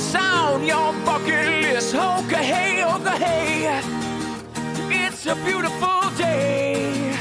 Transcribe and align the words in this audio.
what's 0.00 0.14
on 0.14 0.64
your 0.64 0.92
bucket 1.04 1.62
list. 1.62 1.94
Okay, 1.94 2.44
hey, 2.44 2.84
okay, 2.84 3.18
hey. 3.18 3.80
It's 4.90 5.26
a 5.26 5.36
beautiful 5.36 6.10
day. 6.16 7.16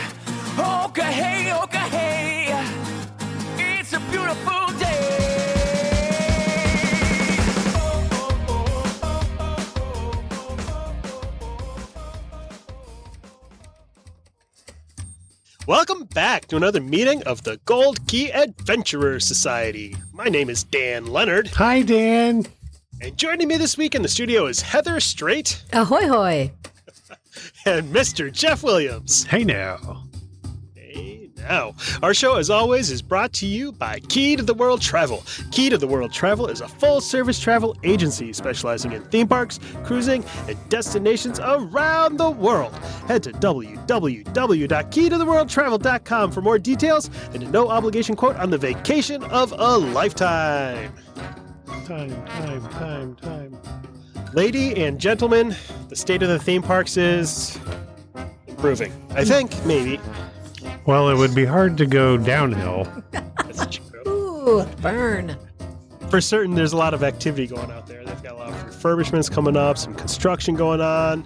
Okay, 0.57 1.11
hey, 1.11 1.53
okay, 1.53 1.77
hey. 1.77 2.65
It's 3.57 3.93
a 3.93 3.99
beautiful 3.99 4.67
day. 4.79 4.89
Welcome 15.67 16.05
back 16.05 16.47
to 16.47 16.57
another 16.57 16.81
meeting 16.81 17.23
of 17.23 17.43
the 17.43 17.57
Gold 17.65 18.05
Key 18.07 18.31
Adventurer 18.31 19.19
Society. 19.19 19.95
My 20.11 20.25
name 20.25 20.49
is 20.49 20.63
Dan 20.63 21.05
Leonard, 21.05 21.47
Hi, 21.49 21.83
Dan. 21.83 22.45
And 23.01 23.17
joining 23.17 23.47
me 23.47 23.57
this 23.57 23.77
week 23.77 23.95
in 23.95 24.01
the 24.01 24.07
studio 24.07 24.45
is 24.45 24.61
Heather 24.61 24.99
Straight 24.99 25.63
Ahoy 25.73 26.07
hoy. 26.07 26.51
and 27.65 27.93
Mr. 27.93 28.31
Jeff 28.31 28.63
Williams. 28.63 29.23
Hey 29.23 29.43
now. 29.43 30.03
Hey, 30.75 31.29
now, 31.37 31.73
our 32.01 32.13
show, 32.13 32.35
as 32.35 32.49
always, 32.49 32.91
is 32.91 33.01
brought 33.01 33.33
to 33.33 33.45
you 33.45 33.71
by 33.71 33.99
Key 33.99 34.35
to 34.35 34.43
the 34.43 34.53
World 34.53 34.81
Travel. 34.81 35.23
Key 35.51 35.69
to 35.69 35.77
the 35.77 35.87
World 35.87 36.13
Travel 36.13 36.47
is 36.47 36.61
a 36.61 36.67
full 36.67 37.01
service 37.01 37.39
travel 37.39 37.75
agency 37.83 38.31
specializing 38.31 38.91
in 38.93 39.03
theme 39.05 39.27
parks, 39.27 39.59
cruising, 39.83 40.23
and 40.47 40.57
destinations 40.69 41.39
around 41.39 42.17
the 42.17 42.29
world. 42.29 42.73
Head 43.07 43.23
to 43.23 43.31
www.keytotheworldtravel.com 43.31 46.31
for 46.31 46.41
more 46.41 46.59
details 46.59 47.09
and 47.33 47.43
a 47.43 47.49
no 47.49 47.69
obligation 47.69 48.15
quote 48.15 48.35
on 48.37 48.49
the 48.49 48.57
vacation 48.57 49.23
of 49.25 49.51
a 49.51 49.77
lifetime. 49.77 50.93
Time, 51.85 52.09
time, 52.27 52.67
time, 52.69 53.15
time. 53.17 53.57
Lady 54.33 54.83
and 54.83 54.99
gentlemen, 54.99 55.55
the 55.89 55.95
state 55.95 56.23
of 56.23 56.29
the 56.29 56.39
theme 56.39 56.61
parks 56.63 56.97
is 56.97 57.59
improving. 58.47 58.91
I 59.11 59.23
think, 59.25 59.51
maybe. 59.65 59.99
Well, 60.85 61.09
it 61.09 61.17
would 61.17 61.35
be 61.35 61.45
hard 61.45 61.77
to 61.77 61.85
go 61.85 62.17
downhill. 62.17 62.87
That's 63.11 63.65
true. 63.77 64.01
Ooh, 64.07 64.65
burn. 64.81 65.37
for 66.09 66.19
certain 66.21 66.53
there's 66.55 66.73
a 66.73 66.77
lot 66.77 66.93
of 66.93 67.03
activity 67.03 67.47
going 67.47 67.71
out 67.71 67.87
there 67.87 68.03
they've 68.05 68.21
got 68.21 68.33
a 68.33 68.35
lot 68.35 68.49
of 68.49 68.55
refurbishments 68.69 69.31
coming 69.31 69.55
up 69.57 69.77
some 69.79 69.95
construction 69.95 70.53
going 70.53 70.79
on 70.81 71.25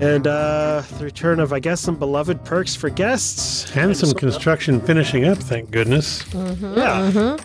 and 0.00 0.26
uh 0.26 0.82
the 0.98 1.04
return 1.04 1.38
of 1.38 1.52
i 1.52 1.60
guess 1.60 1.80
some 1.80 1.96
beloved 1.96 2.42
perks 2.44 2.74
for 2.74 2.88
guests 2.90 3.70
And 3.76 3.96
some 3.96 4.08
some- 4.08 4.18
construction 4.18 4.80
finishing 4.80 5.24
up, 5.26 5.38
thank 5.38 5.70
goodness. 5.70 6.24
yeah 6.34 6.40
Mhm. 7.12 7.44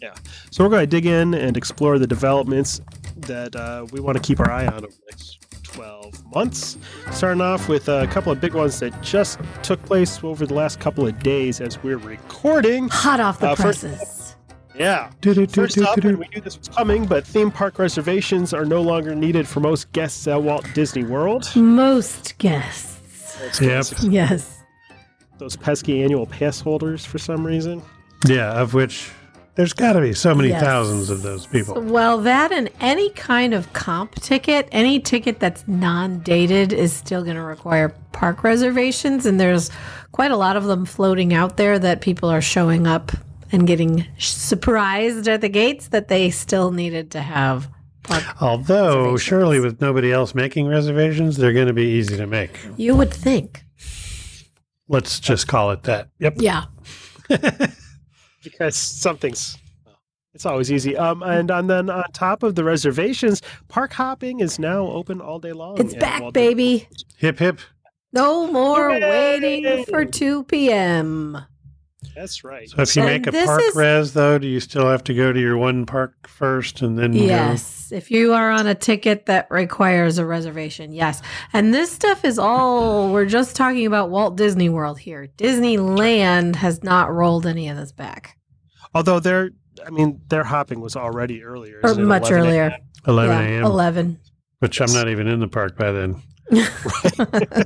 yeah 0.00 0.14
so 0.54 0.62
we're 0.62 0.70
going 0.70 0.82
to 0.82 0.86
dig 0.86 1.04
in 1.04 1.34
and 1.34 1.56
explore 1.56 1.98
the 1.98 2.06
developments 2.06 2.80
that 3.16 3.56
uh, 3.56 3.84
we 3.90 3.98
want 3.98 4.16
to 4.16 4.22
keep 4.22 4.38
our 4.38 4.52
eye 4.52 4.66
on 4.68 4.74
over 4.74 4.86
the 4.86 5.02
next 5.10 5.40
12 5.64 6.24
months 6.32 6.78
starting 7.10 7.40
off 7.40 7.68
with 7.68 7.88
a 7.88 8.06
couple 8.06 8.30
of 8.30 8.40
big 8.40 8.54
ones 8.54 8.78
that 8.78 8.92
just 9.02 9.40
took 9.64 9.82
place 9.82 10.22
over 10.22 10.46
the 10.46 10.54
last 10.54 10.78
couple 10.78 11.04
of 11.04 11.20
days 11.24 11.60
as 11.60 11.82
we're 11.82 11.96
recording 11.96 12.86
Hot 12.92 13.18
off 13.18 13.40
the 13.40 13.48
Uh, 13.50 13.54
first- 13.56 13.80
presses. 13.80 14.36
yeah 14.78 15.10
Do-do-do-do-do-do. 15.22 15.62
First 15.62 15.78
up, 15.98 16.04
and 16.04 16.18
we 16.20 16.28
knew 16.32 16.40
this 16.40 16.56
was 16.56 16.68
coming, 16.68 17.04
but 17.04 17.26
theme 17.26 17.50
park 17.50 17.80
reservations 17.80 18.54
are 18.54 18.64
no 18.64 18.80
longer 18.80 19.12
needed 19.16 19.48
for 19.48 19.58
most 19.58 19.90
guests 19.90 20.28
at 20.28 20.40
Walt 20.40 20.64
Disney 20.72 21.02
World. 21.02 21.50
Most 21.56 22.38
guests. 22.38 23.60
Yep. 23.60 23.86
Yes. 24.02 24.62
Those 25.38 25.56
pesky 25.56 26.04
annual 26.04 26.26
pass 26.26 26.60
holders 26.60 27.04
for 27.04 27.18
some 27.18 27.44
reason. 27.44 27.82
Yeah, 28.28 28.52
of 28.52 28.72
which 28.74 29.10
there's 29.56 29.72
got 29.72 29.92
to 29.92 30.00
be 30.00 30.12
so 30.12 30.34
many 30.34 30.48
Yes. 30.48 30.62
thousands 30.62 31.10
of 31.10 31.22
those 31.22 31.46
people. 31.46 31.80
Well, 31.80 32.18
that 32.22 32.50
and 32.52 32.68
any 32.80 33.10
kind 33.10 33.54
of 33.54 33.72
comp 33.72 34.14
ticket, 34.16 34.68
any 34.72 34.98
ticket 35.00 35.38
that's 35.40 35.64
non 35.68 36.18
dated 36.20 36.72
is 36.72 36.92
still 36.92 37.22
going 37.22 37.36
to 37.36 37.42
require 37.42 37.94
park 38.12 38.42
reservations. 38.42 39.26
And 39.26 39.38
there's 39.38 39.70
quite 40.12 40.30
a 40.32 40.36
lot 40.36 40.56
of 40.56 40.64
them 40.64 40.84
floating 40.84 41.32
out 41.32 41.56
there 41.56 41.78
that 41.78 42.00
people 42.00 42.28
are 42.28 42.40
showing 42.40 42.86
up 42.86 43.12
and 43.52 43.66
getting 43.66 44.04
surprised 44.18 45.28
at 45.28 45.40
the 45.40 45.48
gates 45.48 45.88
that 45.88 46.08
they 46.08 46.30
still 46.30 46.72
needed 46.72 47.12
to 47.12 47.20
have 47.20 47.68
park. 48.02 48.24
Although, 48.42 49.16
surely 49.16 49.60
with 49.60 49.80
nobody 49.80 50.10
else 50.12 50.34
making 50.34 50.66
reservations, 50.66 51.36
they're 51.36 51.52
going 51.52 51.68
to 51.68 51.72
be 51.72 51.86
easy 51.86 52.16
to 52.16 52.26
make. 52.26 52.58
You 52.76 52.96
would 52.96 53.12
think. 53.14 53.64
Let's 54.88 55.20
just 55.20 55.46
call 55.46 55.70
it 55.70 55.84
that. 55.84 56.08
Yep. 56.18 56.34
Yeah. 56.38 56.64
Because 58.44 58.76
something's 58.76 59.58
it's 60.34 60.46
always 60.46 60.70
easy. 60.70 60.96
Um 60.96 61.22
and, 61.22 61.50
and 61.50 61.68
then 61.70 61.90
on 61.90 62.04
top 62.12 62.42
of 62.42 62.54
the 62.54 62.64
reservations, 62.64 63.42
park 63.68 63.92
hopping 63.92 64.40
is 64.40 64.58
now 64.58 64.86
open 64.86 65.20
all 65.20 65.38
day 65.38 65.52
long. 65.52 65.78
It's 65.78 65.94
back, 65.94 66.22
Walt 66.22 66.34
baby. 66.34 66.88
Hip, 67.16 67.38
hip. 67.38 67.60
No 68.12 68.46
more 68.52 68.92
Hooray! 68.92 69.40
waiting 69.40 69.84
for 69.86 70.04
2 70.04 70.44
p.m. 70.44 71.38
That's 72.16 72.44
right. 72.44 72.68
So 72.70 72.80
if 72.82 72.94
you 72.96 73.02
And 73.02 73.10
make 73.10 73.26
a 73.26 73.32
park 73.46 73.60
is- 73.62 73.74
res, 73.74 74.12
though, 74.12 74.38
do 74.38 74.46
you 74.46 74.60
still 74.60 74.86
have 74.88 75.02
to 75.04 75.14
go 75.14 75.32
to 75.32 75.40
your 75.40 75.56
one 75.56 75.84
park 75.86 76.28
first 76.28 76.80
and 76.82 76.98
then 76.98 77.12
go? 77.12 77.18
Yes. 77.18 77.90
If 77.92 78.10
you 78.10 78.32
are 78.32 78.50
on 78.50 78.66
a 78.66 78.74
ticket 78.74 79.26
that 79.26 79.46
requires 79.50 80.18
a 80.18 80.24
reservation, 80.26 80.92
yes. 80.92 81.20
And 81.52 81.74
this 81.74 81.90
stuff 81.92 82.24
is 82.24 82.38
all, 82.38 83.12
we're 83.12 83.26
just 83.26 83.56
talking 83.56 83.86
about 83.86 84.10
Walt 84.10 84.36
Disney 84.36 84.68
World 84.68 84.98
here. 84.98 85.28
Disneyland 85.36 86.56
has 86.56 86.82
not 86.82 87.12
rolled 87.12 87.46
any 87.46 87.68
of 87.68 87.76
this 87.76 87.92
back, 87.92 88.36
Although 88.94 89.20
their 89.20 89.50
I 89.84 89.90
mean 89.90 90.20
their 90.28 90.44
hopping 90.44 90.80
was 90.80 90.94
already 90.96 91.42
earlier. 91.42 91.80
or 91.82 91.94
much 91.96 92.30
11 92.30 92.38
earlier. 92.46 92.76
11 93.08 93.36
Yeah, 93.36 93.42
a.m., 93.58 93.64
11. 93.64 94.18
which 94.60 94.80
I'm 94.80 94.92
not 94.92 95.08
even 95.08 95.26
in 95.26 95.40
the 95.40 95.48
park 95.48 95.76
by 95.76 95.90
then. 95.92 96.22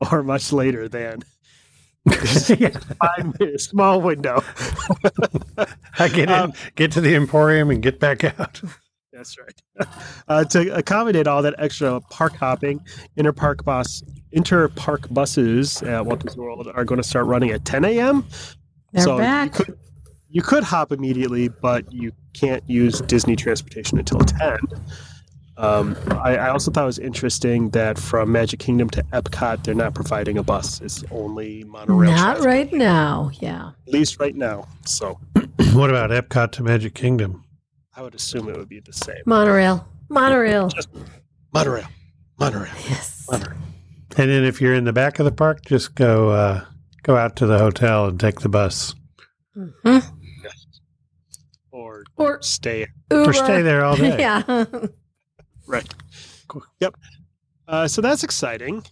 or 0.10 0.22
much 0.22 0.52
later 0.52 0.88
than 0.88 1.22
yeah. 2.58 2.68
five 3.00 3.38
minutes, 3.40 3.64
small 3.64 4.00
window. 4.00 4.42
I 5.98 6.08
get 6.08 6.28
in, 6.28 6.30
Um, 6.30 6.52
get 6.74 6.92
to 6.92 7.00
the 7.00 7.14
Emporium, 7.14 7.70
and 7.70 7.82
get 7.82 7.98
back 7.98 8.24
out. 8.24 8.60
That's 9.12 9.36
right. 9.38 9.88
Uh, 10.28 10.44
to 10.44 10.74
accommodate 10.74 11.26
all 11.26 11.40
that 11.42 11.54
extra 11.58 12.00
park 12.10 12.34
hopping, 12.34 12.80
interpark 13.16 13.64
bus 13.64 14.02
interpark 14.34 15.12
buses 15.14 15.82
at 15.82 16.04
Walt 16.04 16.20
Disney 16.24 16.42
World 16.42 16.68
are 16.74 16.84
going 16.84 17.00
to 17.00 17.06
start 17.08 17.26
running 17.26 17.50
at 17.50 17.64
10 17.64 17.84
a.m. 17.84 18.26
They're 18.92 19.04
so 19.04 19.16
back. 19.18 19.58
You 19.58 19.64
could, 19.64 19.78
you 20.28 20.42
could 20.42 20.64
hop 20.64 20.90
immediately, 20.90 21.48
but 21.48 21.90
you 21.92 22.10
can't 22.32 22.68
use 22.68 23.00
Disney 23.02 23.36
transportation 23.36 23.98
until 23.98 24.18
10. 24.18 24.58
Um, 25.56 25.96
I, 26.10 26.36
I 26.36 26.48
also 26.50 26.70
thought 26.72 26.82
it 26.82 26.86
was 26.86 26.98
interesting 26.98 27.70
that 27.70 27.96
from 27.98 28.32
Magic 28.32 28.58
Kingdom 28.58 28.90
to 28.90 29.02
Epcot, 29.12 29.62
they're 29.64 29.74
not 29.74 29.94
providing 29.94 30.36
a 30.38 30.42
bus. 30.42 30.80
It's 30.80 31.04
only 31.12 31.62
monorail. 31.64 32.10
Not 32.10 32.38
transport, 32.38 32.46
right 32.46 32.72
now. 32.72 33.30
Yeah. 33.34 33.70
At 33.86 33.92
least 33.92 34.18
right 34.18 34.34
now. 34.34 34.66
So 34.84 35.18
what 35.72 35.90
about 35.90 36.10
Epcot 36.10 36.50
to 36.52 36.62
Magic 36.64 36.94
Kingdom? 36.94 37.44
I 37.96 38.02
would 38.02 38.14
assume 38.16 38.48
it 38.48 38.56
would 38.56 38.68
be 38.68 38.80
the 38.80 38.92
same. 38.92 39.22
Monorail. 39.26 39.86
Monorail. 40.08 40.70
Monorail. 41.52 41.86
Monorail. 42.40 42.72
Yes. 42.88 43.24
Monorail. 43.30 43.56
And 44.16 44.30
then 44.30 44.44
if 44.44 44.60
you're 44.60 44.74
in 44.74 44.84
the 44.84 44.92
back 44.92 45.18
of 45.20 45.24
the 45.24 45.32
park, 45.32 45.64
just 45.64 45.94
go 45.94 46.30
uh, 46.30 46.64
go 47.04 47.16
out 47.16 47.36
to 47.36 47.46
the 47.46 47.58
hotel 47.58 48.06
and 48.06 48.18
take 48.18 48.40
the 48.40 48.48
bus, 48.48 48.94
Mhm. 49.56 50.02
Or 51.70 52.04
Or 52.16 52.42
stay 52.42 52.86
Uber. 53.10 53.30
or 53.30 53.32
stay 53.32 53.62
there 53.62 53.84
all 53.84 53.96
day. 53.96 54.16
yeah. 54.18 54.64
Right. 55.66 55.92
Cool. 56.48 56.64
Yep. 56.80 56.94
Uh, 57.66 57.88
so 57.88 58.00
that's 58.02 58.22
exciting. 58.24 58.84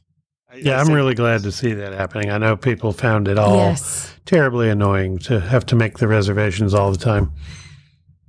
I, 0.51 0.57
Yeah, 0.57 0.79
I 0.79 0.81
I'm 0.81 0.91
really 0.93 1.15
glad 1.15 1.43
to 1.43 1.53
see 1.53 1.73
that 1.75 1.93
happening. 1.93 2.31
I 2.31 2.39
know 2.39 2.57
people 2.57 2.93
found 2.93 3.29
it 3.29 3.39
all 3.39 3.57
Yes. 3.57 4.15
terribly 4.25 4.69
annoying 4.71 5.19
to 5.21 5.41
have 5.41 5.67
to 5.67 5.77
make 5.77 5.99
the 5.99 6.09
reservations 6.09 6.73
all 6.75 6.91
the 6.91 6.99
time. 6.99 7.33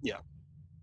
Yeah. 0.01 0.17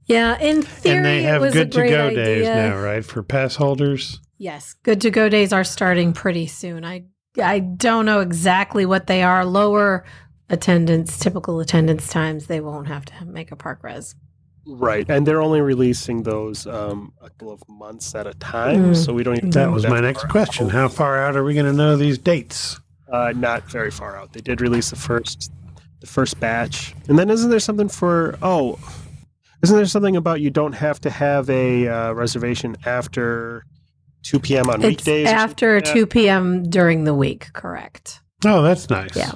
Yeah, 0.06 0.38
in 0.38 0.62
theory, 0.62 0.96
and 0.96 1.04
they 1.04 1.18
it 1.18 1.24
have 1.24 1.40
was 1.42 1.52
good 1.52 1.72
to 1.72 1.88
go 1.88 2.06
idea. 2.08 2.24
days 2.24 2.46
now, 2.46 2.78
right? 2.78 3.04
For 3.04 3.22
pass 3.22 3.56
holders. 3.56 4.20
Yes, 4.38 4.74
good 4.82 5.00
to 5.02 5.10
go 5.10 5.28
days 5.28 5.52
are 5.52 5.64
starting 5.64 6.12
pretty 6.14 6.46
soon. 6.46 6.84
I 6.84 7.04
I 7.40 7.60
don't 7.60 8.06
know 8.06 8.20
exactly 8.20 8.84
what 8.86 9.06
they 9.06 9.22
are. 9.22 9.44
Lower 9.44 10.04
attendance, 10.48 11.18
typical 11.18 11.60
attendance 11.60 12.08
times, 12.08 12.46
they 12.46 12.60
won't 12.60 12.88
have 12.88 13.04
to 13.04 13.24
make 13.24 13.52
a 13.52 13.56
park 13.56 13.80
res. 13.84 14.14
Right, 14.66 15.08
and 15.08 15.26
they're 15.26 15.40
only 15.42 15.60
releasing 15.60 16.22
those 16.22 16.66
um, 16.66 17.12
a 17.20 17.30
couple 17.30 17.50
of 17.52 17.62
months 17.68 18.14
at 18.14 18.26
a 18.26 18.34
time, 18.34 18.92
Mm. 18.92 18.96
so 18.96 19.12
we 19.12 19.22
don't 19.22 19.36
even. 19.38 19.50
That 19.50 19.66
know 19.66 19.72
was 19.72 19.86
my 19.86 20.00
next 20.00 20.28
question. 20.28 20.66
out. 20.66 20.72
How 20.72 20.88
far 20.88 21.18
out 21.18 21.36
are 21.36 21.42
we 21.44 21.54
going 21.54 21.66
to 21.66 21.72
know 21.72 21.96
these 21.96 22.18
dates? 22.18 22.78
Uh, 23.10 23.32
not 23.34 23.64
very 23.70 23.90
far 23.90 24.16
out. 24.16 24.32
They 24.32 24.40
did 24.40 24.60
release 24.60 24.90
the 24.90 24.96
first, 24.96 25.50
the 26.00 26.06
first 26.06 26.38
batch, 26.38 26.94
and 27.08 27.18
then 27.18 27.30
isn't 27.30 27.50
there 27.50 27.58
something 27.58 27.88
for? 27.88 28.38
Oh, 28.42 28.78
isn't 29.62 29.74
there 29.76 29.86
something 29.86 30.14
about 30.16 30.40
you 30.40 30.50
don't 30.50 30.74
have 30.74 31.00
to 31.00 31.10
have 31.10 31.48
a 31.50 31.88
uh, 31.88 32.12
reservation 32.12 32.76
after 32.86 33.64
two 34.22 34.38
p.m. 34.38 34.68
on 34.70 34.76
It's 34.82 34.84
weekdays? 35.04 35.26
after 35.28 35.76
like 35.76 35.84
2 35.86 36.06
p.m. 36.06 36.68
during 36.70 37.04
the 37.04 37.14
week, 37.14 37.48
correct? 37.54 38.20
Oh, 38.44 38.62
that's 38.62 38.88
nice. 38.90 39.16
Yeah. 39.16 39.32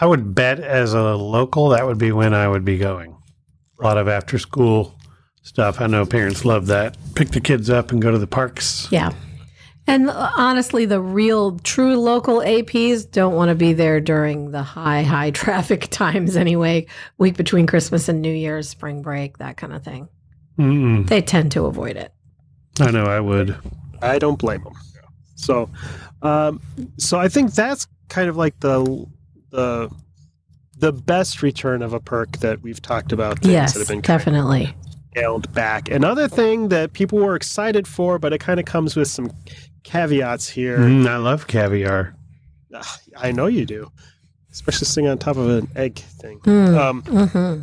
I 0.00 0.06
would 0.06 0.34
bet 0.34 0.58
as 0.60 0.94
a 0.94 1.02
local 1.14 1.68
that 1.70 1.86
would 1.86 1.98
be 1.98 2.10
when 2.12 2.32
I 2.34 2.48
would 2.48 2.64
be 2.64 2.78
going. 2.78 3.13
A 3.84 3.86
lot 3.86 3.98
of 3.98 4.08
after 4.08 4.38
school 4.38 4.94
stuff. 5.42 5.78
I 5.78 5.86
know 5.86 6.06
parents 6.06 6.46
love 6.46 6.68
that. 6.68 6.96
Pick 7.14 7.32
the 7.32 7.40
kids 7.40 7.68
up 7.68 7.92
and 7.92 8.00
go 8.00 8.10
to 8.10 8.16
the 8.16 8.26
parks. 8.26 8.88
Yeah. 8.90 9.12
And 9.86 10.08
honestly, 10.08 10.86
the 10.86 11.02
real, 11.02 11.58
true 11.58 11.96
local 11.96 12.38
APs 12.38 13.10
don't 13.10 13.34
want 13.34 13.50
to 13.50 13.54
be 13.54 13.74
there 13.74 14.00
during 14.00 14.52
the 14.52 14.62
high, 14.62 15.02
high 15.02 15.30
traffic 15.32 15.88
times 15.90 16.34
anyway, 16.34 16.86
week 17.18 17.36
between 17.36 17.66
Christmas 17.66 18.08
and 18.08 18.22
New 18.22 18.32
Year's, 18.32 18.70
spring 18.70 19.02
break, 19.02 19.36
that 19.36 19.58
kind 19.58 19.74
of 19.74 19.84
thing. 19.84 20.08
Mm-mm. 20.58 21.06
They 21.06 21.20
tend 21.20 21.52
to 21.52 21.66
avoid 21.66 21.98
it. 21.98 22.14
I 22.80 22.90
know 22.90 23.04
I 23.04 23.20
would. 23.20 23.54
I 24.00 24.18
don't 24.18 24.38
blame 24.38 24.64
them. 24.64 24.72
So, 25.34 25.68
um, 26.22 26.62
so 26.96 27.20
I 27.20 27.28
think 27.28 27.52
that's 27.52 27.86
kind 28.08 28.30
of 28.30 28.36
like 28.38 28.58
the 28.60 29.06
the 29.50 29.90
the 30.84 30.92
best 30.92 31.42
return 31.42 31.80
of 31.80 31.94
a 31.94 32.00
perk 32.00 32.36
that 32.38 32.60
we've 32.60 32.82
talked 32.82 33.10
about. 33.10 33.38
Things 33.38 33.52
yes, 33.52 33.72
that 33.72 33.78
have 33.78 33.88
been 33.88 34.02
definitely. 34.02 34.76
scaled 35.12 35.50
back. 35.54 35.90
Another 35.90 36.28
thing 36.28 36.68
that 36.68 36.92
people 36.92 37.18
were 37.18 37.34
excited 37.34 37.88
for, 37.88 38.18
but 38.18 38.34
it 38.34 38.38
kind 38.38 38.60
of 38.60 38.66
comes 38.66 38.94
with 38.94 39.08
some 39.08 39.30
caveats 39.82 40.46
here. 40.46 40.78
Mm, 40.78 41.08
I 41.08 41.16
love 41.16 41.46
caviar. 41.46 42.14
Ah, 42.74 42.98
I 43.16 43.32
know 43.32 43.46
you 43.46 43.64
do, 43.64 43.90
especially 44.52 44.86
sitting 44.86 45.08
on 45.08 45.16
top 45.16 45.38
of 45.38 45.48
an 45.48 45.68
egg 45.74 46.00
thing. 46.00 46.40
Mm. 46.40 46.76
Um, 46.78 47.02
hmm 47.02 47.62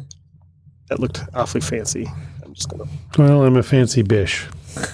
that 0.89 0.99
looked 0.99 1.21
awfully 1.35 1.61
fancy. 1.61 2.05
I'm 2.43 2.53
just 2.55 2.69
gonna. 2.69 2.83
Well, 3.17 3.45
I'm 3.45 3.55
a 3.55 3.63
fancy 3.63 4.01
bish. 4.01 4.47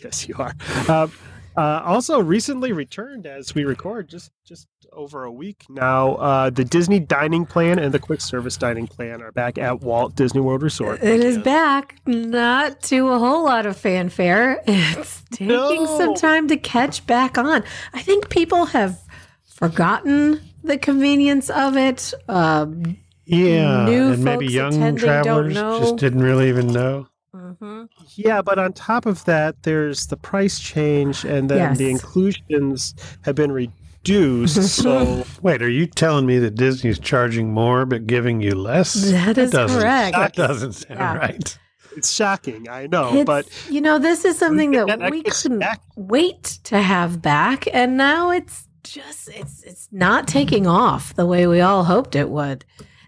Yes, 0.00 0.28
you 0.28 0.36
are. 0.38 0.54
Um, 0.88 1.12
uh, 1.56 1.82
also, 1.84 2.20
recently 2.20 2.72
returned 2.72 3.26
as 3.26 3.52
we 3.52 3.64
record, 3.64 4.08
just 4.08 4.30
just 4.44 4.68
over 4.98 5.22
a 5.24 5.30
week 5.30 5.64
now. 5.68 6.16
Uh, 6.16 6.50
the 6.50 6.64
Disney 6.64 6.98
dining 6.98 7.46
plan 7.46 7.78
and 7.78 7.94
the 7.94 8.00
quick 8.00 8.20
service 8.20 8.56
dining 8.56 8.88
plan 8.88 9.22
are 9.22 9.30
back 9.30 9.56
at 9.56 9.80
Walt 9.80 10.16
Disney 10.16 10.40
World 10.40 10.60
Resort. 10.62 11.00
It 11.02 11.20
is 11.20 11.38
back, 11.38 11.94
not 12.04 12.82
to 12.82 13.08
a 13.08 13.18
whole 13.18 13.44
lot 13.44 13.64
of 13.64 13.76
fanfare. 13.76 14.60
It's 14.66 15.22
taking 15.30 15.48
No. 15.84 15.98
some 15.98 16.14
time 16.14 16.48
to 16.48 16.56
catch 16.56 17.06
back 17.06 17.38
on. 17.38 17.62
I 17.94 18.02
think 18.02 18.28
people 18.28 18.66
have 18.66 18.98
forgotten 19.46 20.40
the 20.64 20.76
convenience 20.78 21.48
of 21.50 21.76
it. 21.76 22.12
Um, 22.28 22.96
Yeah, 23.24 23.84
New 23.84 24.12
and 24.12 24.24
maybe 24.24 24.46
young 24.46 24.96
travelers 24.96 25.54
just 25.54 25.96
didn't 25.96 26.22
really 26.22 26.48
even 26.48 26.66
know. 26.68 27.06
mhm. 27.34 27.88
Yeah, 28.16 28.42
but 28.42 28.58
on 28.58 28.72
top 28.72 29.06
of 29.06 29.24
that, 29.26 29.62
there's 29.62 30.06
the 30.08 30.16
price 30.16 30.58
change, 30.58 31.24
and 31.24 31.48
then 31.48 31.76
the 31.76 31.88
inclusions 31.90 32.94
have 33.22 33.36
been 33.36 33.52
reduced. 33.52 33.77
so 34.46 35.24
Wait, 35.42 35.62
are 35.62 35.68
you 35.68 35.86
telling 35.86 36.26
me 36.26 36.38
that 36.38 36.54
Disney's 36.54 36.98
charging 36.98 37.52
more 37.52 37.84
but 37.86 38.06
giving 38.06 38.40
you 38.40 38.54
less? 38.54 38.94
That 38.94 39.36
is 39.38 39.50
doesn't- 39.50 39.80
correct. 39.80 40.16
That 40.16 40.34
doesn't 40.34 40.72
sound 40.72 40.98
Yeah. 41.00 41.16
right. 41.16 41.58
it's 41.96 42.10
shocking, 42.12 42.68
I 42.68 42.86
know. 42.86 43.08
It's- 43.08 43.24
but 43.26 43.46
you 43.70 43.80
know, 43.80 43.98
this 43.98 44.24
is 44.24 44.38
something 44.38 44.70
that 44.72 44.86
that 44.86 45.10
we 45.10 45.20
extra 45.24 45.48
couldn't 45.50 45.58
back. 45.60 45.82
wait 45.96 46.42
to 46.64 46.80
have 46.80 47.20
back, 47.20 47.66
and 47.72 47.96
now 47.96 48.30
it's 48.30 48.66
just 48.84 49.28
it's 49.28 49.62
it's 49.64 49.88
not 49.92 50.26
taking 50.28 50.66
off 50.66 51.14
the 51.14 51.26
way 51.26 51.46
we 51.46 51.60
all 51.60 51.84
hoped 51.84 52.14
it 52.14 52.30
would. 52.30 52.64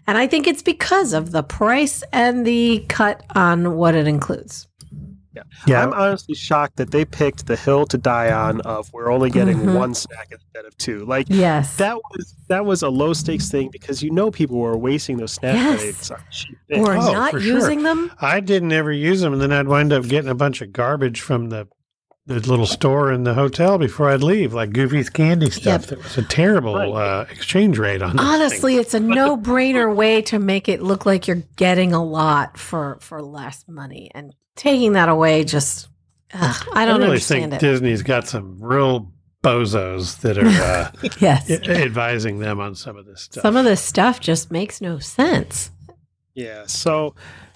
And 0.07 0.17
I 0.17 0.27
think 0.27 0.45
it's 0.47 0.61
because 0.63 1.13
of 1.13 1.31
the 1.31 1.43
price 1.43 2.03
and 2.11 2.45
the 2.45 2.83
cut 2.89 3.23
on 3.33 3.75
what 3.77 3.95
it 3.95 4.07
includes. 4.07 4.67
Yeah, 5.65 5.81
I'm 5.83 5.93
honestly 5.93 6.35
shocked 6.35 6.75
that 6.77 6.91
they 6.91 7.05
picked 7.05 7.45
the 7.47 7.55
hill 7.55 7.85
to 7.85 7.97
die 7.97 8.31
on 8.31 8.61
of 8.61 8.91
we're 8.91 9.11
only 9.11 9.29
getting 9.29 9.57
Mhm. 9.59 9.75
one 9.75 9.93
snack 9.93 10.27
instead 10.31 10.65
of 10.65 10.75
two. 10.77 11.05
Like 11.05 11.27
Yes. 11.29 11.77
that 11.77 11.95
was 11.95 12.35
that 12.49 12.65
was 12.65 12.81
a 12.83 12.89
low 12.89 13.13
stakes 13.13 13.49
thing 13.49 13.69
because 13.71 14.03
you 14.03 14.11
know 14.11 14.29
people 14.29 14.57
were 14.57 14.77
wasting 14.77 15.17
those 15.17 15.31
snack 15.31 15.55
Yes. 15.55 15.77
credits 15.79 16.11
on 16.11 16.19
cheap 16.31 16.57
or 16.75 16.93
Oh, 16.97 17.11
not 17.13 17.31
for 17.31 17.39
sure. 17.39 17.53
using 17.55 17.83
them. 17.83 18.11
I 18.19 18.41
didn't 18.41 18.73
ever 18.73 18.91
use 18.91 19.21
them, 19.21 19.31
and 19.33 19.41
then 19.41 19.51
I'd 19.53 19.67
wind 19.69 19.93
up 19.93 20.03
getting 20.07 20.29
a 20.29 20.35
bunch 20.35 20.61
of 20.61 20.73
garbage 20.73 21.21
from 21.21 21.49
the 21.49 21.67
the 22.27 22.35
little 22.35 22.67
store 22.67 23.11
in 23.11 23.23
the 23.23 23.33
hotel 23.33 23.79
before 23.79 24.09
I'd 24.09 24.21
leave, 24.21 24.53
like 24.53 24.71
Goofy's 24.73 25.09
candy 25.09 25.49
stuff. 25.49 25.81
Yep. 25.81 25.89
That 25.89 26.03
was 26.03 26.17
a 26.19 26.21
terrible 26.21 26.75
Right. 26.75 26.87
uh, 26.91 27.25
exchange 27.31 27.79
rate 27.79 28.01
on. 28.03 28.15
those 28.15 28.25
Honestly, 28.25 28.75
it's 28.77 28.93
a 28.93 28.99
no-brainer 28.99 29.93
way 29.93 30.21
to 30.23 30.37
make 30.37 30.69
it 30.69 30.83
look 30.83 31.05
like 31.05 31.27
you're 31.27 31.41
getting 31.55 31.93
a 31.93 32.03
lot 32.03 32.57
for 32.59 32.99
for 33.01 33.21
less 33.23 33.65
money, 33.67 34.11
and 34.13 34.33
taking 34.55 34.93
that 34.93 35.09
away 35.09 35.43
just 35.43 35.87
ugh, 36.33 36.67
I 36.73 36.85
don't 36.85 36.97
really 36.99 37.11
understand 37.11 37.51
think 37.51 37.63
it. 37.63 37.65
Disney's 37.65 38.03
got 38.03 38.27
some 38.27 38.57
real 38.61 39.11
bozos 39.43 40.19
that 40.21 40.37
are 40.37 40.45
uh, 40.47 41.09
yes, 41.19 41.49
a- 41.49 41.81
advising 41.83 42.39
them 42.39 42.59
on 42.59 42.75
some 42.75 42.95
of 42.97 43.05
this 43.05 43.21
stuff. 43.23 43.41
some 43.41 43.57
of 43.57 43.65
this 43.65 43.81
stuff 43.81 44.19
just 44.19 44.51
makes 44.51 44.81
no 44.81 44.99
sense. 44.99 45.71
Yeah, 46.35 46.63
so 46.67 47.15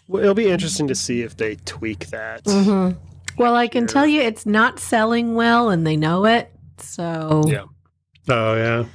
it'll 0.09 0.33
be 0.33 0.50
interesting 0.50 0.88
to 0.88 0.95
see 0.95 1.21
if 1.21 1.38
they 1.38 1.56
tweak 1.57 2.07
that. 2.07 2.42
hmm 2.45 2.92
Well, 3.38 3.56
I 3.56 3.68
can 3.68 3.83
year. 3.83 3.88
tell 3.88 4.07
you 4.07 4.21
it's 4.21 4.45
not 4.45 4.80
selling 4.80 5.36
well, 5.36 5.69
and 5.69 5.86
they 5.86 5.95
know 5.95 6.25
it. 6.25 6.51
So 6.80 7.44
Yeah. 7.47 7.63
oh 8.30 8.56
yeah, 8.56 8.86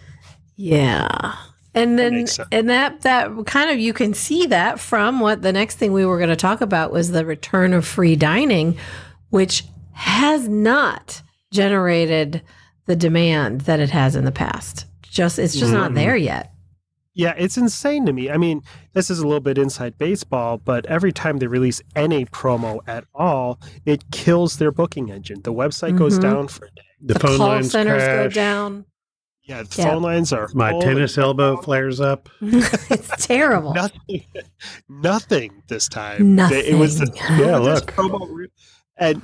yeah. 0.56 1.34
And 1.74 1.92
That 1.98 2.02
then 2.02 2.12
makes 2.14 2.32
sense. 2.36 2.48
and 2.50 2.68
that 2.68 3.02
that 3.02 3.30
kind 3.46 3.70
of 3.70 3.78
you 3.78 3.92
can 3.92 4.12
see 4.14 4.46
that 4.46 4.80
from 4.80 5.20
what 5.20 5.42
the 5.42 5.52
next 5.52 5.76
thing 5.76 5.92
we 5.92 6.04
were 6.04 6.18
going 6.18 6.30
to 6.30 6.36
talk 6.36 6.60
about 6.60 6.92
was 6.92 7.12
the 7.12 7.24
return 7.24 7.72
of 7.72 7.86
free 7.86 8.16
dining, 8.16 8.76
which 9.28 9.64
has 9.92 10.48
not 10.48 11.22
generated 11.52 12.42
the 12.86 12.96
demand 12.96 13.62
that 13.62 13.78
it 13.80 13.90
has 13.90 14.16
in 14.16 14.24
the 14.24 14.32
past. 14.32 14.86
Just 15.02 15.38
it's 15.38 15.54
just 15.54 15.72
not 15.72 15.92
Mm-mm. 15.92 15.96
there 15.96 16.16
yet. 16.16 16.52
Yeah, 17.12 17.34
it's 17.36 17.56
insane 17.56 18.06
to 18.06 18.12
me. 18.12 18.30
I 18.30 18.36
mean, 18.36 18.62
this 18.92 19.10
is 19.10 19.18
a 19.18 19.26
little 19.26 19.40
bit 19.40 19.58
inside 19.58 19.98
baseball, 19.98 20.58
but 20.58 20.86
every 20.86 21.12
time 21.12 21.38
they 21.38 21.48
release 21.48 21.82
any 21.96 22.24
promo 22.24 22.80
at 22.86 23.04
all, 23.14 23.58
it 23.84 24.10
kills 24.12 24.56
their 24.58 24.70
booking 24.70 25.10
engine. 25.10 25.42
The 25.42 25.52
website 25.52 25.98
goes 25.98 26.18
Mhm. 26.18 26.22
down 26.22 26.48
for 26.48 26.66
a 26.66 26.70
day. 26.70 26.82
the, 27.02 27.14
The 27.14 27.20
phone 27.20 27.36
call 27.38 27.48
lines 27.48 27.70
centers 27.72 27.98
go 28.02 28.06
crash. 28.06 28.34
down. 28.34 28.84
Yeah, 29.50 29.62
the 29.64 29.74
Yeah. 29.82 29.90
phone 29.90 30.02
lines 30.02 30.32
are 30.32 30.48
My 30.54 30.78
tennis 30.78 31.18
elbow 31.18 31.56
flares 31.56 32.00
up. 32.00 32.28
it's 32.40 33.26
terrible. 33.26 33.74
Nothing, 33.74 34.24
nothing 34.88 35.62
this 35.66 35.88
time. 35.88 36.36
Nothing. 36.36 36.64
It 36.64 36.78
was 36.78 36.98
the 37.00 37.06
Nothing. 37.28 37.38
Yeah, 37.48 37.56
look. 37.58 37.86
promo 37.90 38.46
and 38.96 39.20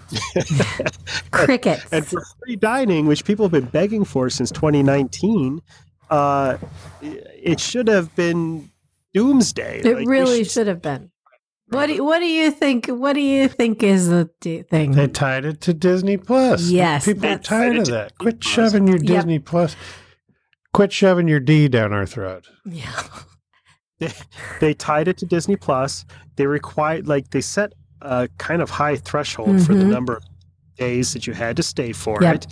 Crickets. 1.30 1.84
and 1.92 2.04
for 2.04 2.24
free 2.42 2.56
dining, 2.56 3.06
which 3.06 3.24
people 3.24 3.44
have 3.44 3.52
been 3.52 3.66
begging 3.70 4.04
for 4.04 4.28
since 4.30 4.50
2019, 4.50 5.60
uh, 6.10 6.56
it 7.02 7.60
should 7.60 7.86
have 7.86 8.14
been 8.16 8.70
doomsday. 9.14 9.80
It 9.84 9.94
Like, 9.98 10.08
really 10.08 10.42
should 10.44 10.66
have 10.66 10.82
been. 10.82 11.10
What 11.68 11.86
do 11.86 11.94
you, 11.94 12.04
what 12.04 12.20
do 12.20 12.26
you 12.26 12.50
think? 12.50 12.86
What 12.86 13.12
do 13.14 13.20
you 13.20 13.48
think 13.48 13.82
is 13.82 14.08
the 14.08 14.30
d- 14.40 14.62
thing? 14.62 14.92
They 14.92 15.08
tied 15.08 15.44
it 15.44 15.60
to 15.62 15.74
Disney 15.74 16.16
Plus. 16.16 16.68
Yes, 16.68 17.04
people 17.04 17.28
are 17.28 17.38
tired 17.38 17.76
of 17.76 17.86
that. 17.86 18.16
Quit 18.18 18.42
shoving 18.42 18.86
your 18.88 18.98
Yep. 18.98 19.06
Disney 19.06 19.38
Plus. 19.40 19.74
Quit 20.76 20.92
shoving 20.92 21.26
your 21.26 21.40
D 21.40 21.68
down 21.68 21.92
our 21.92 22.06
throat. 22.06 22.46
yeah. 22.64 23.02
they 24.60 24.74
tied 24.74 25.08
it 25.08 25.16
to 25.18 25.26
Disney 25.26 25.56
Plus. 25.56 26.04
They 26.36 26.46
required 26.46 27.08
like 27.08 27.30
they 27.30 27.40
set 27.40 27.72
a 28.02 28.28
kind 28.38 28.60
of 28.60 28.68
high 28.68 28.96
threshold 28.96 29.64
for 29.64 29.74
the 29.74 29.84
Mhm. 29.84 29.90
number 29.90 30.16
of 30.16 30.22
days 30.76 31.14
that 31.14 31.26
you 31.26 31.32
had 31.32 31.56
to 31.56 31.62
stay 31.62 31.92
for 31.92 32.18
Yep. 32.22 32.34
it. 32.34 32.46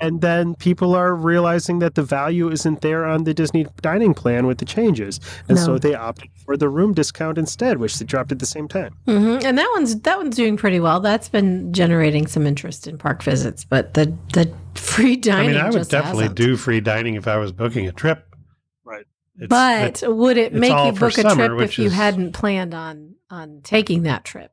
And 0.00 0.20
then 0.20 0.56
people 0.56 0.94
are 0.96 1.14
realizing 1.14 1.78
that 1.78 1.94
the 1.94 2.02
value 2.02 2.50
isn't 2.50 2.80
there 2.80 3.04
on 3.04 3.22
the 3.22 3.32
Disney 3.32 3.66
dining 3.82 4.14
plan 4.14 4.46
with 4.46 4.58
the 4.58 4.64
changes. 4.64 5.20
And 5.48 5.56
No. 5.56 5.64
so 5.64 5.78
they 5.78 5.94
opted 5.94 6.28
for 6.44 6.56
the 6.56 6.68
room 6.68 6.92
discount 6.92 7.38
instead, 7.38 7.78
which 7.78 7.96
they 7.98 8.04
dropped 8.04 8.32
at 8.32 8.40
the 8.40 8.46
same 8.46 8.66
time. 8.66 8.94
hmm 9.06 9.38
And 9.44 9.56
that 9.58 9.70
one's 9.74 10.00
that 10.00 10.18
one's 10.18 10.34
doing 10.34 10.56
pretty 10.56 10.80
well. 10.80 10.98
That's 11.00 11.28
been 11.28 11.72
generating 11.72 12.26
some 12.26 12.46
interest 12.48 12.88
in 12.88 12.98
park 12.98 13.22
visits, 13.22 13.64
but 13.64 13.94
the 13.94 14.12
the 14.32 14.52
free 14.74 15.12
I 15.12 15.16
dining. 15.16 15.50
mean, 15.52 15.60
I 15.60 15.70
would 15.70 15.88
definitely 15.88 16.24
hasn't. 16.24 16.36
do 16.36 16.56
free 16.56 16.80
dining 16.80 17.14
if 17.14 17.28
I 17.28 17.36
was 17.36 17.52
booking 17.52 17.86
a 17.86 17.92
trip. 17.92 18.26
Right. 18.84 19.04
It's- 19.40 19.48
But 19.48 20.02
it- 20.02 20.12
would 20.14 20.36
it 20.36 20.52
make 20.52 20.70
you 20.70 20.92
book 20.98 21.16
a 21.16 21.22
summer, 21.22 21.46
trip 21.48 21.58
which 21.58 21.78
if 21.78 21.78
you 21.78 21.90
hadn't 21.90 22.32
planned 22.32 22.74
on 22.74 23.14
on 23.30 23.60
taking 23.62 24.02
that 24.02 24.24
trip? 24.24 24.50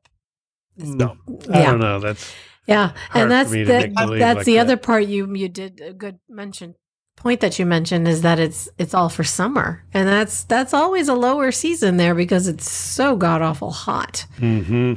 no, 0.76 1.16
I 1.52 1.62
don't 1.62 1.80
know. 1.80 1.98
That's 1.98 2.32
Yeah, 2.70 2.92
and 3.14 3.30
that's 3.30 3.50
for 3.50 3.56
me 3.56 3.64
to 3.64 3.68
that, 3.72 3.88
make 3.88 3.96
believe 3.96 4.20
that's 4.20 4.36
like 4.38 4.46
the 4.46 4.54
that. 4.54 4.60
other 4.60 4.76
part 4.76 5.06
you 5.06 5.34
you 5.34 5.48
did 5.48 5.80
a 5.80 5.92
good 5.92 6.18
mention 6.28 6.74
point 7.16 7.40
that 7.40 7.58
you 7.58 7.66
mentioned 7.66 8.08
is 8.08 8.22
that 8.22 8.38
it's 8.38 8.68
it's 8.78 8.94
all 8.94 9.08
for 9.10 9.24
summer, 9.24 9.84
and 9.92 10.08
that's 10.08 10.44
that's 10.44 10.72
always 10.72 11.08
a 11.08 11.14
lower 11.14 11.50
season 11.52 11.96
there 11.98 12.14
because 12.14 12.48
it's 12.48 12.70
so 12.70 13.16
god 13.16 13.42
awful 13.42 13.70
hot 13.72 14.24
Mm-hmm. 14.38 14.94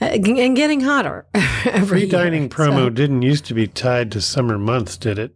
Uh, 0.00 0.04
and 0.06 0.56
getting 0.56 0.80
hotter 0.80 1.24
every 1.64 2.00
Free 2.00 2.08
dining 2.08 2.42
year, 2.42 2.48
promo 2.50 2.84
so- 2.86 2.90
didn't 2.90 3.22
used 3.22 3.44
to 3.46 3.54
be 3.54 3.66
tied 3.66 4.10
to 4.12 4.20
summer 4.20 4.58
months, 4.58 4.96
did 4.96 5.18
it? 5.18 5.34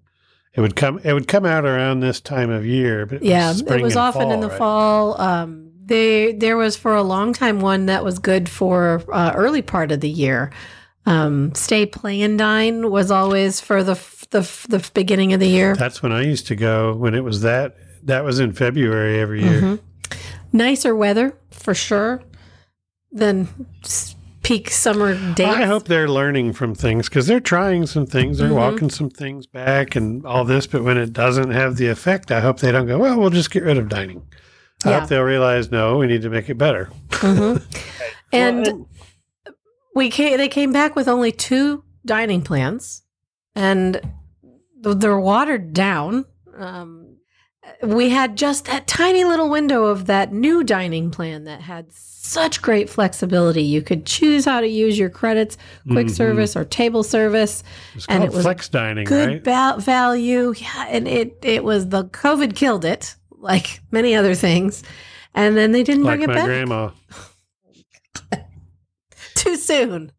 It 0.54 0.61
would 0.61 0.75
come. 0.75 0.99
It 1.04 1.12
would 1.12 1.28
come 1.28 1.45
out 1.47 1.64
around 1.64 2.00
this 2.00 2.21
time 2.21 2.50
of 2.50 2.66
year, 2.66 3.07
but 3.07 3.23
yeah, 3.23 3.52
spring 3.52 3.78
it 3.80 3.83
was 3.85 3.95
often 3.97 4.33
in 4.33 4.40
the 4.40 4.49
right? 4.49 4.59
fall. 4.59 5.21
Um, 5.21 5.71
they 5.85 6.33
there 6.33 6.57
was 6.57 6.76
for 6.76 6.95
a 6.97 7.02
long 7.02 7.33
time 7.33 7.61
one 7.61 7.87
that 7.87 8.02
was 8.04 8.18
good 8.18 8.49
for 8.49 9.02
uh, 9.12 9.33
early 9.37 9.62
part 9.62 9.92
of 9.92 10.00
the 10.00 10.09
year. 10.11 10.50
Um, 11.09 11.55
Stay 11.55 11.87
Play 11.87 12.21
and 12.23 12.38
Dine 12.38 12.91
was 12.91 13.11
always 13.11 13.61
for 13.61 13.83
the 13.83 13.93
f- 13.93 14.27
the 14.31 14.41
f- 14.41 14.67
the 14.69 14.88
beginning 14.95 15.33
of 15.33 15.41
the 15.41 15.49
year. 15.49 15.75
That's 15.75 16.03
when 16.03 16.12
I 16.12 16.23
used 16.23 16.47
to 16.49 16.57
go. 16.57 16.95
When 16.95 17.15
it 17.15 17.25
was 17.25 17.41
that. 17.43 17.77
That 18.05 18.25
was 18.25 18.38
in 18.41 18.53
February 18.53 19.19
every 19.21 19.43
year. 19.43 19.61
Mhm. 19.61 19.79
Nicer 20.53 20.95
weather 20.95 21.35
for 21.50 21.75
sure 21.75 22.23
than 23.11 23.49
peak 24.43 24.71
summer 24.71 25.15
days. 25.35 25.47
I 25.47 25.65
hope 25.65 25.87
they're 25.88 26.09
learning 26.09 26.53
from 26.53 26.75
things 26.75 27.09
because 27.09 27.27
they're 27.27 27.41
trying 27.41 27.87
some 27.87 28.07
things. 28.07 28.38
They're 28.38 28.49
Mhm. 28.50 28.55
walking 28.55 28.91
some 28.91 29.11
things 29.11 29.47
back 29.47 29.97
and 29.97 30.25
all 30.25 30.45
this. 30.45 30.67
But 30.67 30.85
when 30.85 30.97
it 30.97 31.12
doesn't 31.12 31.50
have 31.50 31.77
the 31.77 31.88
effect, 31.88 32.31
I 32.31 32.41
hope 32.41 32.61
they 32.61 32.71
don't 32.73 32.87
go. 32.87 32.99
Well, 32.99 33.19
we'll 33.19 33.31
just 33.31 33.50
get 33.50 33.62
rid 33.65 33.77
of 33.79 33.88
dining. 33.88 34.23
I 34.85 34.91
Yeah. 34.91 35.00
hope 35.00 35.09
they'll 35.09 35.23
realize 35.23 35.71
no, 35.73 35.97
we 35.99 36.07
need 36.07 36.23
to 36.23 36.31
make 36.31 36.49
it 36.49 36.57
better. 36.59 36.88
Mhm. 37.11 37.62
and 38.33 38.67
Well, 38.67 38.88
we 39.99 40.09
came, 40.11 40.37
they 40.38 40.49
came 40.49 40.73
back 40.73 40.97
with 40.97 41.09
only 41.09 41.33
two 41.33 41.85
dining 42.07 42.40
plans, 42.43 43.02
and 43.55 44.00
they're 44.81 45.21
watered 45.21 45.73
down. 45.75 46.25
Um, 46.57 47.17
we 47.83 48.09
had 48.09 48.37
just 48.37 48.64
that 48.67 48.87
tiny 48.87 49.25
little 49.25 49.50
window 49.50 49.85
of 49.85 50.07
that 50.07 50.33
new 50.33 50.64
dining 50.64 51.11
plan 51.11 51.45
that 51.45 51.61
had 51.61 51.93
such 51.93 52.62
great 52.62 52.88
flexibility. 52.88 53.62
You 53.62 53.83
could 53.83 54.07
choose 54.07 54.45
how 54.47 54.61
to 54.61 54.67
use 54.67 54.99
your 54.99 55.11
credits, 55.11 55.59
quick 55.90 56.07
Mhm. 56.07 56.11
service 56.17 56.57
or 56.57 56.64
table 56.64 57.02
service, 57.02 57.62
It's 57.95 58.07
And 58.09 58.25
it 58.25 58.33
was 58.33 58.43
flex 58.45 58.69
dining, 58.71 59.05
good 59.05 59.28
right? 59.28 59.45
val- 59.45 59.78
value. 59.78 60.55
Yeah, 60.57 60.87
and 60.88 61.07
it 61.07 61.37
it 61.43 61.62
was 61.64 61.88
the 61.88 62.05
COVID 62.05 62.55
killed 62.55 62.85
it, 62.87 63.17
like 63.38 63.81
many 63.90 64.14
other 64.14 64.35
things, 64.35 64.83
and 65.35 65.57
then 65.57 65.73
they 65.73 65.83
didn't 65.83 66.05
like 66.05 66.19
bring 66.21 66.23
it 66.23 66.28
my 66.28 66.35
back 66.37 66.45
grandma. 66.47 66.90
too 69.38 69.57
soon. 69.57 70.12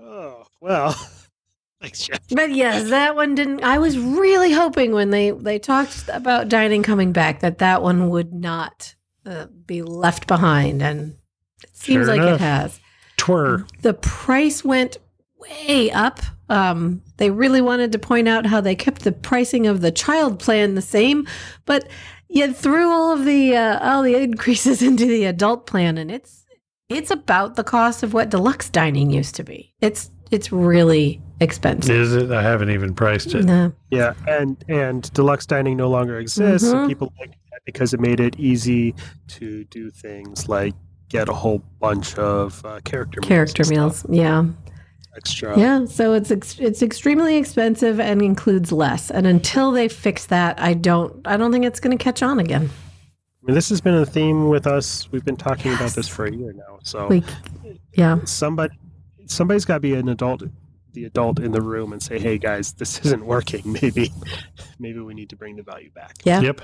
oh 0.00 0.44
well. 0.60 0.92
Thanks, 1.80 2.02
Jeff. 2.06 2.20
But 2.30 2.50
yes, 2.52 2.90
that 2.90 3.16
one 3.16 3.34
didn't. 3.34 3.64
I 3.64 3.78
was 3.78 3.98
really 3.98 4.52
hoping 4.52 4.92
when 4.92 5.10
they 5.10 5.30
they 5.30 5.58
talked 5.58 6.08
about 6.12 6.48
dining 6.50 6.82
coming 6.82 7.12
back 7.12 7.40
that 7.40 7.58
that 7.58 7.82
one 7.82 8.10
would 8.10 8.34
not 8.34 8.94
uh, 9.24 9.46
be 9.66 9.80
left 9.82 10.26
behind, 10.26 10.82
and 10.82 11.16
it 11.62 11.74
seems 11.74 12.04
Sure 12.04 12.14
like 12.14 12.20
enough. 12.20 12.34
it 12.34 12.40
has. 12.40 12.80
Twir. 13.16 13.66
The 13.80 13.94
price 13.94 14.62
went 14.62 14.98
way 15.38 15.90
up. 15.90 16.20
Um, 16.50 17.00
they 17.16 17.30
really 17.30 17.62
wanted 17.62 17.92
to 17.92 17.98
point 17.98 18.28
out 18.28 18.44
how 18.44 18.60
they 18.60 18.74
kept 18.74 19.02
the 19.02 19.12
pricing 19.12 19.66
of 19.66 19.80
the 19.80 19.92
child 19.92 20.38
plan 20.38 20.74
the 20.74 20.82
same, 20.82 21.26
but 21.64 21.88
yet 22.30 22.56
threw 22.56 22.88
all 22.90 23.12
of 23.12 23.24
the 23.24 23.56
uh, 23.56 23.78
all 23.80 24.02
the 24.02 24.16
increases 24.16 24.82
into 24.88 25.06
the 25.06 25.24
adult 25.24 25.66
plan, 25.66 25.98
and 25.98 26.10
it's 26.10 26.44
it's 26.88 27.10
about 27.10 27.56
the 27.56 27.64
cost 27.64 28.02
of 28.02 28.14
what 28.14 28.30
deluxe 28.30 28.68
dining 28.68 29.10
used 29.10 29.34
to 29.36 29.44
be. 29.44 29.74
It's 29.80 30.10
it's 30.30 30.52
really 30.52 31.20
expensive. 31.40 31.94
Is 31.94 32.14
it? 32.14 32.30
I 32.30 32.42
haven't 32.42 32.70
even 32.70 32.94
priced 32.94 33.34
it. 33.34 33.44
No. 33.44 33.72
Yeah, 33.90 34.14
and 34.28 34.62
and 34.68 35.12
deluxe 35.12 35.46
dining 35.46 35.76
no 35.76 35.88
longer 35.90 36.18
exists. 36.18 36.68
Mhm. 36.68 36.74
And 36.74 36.88
people 36.88 37.12
like 37.18 37.30
that 37.30 37.60
because 37.64 37.92
it 37.92 38.00
made 38.00 38.20
it 38.20 38.38
easy 38.38 38.94
to 39.28 39.64
do 39.64 39.90
things 39.90 40.48
like 40.48 40.74
get 41.08 41.28
a 41.28 41.32
whole 41.32 41.62
bunch 41.80 42.16
of 42.16 42.64
uh, 42.64 42.80
character 42.84 43.20
character 43.20 43.62
and 43.62 43.66
stuff 43.66 43.76
meals. 43.76 44.06
Yeah, 44.08 44.44
extra. 45.16 45.58
yeah. 45.58 45.84
So 45.84 46.12
it's 46.14 46.30
ex- 46.30 46.58
it's 46.58 46.82
extremely 46.82 47.36
expensive 47.36 48.00
and 48.00 48.22
includes 48.22 48.72
less. 48.72 49.10
And 49.10 49.26
until 49.26 49.72
they 49.72 49.88
fix 49.88 50.26
that, 50.26 50.60
I 50.60 50.74
don't 50.74 51.26
I 51.26 51.36
don't 51.36 51.52
think 51.52 51.64
it's 51.64 51.80
going 51.80 51.96
to 51.96 52.02
catch 52.02 52.22
on 52.22 52.38
again. 52.38 52.70
I 53.42 53.46
mean, 53.46 53.54
this 53.54 53.70
has 53.70 53.80
been 53.80 53.94
a 53.94 54.04
theme 54.06 54.48
with 54.48 54.66
us. 54.66 55.10
We've 55.10 55.24
been 55.24 55.36
talking 55.36 55.72
about 55.72 55.92
this 55.92 56.06
for 56.08 56.26
a 56.26 56.32
year 56.32 56.52
now. 56.52 56.78
So 56.82 57.06
We, 57.08 57.24
yeah, 57.92 58.18
somebody 58.24 58.78
somebody's 59.26 59.64
got 59.64 59.74
to 59.74 59.80
be 59.80 59.94
an 59.94 60.08
adult 60.08 60.42
the 60.92 61.04
adult 61.04 61.38
in 61.38 61.52
the 61.52 61.62
room 61.62 61.92
and 61.92 62.02
say 62.02 62.18
hey 62.18 62.36
guys 62.36 62.72
this 62.72 62.98
isn't 63.06 63.24
working 63.24 63.62
maybe 63.80 64.12
maybe 64.80 64.98
we 64.98 65.14
need 65.14 65.30
to 65.30 65.36
bring 65.36 65.54
the 65.54 65.62
value 65.62 65.88
back 65.92 66.16
yeah. 66.24 66.40
Yep. 66.40 66.62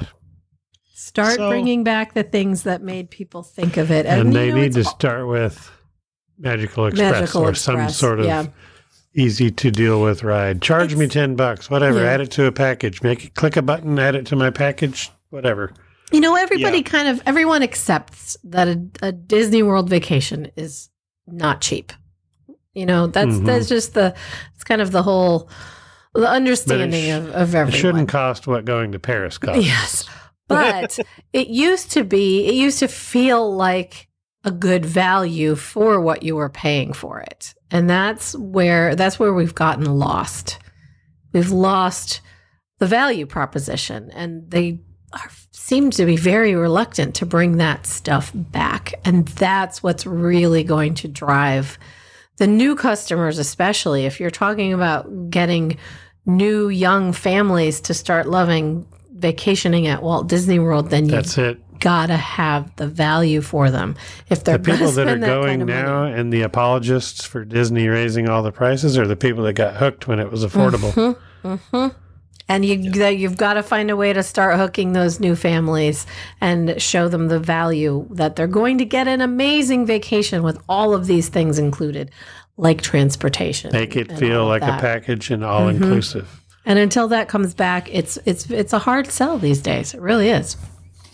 Start 0.94 1.36
So- 1.36 1.48
bringing 1.48 1.84
back 1.84 2.14
the 2.14 2.24
things 2.24 2.64
that 2.64 2.82
made 2.82 3.08
people 3.10 3.42
think 3.44 3.76
of 3.76 3.90
it. 3.92 4.04
And, 4.06 4.32
you 4.32 4.38
they 4.38 4.48
know, 4.50 4.56
need 4.56 4.72
to 4.72 4.82
start 4.84 5.28
with 5.28 5.70
Magical 6.38 6.86
Express 6.86 7.12
Magical 7.12 7.42
or 7.42 7.50
Express, 7.50 7.64
some 7.78 7.88
sort 7.90 8.20
of 8.20 8.26
yeah. 8.26 8.46
easy 9.14 9.50
to 9.50 9.70
deal 9.70 10.02
with 10.02 10.22
ride. 10.22 10.60
Charge 10.62 10.94
me 10.94 11.06
10 11.06 11.36
bucks, 11.36 11.70
whatever. 11.70 12.00
Yeah. 12.02 12.10
Add 12.10 12.20
it 12.20 12.30
to 12.32 12.46
a 12.46 12.52
package. 12.52 13.02
Make 13.02 13.24
it 13.24 13.34
click 13.34 13.56
a 13.56 13.62
button, 13.62 13.98
add 13.98 14.14
it 14.14 14.26
to 14.26 14.36
my 14.36 14.50
package, 14.50 15.10
whatever. 15.30 15.72
You 16.12 16.20
know, 16.20 16.36
everybody 16.36 16.78
Yeah. 16.78 16.82
kind 16.84 17.08
of 17.08 17.22
everyone 17.26 17.62
accepts 17.62 18.36
that 18.44 18.68
a, 18.68 18.86
a 19.02 19.12
Disney 19.12 19.62
World 19.62 19.88
vacation 19.90 20.50
is 20.56 20.88
not 21.26 21.60
cheap. 21.60 21.92
You 22.74 22.86
know, 22.86 23.06
that's 23.06 23.36
Mhm. 23.36 23.46
that's 23.46 23.68
just 23.68 23.94
the 23.94 24.14
it's 24.54 24.62
kind 24.64 24.80
of 24.82 24.90
the 24.92 25.02
whole 25.02 25.48
the 26.14 26.28
understanding 26.28 27.06
sh- 27.06 27.10
of, 27.14 27.26
of 27.30 27.54
It 27.54 27.58
everyone. 27.58 27.72
shouldn't 27.72 28.08
cost 28.08 28.46
what 28.46 28.64
going 28.64 28.92
to 28.92 28.98
Paris 28.98 29.36
costs. 29.38 29.64
Yes. 29.66 30.08
But 30.48 30.98
it 31.32 31.48
used 31.48 31.90
to 31.92 32.04
be, 32.04 32.46
it 32.46 32.54
used 32.54 32.78
to 32.78 32.88
feel 32.88 33.54
like 33.54 34.05
a 34.46 34.50
good 34.52 34.86
value 34.86 35.56
for 35.56 36.00
what 36.00 36.22
you 36.22 36.36
were 36.36 36.48
paying 36.48 36.92
for 36.92 37.20
it. 37.20 37.52
And 37.70 37.90
that's 37.90 38.34
where 38.36 38.94
that's 38.94 39.18
where 39.18 39.34
we've 39.34 39.54
gotten 39.54 39.84
lost. 39.84 40.60
We've 41.32 41.50
lost 41.50 42.20
the 42.78 42.86
value 42.86 43.26
proposition 43.26 44.10
and 44.12 44.48
they 44.50 44.80
are, 45.12 45.28
seem 45.50 45.90
to 45.90 46.06
be 46.06 46.16
very 46.16 46.54
reluctant 46.54 47.16
to 47.16 47.26
bring 47.26 47.56
that 47.56 47.86
stuff 47.86 48.30
back. 48.34 48.94
And 49.04 49.26
that's 49.28 49.82
what's 49.82 50.06
really 50.06 50.62
going 50.62 50.94
to 50.94 51.08
drive 51.08 51.76
the 52.38 52.46
new 52.46 52.76
customers, 52.76 53.38
especially 53.38 54.06
if 54.06 54.20
you're 54.20 54.30
talking 54.30 54.72
about 54.72 55.30
getting 55.30 55.76
new 56.24 56.68
young 56.68 57.12
families 57.12 57.80
to 57.80 57.94
start 57.94 58.28
loving 58.28 58.86
vacationing 59.10 59.86
at 59.86 60.02
Walt 60.02 60.28
Disney 60.28 60.58
World, 60.58 60.90
then 60.90 61.06
you 61.06 61.12
That's 61.12 61.38
it. 61.38 61.58
Gotta 61.80 62.16
have 62.16 62.74
the 62.76 62.86
value 62.86 63.40
for 63.40 63.70
them. 63.70 63.96
If 64.30 64.44
they're 64.44 64.58
The 64.58 64.72
people 64.72 64.90
that 64.92 65.08
are 65.08 65.18
that 65.18 65.26
going 65.26 65.60
kind 65.60 65.62
of 65.62 65.68
now 65.68 66.00
money. 66.02 66.14
and 66.14 66.32
the 66.32 66.42
apologists 66.42 67.24
for 67.24 67.44
Disney 67.44 67.88
raising 67.88 68.28
all 68.28 68.42
the 68.42 68.52
prices 68.52 68.96
are 68.98 69.06
the 69.06 69.16
people 69.16 69.44
that 69.44 69.54
got 69.54 69.76
hooked 69.76 70.08
when 70.08 70.18
it 70.20 70.30
was 70.30 70.44
affordable. 70.44 71.16
Mhm, 71.44 71.58
mhm. 71.72 71.94
And 72.48 72.64
you 72.64 72.92
that 72.92 73.16
you've 73.16 73.36
got 73.36 73.54
to 73.54 73.62
find 73.64 73.90
a 73.90 73.96
way 73.96 74.12
to 74.12 74.22
start 74.22 74.56
hooking 74.56 74.92
those 74.92 75.18
new 75.18 75.34
families 75.34 76.06
and 76.40 76.80
show 76.80 77.08
them 77.08 77.26
the 77.26 77.40
value 77.40 78.06
that 78.12 78.36
they're 78.36 78.46
going 78.46 78.78
to 78.78 78.84
get 78.84 79.08
an 79.08 79.20
amazing 79.20 79.84
vacation 79.84 80.44
with 80.44 80.58
all 80.68 80.94
of 80.94 81.06
these 81.08 81.28
things 81.28 81.58
included, 81.58 82.10
like 82.56 82.82
transportation. 82.82 83.72
Make 83.72 83.96
it 83.96 84.12
feel 84.12 84.46
like 84.46 84.62
a 84.62 84.78
package 84.80 85.30
and 85.32 85.44
all 85.44 85.62
Mhm. 85.62 85.74
inclusive. 85.76 86.40
And 86.64 86.78
until 86.78 87.08
that 87.08 87.28
comes 87.28 87.52
back, 87.52 87.88
it's 87.92 88.16
it's 88.26 88.48
it's 88.50 88.72
a 88.72 88.78
hard 88.78 89.08
sell 89.10 89.38
these 89.38 89.60
days. 89.60 89.92
It 89.94 90.00
really 90.00 90.28
is. 90.28 90.56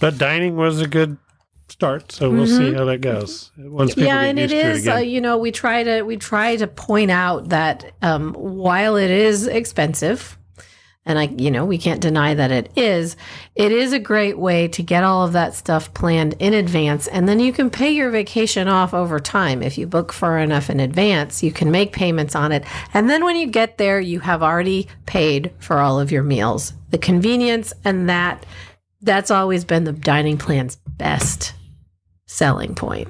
But 0.03 0.19
dining 0.19 0.57
was 0.57 0.81
a 0.81 0.89
good 0.89 1.17
start, 1.69 2.11
so 2.11 2.29
we'll 2.29 2.49
see 2.49 2.75
how 2.75 2.87
that 2.87 3.03
goes. 3.03 3.53
Once 3.57 3.95
Mm-hmm. 3.95 4.05
yeah, 4.05 4.21
and 4.23 4.37
it 4.37 4.49
to 4.49 4.57
it 4.57 4.89
uh, 4.89 4.97
you 4.97 5.21
know, 5.21 5.39
we 5.39 5.53
try 5.53 5.85
to 5.85 6.03
we 6.03 6.17
try 6.17 6.57
to 6.57 6.67
point 6.67 7.13
out 7.13 7.51
that 7.51 7.93
um, 8.03 8.35
while 8.35 8.97
it 8.97 9.13
is 9.13 9.47
expensive, 9.47 10.37
and 11.07 11.21
I, 11.21 11.27
you 11.39 11.53
know, 11.53 11.65
we 11.65 11.79
can't 11.79 12.01
deny 12.01 12.35
that 12.35 12.51
it 12.51 12.73
is. 12.77 13.15
It 13.55 13.71
is 13.71 13.93
a 13.93 14.01
great 14.01 14.39
way 14.39 14.67
to 14.67 14.83
get 14.83 15.05
all 15.05 15.25
of 15.25 15.35
that 15.35 15.55
stuff 15.55 15.95
planned 15.95 16.35
in 16.41 16.53
advance, 16.53 17.07
and 17.07 17.29
then 17.29 17.39
you 17.39 17.53
can 17.53 17.71
pay 17.71 17.93
your 17.93 18.11
vacation 18.11 18.67
off 18.67 18.93
over 18.93 19.21
time. 19.21 19.63
If 19.63 19.79
you 19.79 19.87
book 19.87 20.13
far 20.13 20.41
enough 20.41 20.69
in 20.69 20.81
advance, 20.81 21.45
you 21.45 21.53
can 21.53 21.71
make 21.71 21.93
payments 21.93 22.35
on 22.35 22.51
it, 22.51 22.65
and 22.93 23.09
then 23.09 23.25
when 23.25 23.37
you 23.37 23.47
get 23.47 23.79
there, 23.79 24.01
you 24.01 24.19
have 24.19 24.43
already 24.43 24.89
paid 25.07 25.53
for 25.61 25.79
all 25.79 26.01
of 26.01 26.11
your 26.11 26.25
meals. 26.25 26.73
The 26.91 26.99
convenience 26.99 27.73
and 27.85 28.09
that 28.09 28.45
that's 29.03 29.31
always 29.31 29.65
been 29.65 29.85
the 29.85 29.93
dining 29.93 30.39
plan's 30.39 30.77
best 30.77 31.55
selling 32.27 32.75
point. 32.75 33.09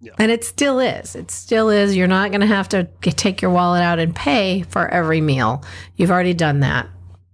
Yeah. 0.00 0.12
And 0.18 0.30
it 0.30 0.44
still 0.44 0.78
is. 0.78 1.16
It 1.16 1.30
still 1.30 1.70
is. 1.70 1.96
You're 1.96 2.06
not 2.06 2.30
going 2.30 2.42
to 2.42 2.46
have 2.46 2.68
to 2.70 2.84
take 3.02 3.40
your 3.42 3.50
wallet 3.50 3.82
out 3.82 3.98
and 3.98 4.14
pay 4.14 4.62
for 4.68 4.86
every 4.88 5.20
meal. 5.20 5.64
You've 5.96 6.10
already 6.10 6.34
done 6.34 6.60
that. 6.60 6.88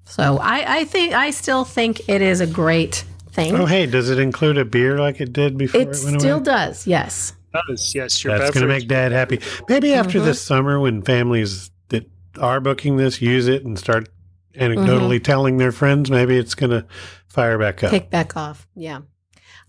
So 0.05 0.39
I, 0.39 0.79
I 0.81 0.85
think 0.85 1.13
I 1.13 1.31
still 1.31 1.65
think 1.65 2.09
it 2.09 2.23
is 2.23 2.41
a 2.41 2.47
great 2.47 3.05
thing. 3.33 3.55
Oh, 3.55 3.67
hey, 3.67 3.87
does 3.87 4.11
it 4.11 4.19
include 4.19 4.59
a 4.59 4.65
beer 4.65 4.99
like 4.99 5.21
it 5.21 5.33
did 5.33 5.59
before 5.59 5.81
it, 5.81 5.89
it 5.89 6.05
went 6.05 6.21
still 6.21 6.37
away? 6.37 6.45
does. 6.45 6.87
Yes. 6.87 7.35
Does, 7.69 7.95
yes 7.95 8.23
your 8.25 8.39
That's 8.39 8.51
going 8.53 8.63
to 8.67 8.73
make 8.73 8.89
Dad 8.89 9.13
happy. 9.13 9.41
Maybe 9.69 9.93
after 9.93 10.21
Mhm. 10.21 10.25
this 10.25 10.41
summer, 10.41 10.79
when 10.81 11.03
families 11.03 11.71
that 11.89 12.09
are 12.39 12.61
booking 12.61 12.97
this 12.97 13.21
use 13.21 13.49
it 13.49 13.65
and 13.65 13.79
start 13.79 14.09
anecdotally 14.55 15.23
telling 15.23 15.57
their 15.59 15.73
friends, 15.73 16.11
maybe 16.11 16.37
it's 16.37 16.55
going 16.55 16.71
to 16.71 16.87
fire 17.29 17.59
back 17.59 17.83
up. 17.83 17.91
Kick 17.91 18.11
back 18.11 18.37
off. 18.37 18.67
Yeah. 18.75 19.01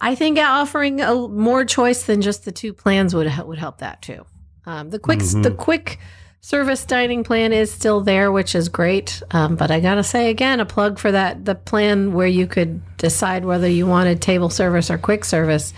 I 0.02 0.16
think 0.16 0.38
offering 0.38 1.00
a 1.02 1.14
more 1.28 1.64
choice 1.66 2.04
than 2.04 2.22
just 2.22 2.44
the 2.46 2.52
two 2.52 2.74
plans 2.74 3.16
would 3.16 3.32
would 3.46 3.58
help 3.58 3.78
that 3.78 4.02
too. 4.02 4.26
Um, 4.66 4.90
the 4.90 5.00
quick 5.00 5.20
the 5.20 5.26
Mhm. 5.52 5.58
quick 5.58 6.00
service 6.42 6.84
dining 6.84 7.24
plan 7.24 7.54
is 7.54 7.72
still 7.72 8.02
there, 8.02 8.30
which 8.30 8.54
is 8.54 8.68
great. 8.68 9.22
Um, 9.32 9.56
but 9.56 9.72
I 9.72 9.80
gotta 9.80 10.04
say 10.04 10.30
again, 10.30 10.60
a 10.60 10.66
plug 10.66 11.00
for 11.00 11.12
that 11.12 11.46
the 11.46 11.56
plan 11.56 12.12
where 12.12 12.28
you 12.28 12.48
could 12.48 12.82
decide 12.98 13.46
whether 13.46 13.68
you 13.70 13.88
wanted 13.88 14.22
table 14.22 14.50
service 14.50 14.92
or 14.92 14.98
quick 14.98 15.24
service. 15.24 15.74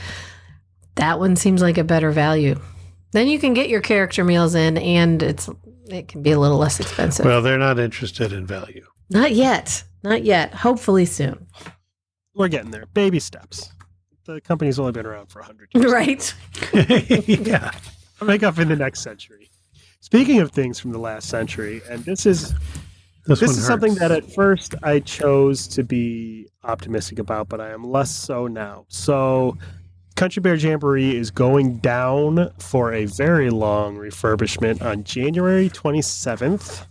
That 0.95 1.19
one 1.19 1.35
seems 1.35 1.61
like 1.61 1.77
a 1.77 1.83
better 1.83 2.09
value. 2.11 2.59
Then 3.11 3.27
you 3.27 3.37
can 3.37 3.53
get 3.53 3.69
your 3.69 3.81
character 3.81 4.23
meals 4.23 4.55
in, 4.55 4.77
and 4.77 5.21
it's 5.21 5.49
it 5.87 6.07
can 6.07 6.23
be 6.23 6.31
a 6.31 6.39
little 6.39 6.57
less 6.57 6.79
expensive. 6.79 7.25
Well, 7.25 7.43
they're 7.43 7.59
not 7.59 7.77
interested 7.77 8.33
in 8.33 8.47
value. 8.47 8.85
Not 9.09 9.33
yet, 9.33 9.83
not 10.03 10.23
yet. 10.23 10.53
Hopefully 10.53 11.05
soon. 11.05 11.47
We're 12.33 12.47
getting 12.47 12.71
there. 12.71 12.85
Baby 12.93 13.19
steps. 13.19 13.71
The 14.25 14.41
company's 14.41 14.79
only 14.79 14.91
been 14.91 15.05
around 15.05 15.27
for 15.27 15.39
100 15.39 15.69
years. 15.73 15.91
Right. 15.91 16.35
yeah. 17.27 17.71
i 18.21 18.25
Make 18.25 18.43
up 18.43 18.57
in 18.57 18.67
the 18.67 18.75
next 18.75 19.01
century. 19.01 19.49
Speaking 19.99 20.39
of 20.39 20.51
things 20.51 20.79
from 20.79 20.91
the 20.91 20.99
last 20.99 21.29
century, 21.29 21.81
and 21.89 22.03
this 22.05 22.25
is 22.25 22.53
This, 23.25 23.39
this 23.39 23.49
one 23.49 23.57
is 23.57 23.65
something 23.65 23.95
that 23.95 24.11
at 24.11 24.31
first 24.33 24.75
I 24.83 24.99
chose 24.99 25.67
to 25.69 25.83
be 25.83 26.47
optimistic 26.63 27.19
about, 27.19 27.49
but 27.49 27.59
I 27.59 27.71
am 27.71 27.83
less 27.83 28.11
so 28.15 28.47
now. 28.47 28.85
So, 28.87 29.57
Country 30.15 30.41
Bear 30.41 30.55
Jamboree 30.55 31.15
is 31.15 31.29
going 31.31 31.77
down 31.77 32.51
for 32.59 32.93
a 32.93 33.05
very 33.05 33.49
long 33.49 33.97
refurbishment 33.97 34.81
on 34.81 35.03
January 35.03 35.69
27th. 35.69 36.85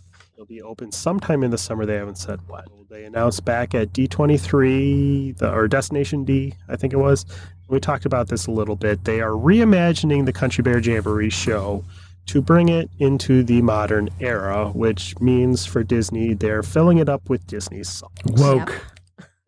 It'll 0.45 0.55
be 0.57 0.61
open 0.61 0.91
sometime 0.91 1.43
in 1.43 1.49
the 1.49 1.57
summer. 1.57 1.87
They 1.87 1.95
haven't 1.95 2.19
said 2.19 2.39
when. 2.47 2.65
They 2.87 3.05
announced 3.05 3.45
back 3.45 3.73
at 3.73 3.93
D23, 3.93 5.37
the, 5.37 5.51
or 5.51 5.67
Destination 5.67 6.23
D, 6.23 6.53
I 6.69 6.75
think 6.75 6.93
it 6.93 6.97
was. 6.97 7.25
We 7.67 7.79
talked 7.79 8.05
about 8.05 8.27
this 8.27 8.45
a 8.45 8.51
little 8.51 8.75
bit. 8.75 9.05
They 9.05 9.21
are 9.21 9.31
reimagining 9.31 10.27
the 10.27 10.33
Country 10.33 10.61
Bear 10.61 10.77
Jamboree 10.77 11.31
show 11.31 11.83
to 12.27 12.43
bring 12.43 12.69
it 12.69 12.91
into 12.99 13.41
the 13.41 13.63
modern 13.63 14.09
era, 14.19 14.69
which 14.69 15.19
means 15.19 15.65
for 15.65 15.83
Disney, 15.83 16.35
they're 16.35 16.61
filling 16.61 16.99
it 16.99 17.09
up 17.09 17.27
with 17.27 17.47
Disney 17.47 17.83
songs. 17.83 18.13
woke. 18.25 18.85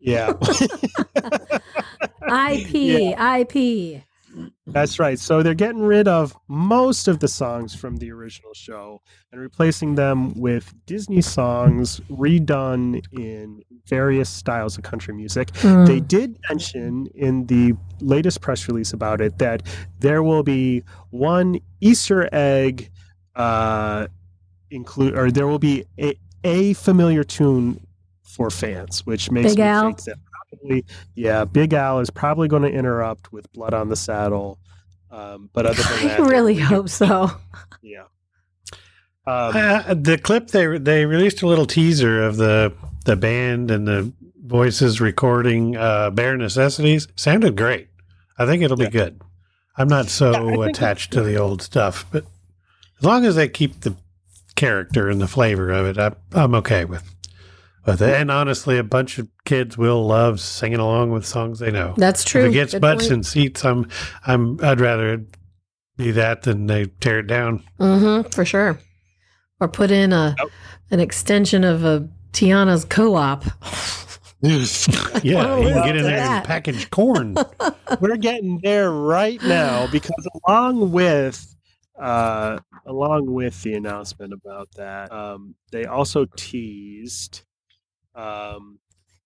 Yeah, 0.00 0.32
IP, 2.28 2.74
IP. 3.16 4.02
That's 4.66 4.98
right. 4.98 5.18
So 5.18 5.42
they're 5.42 5.54
getting 5.54 5.82
rid 5.82 6.08
of 6.08 6.36
most 6.48 7.08
of 7.08 7.20
the 7.20 7.28
songs 7.28 7.74
from 7.74 7.96
the 7.96 8.10
original 8.10 8.54
show 8.54 9.00
and 9.32 9.40
replacing 9.40 9.94
them 9.94 10.34
with 10.34 10.74
Disney 10.86 11.20
songs 11.20 12.00
redone 12.10 13.02
in 13.12 13.62
various 13.86 14.28
styles 14.28 14.76
of 14.76 14.84
country 14.84 15.14
music. 15.14 15.56
Hmm. 15.56 15.84
They 15.84 16.00
did 16.00 16.38
mention 16.48 17.08
in 17.14 17.46
the 17.46 17.74
latest 18.00 18.40
press 18.40 18.68
release 18.68 18.92
about 18.92 19.20
it 19.20 19.38
that 19.38 19.62
there 20.00 20.22
will 20.22 20.42
be 20.42 20.82
one 21.10 21.60
Easter 21.80 22.28
egg 22.32 22.90
uh, 23.34 24.08
include, 24.70 25.16
or 25.16 25.30
there 25.30 25.46
will 25.46 25.58
be 25.58 25.84
a, 25.98 26.14
a 26.44 26.72
familiar 26.74 27.24
tune 27.24 27.80
for 28.22 28.50
fans, 28.50 29.06
which 29.06 29.30
makes 29.30 29.50
Big 29.50 29.58
me 29.58 29.64
Al? 29.64 29.82
think 29.86 30.04
that 30.04 30.18
probably, 30.50 30.84
yeah, 31.14 31.44
Big 31.44 31.72
Al 31.74 32.00
is 32.00 32.10
probably 32.10 32.48
going 32.48 32.62
to 32.62 32.70
interrupt 32.70 33.32
with 33.32 33.50
"Blood 33.52 33.74
on 33.74 33.88
the 33.88 33.96
Saddle." 33.96 34.58
Um, 35.10 35.48
but 35.52 35.66
other 35.66 35.82
than 35.82 36.06
that, 36.08 36.20
I 36.20 36.22
that, 36.24 36.30
really 36.30 36.56
hope 36.56 36.88
so. 36.88 37.30
yeah. 37.82 38.04
Um, 39.26 39.52
Uh, 39.56 39.94
the 39.94 40.18
clip 40.18 40.48
they 40.48 40.78
they 40.78 41.04
released 41.06 41.42
a 41.42 41.46
little 41.46 41.66
teaser 41.66 42.22
of 42.22 42.36
the 42.36 42.72
the 43.04 43.16
band 43.16 43.70
and 43.70 43.86
the 43.86 44.12
voices 44.44 45.00
recording 45.00 45.76
uh, 45.76 46.10
Bare 46.10 46.36
Necessities 46.36 47.08
sounded 47.16 47.56
great. 47.56 47.88
I 48.38 48.46
think 48.46 48.62
it'll 48.62 48.78
Yeah. 48.80 48.88
be 48.88 48.92
good. 48.92 49.20
I'm 49.76 49.88
not 49.88 50.08
so 50.08 50.48
Yeah, 50.48 50.66
attached 50.66 51.12
to 51.12 51.22
the 51.22 51.36
old 51.36 51.60
stuff, 51.62 52.06
but 52.10 52.24
as 52.98 53.04
long 53.04 53.24
as 53.24 53.36
they 53.36 53.48
keep 53.48 53.80
the 53.80 53.94
character 54.56 55.08
and 55.08 55.20
the 55.20 55.28
flavor 55.28 55.70
of 55.70 55.86
it, 55.86 55.98
I, 55.98 56.12
I'm 56.32 56.54
okay 56.56 56.84
with 56.84 57.04
with 57.92 58.02
it. 58.02 58.14
And 58.20 58.30
honestly, 58.30 58.78
a 58.78 58.82
bunch 58.84 59.18
of 59.18 59.28
kids 59.44 59.76
will 59.78 60.06
love 60.06 60.40
singing 60.40 60.78
along 60.78 61.10
with 61.12 61.26
songs 61.26 61.58
they 61.58 61.70
know. 61.70 61.94
That's 61.96 62.24
true. 62.24 62.42
If 62.44 62.50
it 62.50 62.52
gets 62.52 62.72
Good 62.72 62.82
butts 62.82 63.04
point. 63.04 63.12
and 63.12 63.26
seats, 63.26 63.64
I'm 63.64 63.88
I'm 64.26 64.62
I'd 64.64 64.80
rather 64.80 65.14
it 65.14 65.20
be 65.96 66.10
that 66.12 66.42
than 66.42 66.66
they 66.66 66.86
tear 67.00 67.18
it 67.20 67.26
down. 67.26 67.62
Mm-hmm, 67.80 68.28
for 68.30 68.44
sure. 68.44 68.78
Or 69.60 69.68
put 69.68 69.90
in 69.90 70.12
a 70.12 70.34
Nope. 70.38 70.50
an 70.90 71.00
extension 71.00 71.64
of 71.64 71.84
a 71.84 72.08
Tiana's 72.32 72.84
co-op. 72.84 73.44
Yeah, 74.40 74.52
you 75.24 75.34
can 75.34 75.84
get 75.84 75.96
in 75.96 76.04
there 76.04 76.16
that. 76.16 76.36
and 76.38 76.44
package 76.46 76.90
corn. 76.90 77.34
we're 78.00 78.16
getting 78.16 78.60
there 78.62 78.88
right 78.92 79.42
now 79.42 79.88
because 79.90 80.28
along 80.46 80.92
with 80.92 81.56
uh 81.98 82.58
along 82.86 83.32
with 83.32 83.60
the 83.64 83.74
announcement 83.74 84.32
about 84.32 84.68
that 84.76 85.10
um 85.10 85.56
they 85.72 85.86
also 85.86 86.24
teased 86.36 87.42
um 88.18 88.78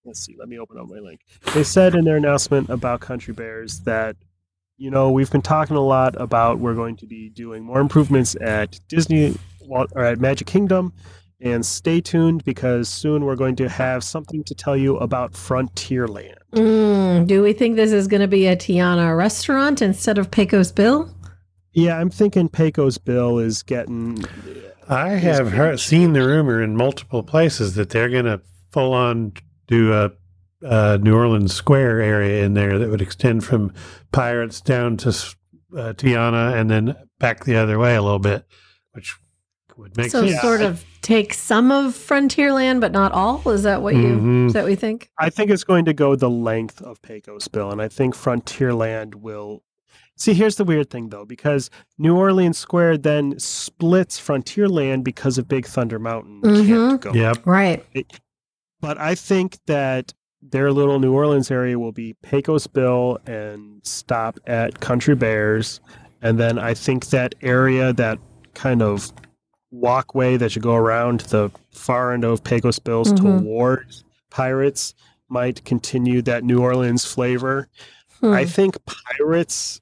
let's 0.04 0.20
see 0.20 0.36
let 0.38 0.48
me 0.48 0.58
open 0.58 0.78
up 0.78 0.86
my 0.88 0.98
link 0.98 1.20
they 1.54 1.64
said 1.64 1.94
in 1.94 2.04
their 2.04 2.16
announcement 2.16 2.68
about 2.68 3.00
country 3.00 3.32
bears 3.32 3.80
that 3.80 4.16
you 4.76 4.90
know 4.90 5.10
we've 5.10 5.30
been 5.30 5.42
talking 5.42 5.76
a 5.76 5.80
lot 5.80 6.20
about 6.20 6.58
we're 6.58 6.74
going 6.74 6.96
to 6.96 7.06
be 7.06 7.28
doing 7.30 7.64
more 7.64 7.80
improvements 7.80 8.36
at 8.40 8.78
disney 8.88 9.34
or 9.68 10.04
at 10.04 10.20
magic 10.20 10.46
kingdom 10.46 10.92
and 11.40 11.64
stay 11.66 12.00
tuned 12.00 12.44
because 12.44 12.88
soon 12.88 13.24
we're 13.24 13.36
going 13.36 13.56
to 13.56 13.68
have 13.68 14.04
something 14.04 14.44
to 14.44 14.54
tell 14.54 14.76
you 14.76 14.96
about 14.98 15.32
frontierland 15.32 16.36
Mm, 16.52 17.26
do 17.26 17.42
we 17.42 17.54
think 17.54 17.76
this 17.76 17.92
is 17.92 18.06
going 18.06 18.20
to 18.20 18.28
be 18.28 18.46
a 18.46 18.54
Tiana 18.54 19.16
restaurant 19.16 19.80
instead 19.80 20.18
of 20.18 20.30
Pecos 20.30 20.70
Bill? 20.70 21.08
Yeah, 21.72 21.98
I'm 21.98 22.10
thinking 22.10 22.50
Pecos 22.50 22.98
Bill 22.98 23.38
is 23.38 23.62
getting. 23.62 24.22
I 24.86 25.10
have 25.10 25.52
heard, 25.52 25.80
seen 25.80 26.12
the 26.12 26.22
rumor 26.22 26.62
in 26.62 26.76
multiple 26.76 27.22
places 27.22 27.74
that 27.76 27.88
they're 27.88 28.10
going 28.10 28.26
to 28.26 28.42
full 28.72 28.92
on 28.94 29.32
do 29.68 29.92
a, 29.92 30.10
a 30.62 30.98
New 30.98 31.14
Orleans 31.14 31.54
Square 31.54 32.00
area 32.00 32.44
in 32.44 32.54
there 32.54 32.78
that 32.78 32.88
would 32.88 33.02
extend 33.02 33.44
from 33.44 33.72
Pirates 34.10 34.60
down 34.60 34.96
to 34.98 35.08
uh, 35.10 35.92
Tiana 35.94 36.54
and 36.58 36.70
then 36.70 36.96
back 37.20 37.44
the 37.44 37.56
other 37.56 37.78
way 37.78 37.94
a 37.94 38.02
little 38.02 38.18
bit, 38.18 38.44
which 38.92 39.16
would 39.76 39.96
make 39.96 40.10
so 40.10 40.26
sense. 40.26 40.40
sort 40.42 40.60
of 40.60 40.84
take 41.00 41.32
some 41.32 41.70
of 41.72 41.94
Frontierland, 41.94 42.80
but 42.80 42.92
not 42.92 43.12
all. 43.12 43.46
Is 43.48 43.62
that 43.62 43.80
what 43.82 43.94
you? 43.94 44.02
Mhm. 44.02 44.46
Is 44.48 44.52
that 44.52 44.64
we 44.64 44.74
think? 44.74 45.10
I 45.18 45.30
think 45.30 45.50
it's 45.50 45.64
going 45.64 45.84
to 45.86 45.94
go 45.94 46.14
the 46.16 46.28
length 46.30 46.82
of 46.82 47.00
Pecos 47.02 47.48
Bill, 47.48 47.70
and 47.70 47.80
I 47.80 47.88
think 47.88 48.14
Frontierland 48.14 49.14
will. 49.16 49.62
See, 50.16 50.34
here's 50.34 50.56
the 50.56 50.64
weird 50.64 50.90
thing 50.90 51.08
though, 51.08 51.24
because 51.24 51.70
New 51.98 52.16
Orleans 52.16 52.58
Square 52.58 52.98
then 52.98 53.38
splits 53.38 54.20
Frontierland 54.20 55.02
because 55.04 55.38
of 55.38 55.48
Big 55.48 55.66
Thunder 55.66 55.98
Mountain 55.98 56.42
Mhm. 56.42 56.66
can't 56.66 57.00
go. 57.00 57.12
Yep. 57.14 57.46
Right. 57.46 57.84
But 58.82 58.98
I 58.98 59.14
think 59.14 59.56
that 59.66 60.12
their 60.42 60.72
little 60.72 60.98
New 60.98 61.14
Orleans 61.14 61.50
area 61.50 61.78
will 61.78 61.92
be 61.92 62.14
Pecos 62.22 62.66
Bill 62.66 63.16
and 63.26 63.80
stop 63.84 64.38
at 64.46 64.80
Country 64.80 65.14
Bears. 65.14 65.80
And 66.20 66.38
then 66.38 66.58
I 66.58 66.74
think 66.74 67.06
that 67.06 67.34
area, 67.42 67.92
that 67.94 68.18
kind 68.54 68.82
of 68.82 69.12
walkway 69.70 70.36
that 70.36 70.54
you 70.54 70.60
go 70.60 70.74
around 70.74 71.20
the 71.20 71.50
far 71.70 72.12
end 72.12 72.24
of 72.24 72.44
Pecos 72.44 72.78
Bills 72.78 73.12
Mhm. 73.12 73.40
towards 73.42 74.04
Pirates 74.30 74.94
might 75.28 75.64
continue 75.64 76.20
that 76.22 76.44
New 76.44 76.58
Orleans 76.58 77.04
flavor. 77.04 77.68
Hmm. 78.20 78.32
I 78.32 78.44
think 78.44 78.76
Pirates. 78.84 79.80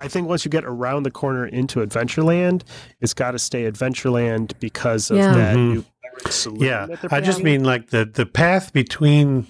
I 0.00 0.08
think 0.08 0.28
once 0.28 0.44
you 0.44 0.50
get 0.50 0.64
around 0.64 1.04
the 1.04 1.10
corner 1.10 1.46
into 1.46 1.78
Adventureland, 1.80 2.62
it's 3.00 3.14
got 3.14 3.30
to 3.30 3.38
stay 3.38 3.70
Adventureland 3.70 4.52
because 4.58 5.10
of 5.10 5.16
Yeah. 5.18 5.32
that 5.34 5.56
Mhm. 5.56 5.72
new 5.74 5.84
Pirates 5.84 5.84
saloon 5.84 5.93
Yeah, 6.56 6.86
I 7.10 7.20
just 7.20 7.42
mean 7.42 7.64
like 7.64 7.90
the 7.90 8.04
the 8.04 8.26
path 8.26 8.72
between 8.72 9.46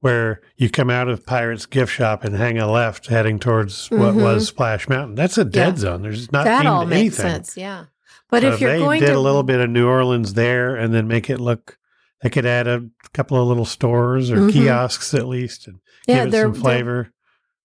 where 0.00 0.40
you 0.56 0.70
come 0.70 0.90
out 0.90 1.08
of 1.08 1.26
Pirates 1.26 1.66
gift 1.66 1.92
shop 1.92 2.22
and 2.24 2.36
hang 2.36 2.58
a 2.58 2.70
left 2.70 3.06
heading 3.08 3.38
towards 3.40 3.88
what 3.90 4.14
Mhm. 4.14 4.22
was 4.22 4.46
Splash 4.48 4.88
Mountain. 4.88 5.16
That's 5.16 5.36
a 5.38 5.44
dead 5.44 5.74
Yeah. 5.74 5.80
zone. 5.80 6.02
There's 6.02 6.30
not 6.30 6.44
that 6.44 6.66
all 6.66 6.86
makes 6.86 7.18
anything. 7.18 7.32
sense. 7.44 7.56
Yeah. 7.56 7.84
But 8.30 8.42
So 8.42 8.48
if 8.52 8.60
you're 8.60 8.72
they 8.72 8.78
going 8.78 9.00
did 9.00 9.06
to 9.08 9.16
a 9.16 9.18
little 9.18 9.42
bit 9.42 9.58
of 9.58 9.70
New 9.70 9.88
Orleans 9.88 10.34
there 10.34 10.76
and 10.76 10.94
then 10.94 11.08
make 11.08 11.28
it 11.30 11.40
look, 11.40 11.78
they 12.22 12.30
could 12.30 12.46
add 12.46 12.68
a 12.68 12.84
couple 13.12 13.40
of 13.42 13.48
little 13.48 13.64
stores 13.64 14.30
or 14.30 14.36
Mhm. 14.36 14.52
kiosks 14.52 15.14
at 15.14 15.26
least 15.26 15.66
and 15.66 15.78
yeah, 16.06 16.18
give 16.18 16.26
it 16.28 16.30
they're, 16.30 16.42
some 16.44 16.52
they're 16.52 16.60
flavor. 16.60 17.12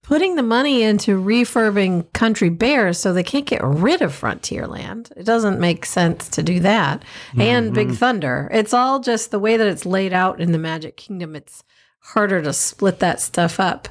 Putting 0.04 0.36
the 0.36 0.44
money 0.44 0.84
into 0.84 1.20
refurbing 1.20 2.12
Country 2.14 2.50
Bears, 2.50 3.00
so 3.00 3.14
they 3.14 3.24
can't 3.24 3.46
get 3.46 3.64
rid 3.64 4.02
of 4.02 4.12
Frontierland. 4.12 5.12
It 5.18 5.24
doesn't 5.26 5.60
make 5.60 5.86
sense 5.86 6.28
to 6.30 6.44
do 6.44 6.60
that. 6.60 7.04
And 7.38 7.74
Big 7.74 7.88
Mhm. 7.90 7.98
Thunder. 7.98 8.50
It's 8.54 8.74
all 8.74 9.00
just 9.00 9.32
the 9.32 9.40
way 9.40 9.56
that 9.58 9.68
it's 9.68 9.86
laid 9.86 10.14
out 10.14 10.42
in 10.42 10.52
the 10.52 10.58
Magic 10.60 10.98
Kingdom. 10.98 11.36
It's 11.36 11.64
harder 12.00 12.42
to 12.42 12.52
split 12.54 13.00
that 13.00 13.22
stuff 13.22 13.60
up 13.62 13.88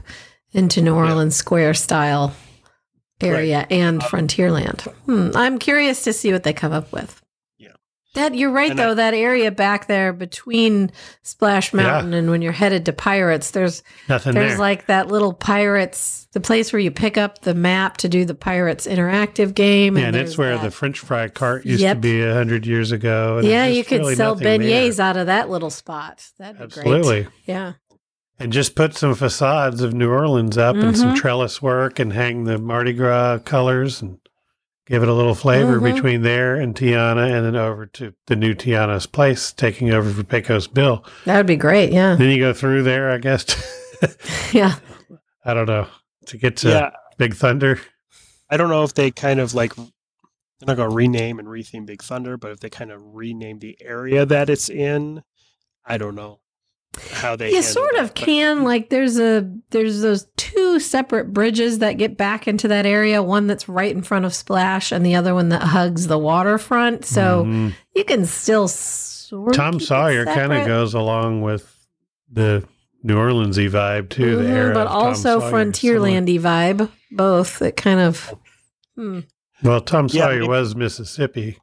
into 0.52 0.82
New 0.82 0.94
Orleans 0.94 1.34
Square 1.34 1.74
style 1.74 2.34
area 3.22 3.66
and 3.70 4.02
Frontierland. 4.02 4.82
Hmm, 5.06 5.30
I'm 5.34 5.58
curious 5.58 6.02
to 6.04 6.12
see 6.12 6.30
what 6.32 6.42
they 6.42 6.52
come 6.52 6.72
up 6.72 6.92
with. 6.92 7.21
That 8.14 8.34
you're 8.34 8.50
right 8.50 8.70
And 8.70 8.78
I- 8.80 8.86
though. 8.88 8.94
that 8.94 9.14
area 9.14 9.50
back 9.50 9.86
there 9.86 10.12
between 10.12 10.90
Splash 11.22 11.72
Yeah. 11.72 11.82
Mountain 11.82 12.12
and 12.12 12.30
when 12.30 12.42
you're 12.42 12.52
headed 12.52 12.84
to 12.86 12.92
Pirates, 12.92 13.52
there's 13.52 13.82
Nothing 14.08 14.34
there's 14.34 14.50
there. 14.52 14.58
like 14.58 14.86
that 14.86 15.08
little 15.08 15.32
Pirates, 15.32 16.28
the 16.32 16.40
place 16.40 16.72
where 16.72 16.80
you 16.80 16.90
pick 16.90 17.16
up 17.16 17.40
the 17.42 17.54
map 17.54 17.96
to 17.98 18.08
do 18.08 18.26
the 18.26 18.34
Pirates 18.34 18.86
interactive 18.86 19.54
game. 19.54 19.96
yeah, 19.96 20.06
and 20.06 20.14
there's 20.14 20.30
it's 20.30 20.38
where 20.38 20.56
that- 20.56 20.62
the 20.64 20.70
French 20.70 20.98
fry 20.98 21.28
cart 21.28 21.64
used 21.64 21.82
to 21.82 21.94
be 21.94 22.20
a 22.22 22.34
hundred 22.34 22.66
years 22.66 22.92
ago. 22.92 23.38
and 23.38 23.46
yeah, 23.48 23.66
you 23.66 23.82
could 23.82 24.00
really 24.00 24.14
sell 24.14 24.34
nothing 24.34 24.60
there. 24.60 24.82
beignets 24.82 25.00
out 25.00 25.16
of 25.16 25.26
that 25.26 25.48
little 25.48 25.70
spot. 25.70 26.22
That'd 26.38 26.56
be 26.56 26.58
great. 26.66 26.76
Absolutely. 26.86 27.26
Yeah. 27.46 27.72
And 28.38 28.52
just 28.52 28.74
put 28.74 28.94
some 28.94 29.14
facades 29.14 29.82
of 29.82 29.94
New 29.94 30.10
Orleans 30.10 30.58
up 30.58 30.74
and 30.76 30.96
some 30.98 31.12
Mhm. 31.14 31.16
trellis 31.16 31.62
work 31.62 31.98
and 32.00 32.12
hang 32.12 32.44
the 32.44 32.58
Mardi 32.58 32.92
Gras 32.92 33.38
colors 33.44 34.02
and 34.02 34.18
give 34.86 35.02
it 35.02 35.08
a 35.08 35.12
little 35.14 35.34
flavor 35.34 35.78
Mhm. 35.80 35.94
between 35.94 36.22
there 36.22 36.56
and 36.56 36.74
Tiana 36.74 37.30
and 37.36 37.46
then 37.46 37.56
over 37.56 37.86
to 37.86 38.14
the 38.26 38.36
new 38.36 38.54
Tiana's 38.54 39.06
place, 39.06 39.52
taking 39.52 39.92
over 39.92 40.10
for 40.10 40.24
Pecos 40.24 40.66
Bill. 40.66 41.04
That 41.24 41.36
would 41.36 41.46
be 41.46 41.56
great. 41.56 41.92
Yeah. 41.92 42.16
Then 42.16 42.30
you 42.30 42.38
go 42.38 42.52
through 42.52 42.82
there, 42.82 43.10
I 43.10 43.18
guess. 43.18 43.44
Yeah. 44.52 44.74
I 45.44 45.54
don't 45.54 45.66
know. 45.66 45.86
To 46.26 46.36
get 46.36 46.56
to 46.58 46.68
yeah, 46.68 46.90
Big 47.18 47.34
Thunder. 47.34 47.80
I 48.50 48.56
don't 48.56 48.68
know 48.68 48.82
if 48.82 48.94
they 48.94 49.10
kind 49.12 49.38
of 49.40 49.54
like 49.54 49.74
they're 49.76 49.86
not 50.66 50.76
going 50.76 50.90
to 50.90 50.94
rename 50.94 51.38
and 51.38 51.46
retheme 51.48 51.86
Big 51.86 52.02
Thunder, 52.02 52.36
but 52.36 52.50
if 52.50 52.60
they 52.60 52.68
kind 52.68 52.90
of 52.90 53.00
rename 53.14 53.60
the 53.60 53.76
area 53.80 54.26
that 54.26 54.50
it's 54.50 54.68
in, 54.68 55.22
I 55.86 55.98
don't 55.98 56.14
know 56.16 56.40
how 57.12 57.36
they. 57.36 57.48
you 57.48 57.54
handle 57.56 57.70
sort 57.72 57.92
that, 57.94 58.02
of 58.04 58.08
but- 58.08 58.14
can 58.16 58.64
like 58.64 58.90
there's 58.90 59.18
a 59.18 59.50
there's 59.70 60.00
those 60.02 60.26
two 60.36 60.78
separate 60.80 61.32
bridges 61.32 61.78
that 61.78 61.94
get 61.94 62.16
back 62.16 62.46
into 62.46 62.68
that 62.68 62.84
area 62.86 63.22
one 63.22 63.46
that's 63.46 63.68
right 63.68 63.94
in 63.94 64.02
front 64.02 64.24
of 64.24 64.34
splash 64.34 64.92
and 64.92 65.04
the 65.06 65.14
other 65.14 65.34
one 65.34 65.48
that 65.48 65.62
hugs 65.62 66.06
the 66.06 66.18
waterfront 66.18 67.04
so 67.04 67.44
Mhm. 67.44 67.72
you 67.94 68.04
can 68.04 68.26
still 68.26 68.68
sort 68.68 69.50
of 69.50 69.56
Tom 69.56 69.78
keep 69.78 69.88
Sawyer 69.88 70.24
kind 70.26 70.52
of 70.52 70.66
goes 70.66 70.92
along 70.94 71.40
with 71.42 71.74
the 72.30 72.62
New 73.04 73.16
Orleansy 73.16 73.68
vibe 73.68 74.10
too. 74.10 74.36
The 74.36 74.42
Mhm, 74.44 74.48
era, 74.50 74.74
but 74.74 74.86
also 74.86 75.40
Sawyer, 75.40 75.50
similar. 75.50 75.64
frontierlandy 75.64 76.38
vibe 76.40 76.88
both 77.10 77.60
it 77.62 77.76
kind 77.76 78.00
of 78.00 78.34
hmm, 78.96 79.20
Well, 79.62 79.80
Tom 79.80 80.08
Yeah, 80.10 80.24
Sawyer 80.26 80.34
maybe- 80.40 80.48
was 80.48 80.76
Mississippi. 80.76 81.58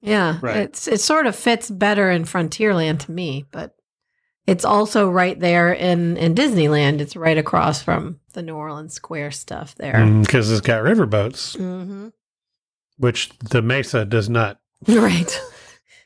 yeah 0.00 0.38
Right. 0.40 0.56
it's 0.58 0.86
it 0.88 1.00
sort 1.00 1.26
of 1.26 1.34
fits 1.34 1.68
better 1.70 2.10
in 2.10 2.24
frontierland 2.24 3.00
to 3.00 3.10
me 3.12 3.44
but 3.50 3.74
it's 4.46 4.64
also 4.64 5.08
right 5.10 5.38
there 5.38 5.72
in 5.72 6.16
in 6.16 6.34
disneyland 6.34 7.00
it's 7.00 7.14
right 7.16 7.38
across 7.38 7.82
from 7.82 8.18
the 8.32 8.42
new 8.42 8.54
orleans 8.54 8.94
square 8.94 9.30
stuff 9.30 9.74
there 9.76 10.04
Because 10.20 10.50
it's 10.50 10.60
got 10.60 10.82
riverboats, 10.82 11.56
hmm 11.56 12.08
which 12.98 13.30
the 13.38 13.62
Mesa 13.62 14.04
does 14.04 14.28
not. 14.28 14.58
right 14.88 15.40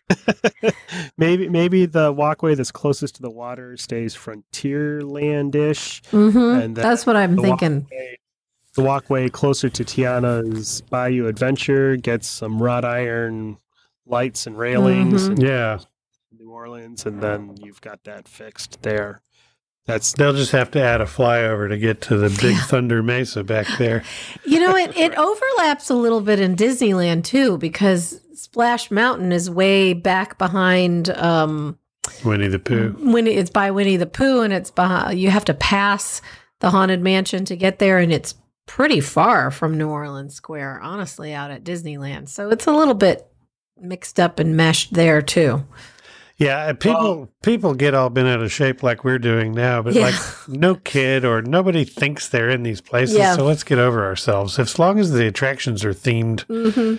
maybe 1.18 1.48
maybe 1.48 1.86
the 1.86 2.12
walkway 2.12 2.54
that's 2.54 2.70
closest 2.70 3.16
to 3.16 3.22
the 3.22 3.30
water 3.30 3.76
stays 3.76 4.14
frontierlandish. 4.14 6.04
hmm 6.06 6.36
And 6.38 6.76
That's 6.76 7.06
what 7.06 7.16
I'm 7.16 7.36
the 7.36 7.42
thinking. 7.42 7.80
walkway- 7.80 8.18
The 8.76 8.82
walkway 8.82 9.28
closer 9.28 9.68
to 9.70 9.84
Tiana's 9.84 10.82
Bayou 10.82 11.26
Adventure 11.26 11.96
gets 11.96 12.28
some 12.28 12.62
wrought 12.62 12.84
iron 12.84 13.56
lights 14.06 14.46
and 14.46 14.58
railings 14.58 15.28
Mhm. 15.28 15.32
in 15.32 15.40
Yeah. 15.40 15.78
New 16.54 16.60
Orleans, 16.60 17.04
and 17.04 17.20
then 17.22 17.56
you've 17.60 17.80
got 17.80 18.04
that 18.04 18.28
fixed 18.28 18.82
there. 18.82 19.22
That's 19.86 20.12
They'll 20.12 20.32
just 20.32 20.52
have 20.52 20.70
to 20.72 20.80
add 20.80 21.00
a 21.00 21.04
flyover 21.04 21.68
to 21.68 21.76
get 21.76 22.00
to 22.02 22.16
the 22.16 22.28
Big 22.40 22.54
Yeah. 22.56 22.62
Thunder 22.62 23.02
Mesa 23.02 23.42
back 23.44 23.66
there. 23.78 24.02
You 24.46 24.60
know, 24.60 24.76
it, 24.76 24.96
it 24.96 25.14
overlaps 25.16 25.90
a 25.90 25.94
little 25.94 26.20
bit 26.20 26.38
in 26.38 26.54
Disneyland 26.54 27.24
too, 27.24 27.58
because 27.58 28.20
Splash 28.34 28.90
Mountain 28.90 29.32
is 29.32 29.50
way 29.50 29.94
back 29.94 30.38
behind 30.38 31.10
um 31.10 31.76
Winnie 32.24 32.48
the 32.48 32.58
Pooh. 32.60 32.94
when 33.00 33.26
it's 33.26 33.50
by 33.50 33.70
Winnie 33.72 33.96
the 33.96 34.06
Pooh 34.06 34.42
and 34.42 34.52
it's 34.52 34.70
behind 34.70 35.18
you 35.18 35.30
have 35.30 35.44
to 35.46 35.54
pass 35.54 36.22
the 36.60 36.70
haunted 36.70 37.00
mansion 37.00 37.44
to 37.46 37.56
get 37.56 37.78
there 37.80 37.98
and 37.98 38.12
it's 38.12 38.34
pretty 38.66 39.00
far 39.00 39.50
from 39.50 39.76
New 39.76 39.88
Orleans 39.88 40.34
Square, 40.34 40.80
honestly, 40.82 41.34
out 41.34 41.50
at 41.50 41.64
Disneyland. 41.64 42.28
So 42.28 42.50
it's 42.50 42.66
a 42.66 42.72
little 42.72 42.94
bit 42.94 43.26
mixed 43.76 44.20
up 44.20 44.38
and 44.38 44.56
meshed 44.56 44.94
there 44.94 45.20
too. 45.20 45.64
Yeah, 46.36 46.68
and 46.68 46.80
people 46.80 47.30
people 47.42 47.74
get 47.74 47.94
all 47.94 48.10
bent 48.10 48.26
out 48.28 48.42
of 48.42 48.50
shape 48.50 48.82
like 48.82 49.04
we're 49.04 49.18
doing 49.20 49.52
now, 49.52 49.82
but 49.82 49.94
Yeah. 49.94 50.06
like 50.06 50.14
no 50.48 50.74
kid 50.74 51.24
or 51.24 51.42
nobody 51.42 51.84
thinks 51.84 52.28
they're 52.28 52.50
in 52.50 52.64
these 52.64 52.80
places. 52.80 53.16
Yeah. 53.16 53.36
So 53.36 53.44
let's 53.44 53.62
get 53.62 53.78
over 53.78 54.04
ourselves. 54.04 54.58
As 54.58 54.78
long 54.78 54.98
as 54.98 55.12
the 55.12 55.26
attractions 55.28 55.84
are 55.84 55.94
themed, 55.94 56.40
hmm 56.42 56.96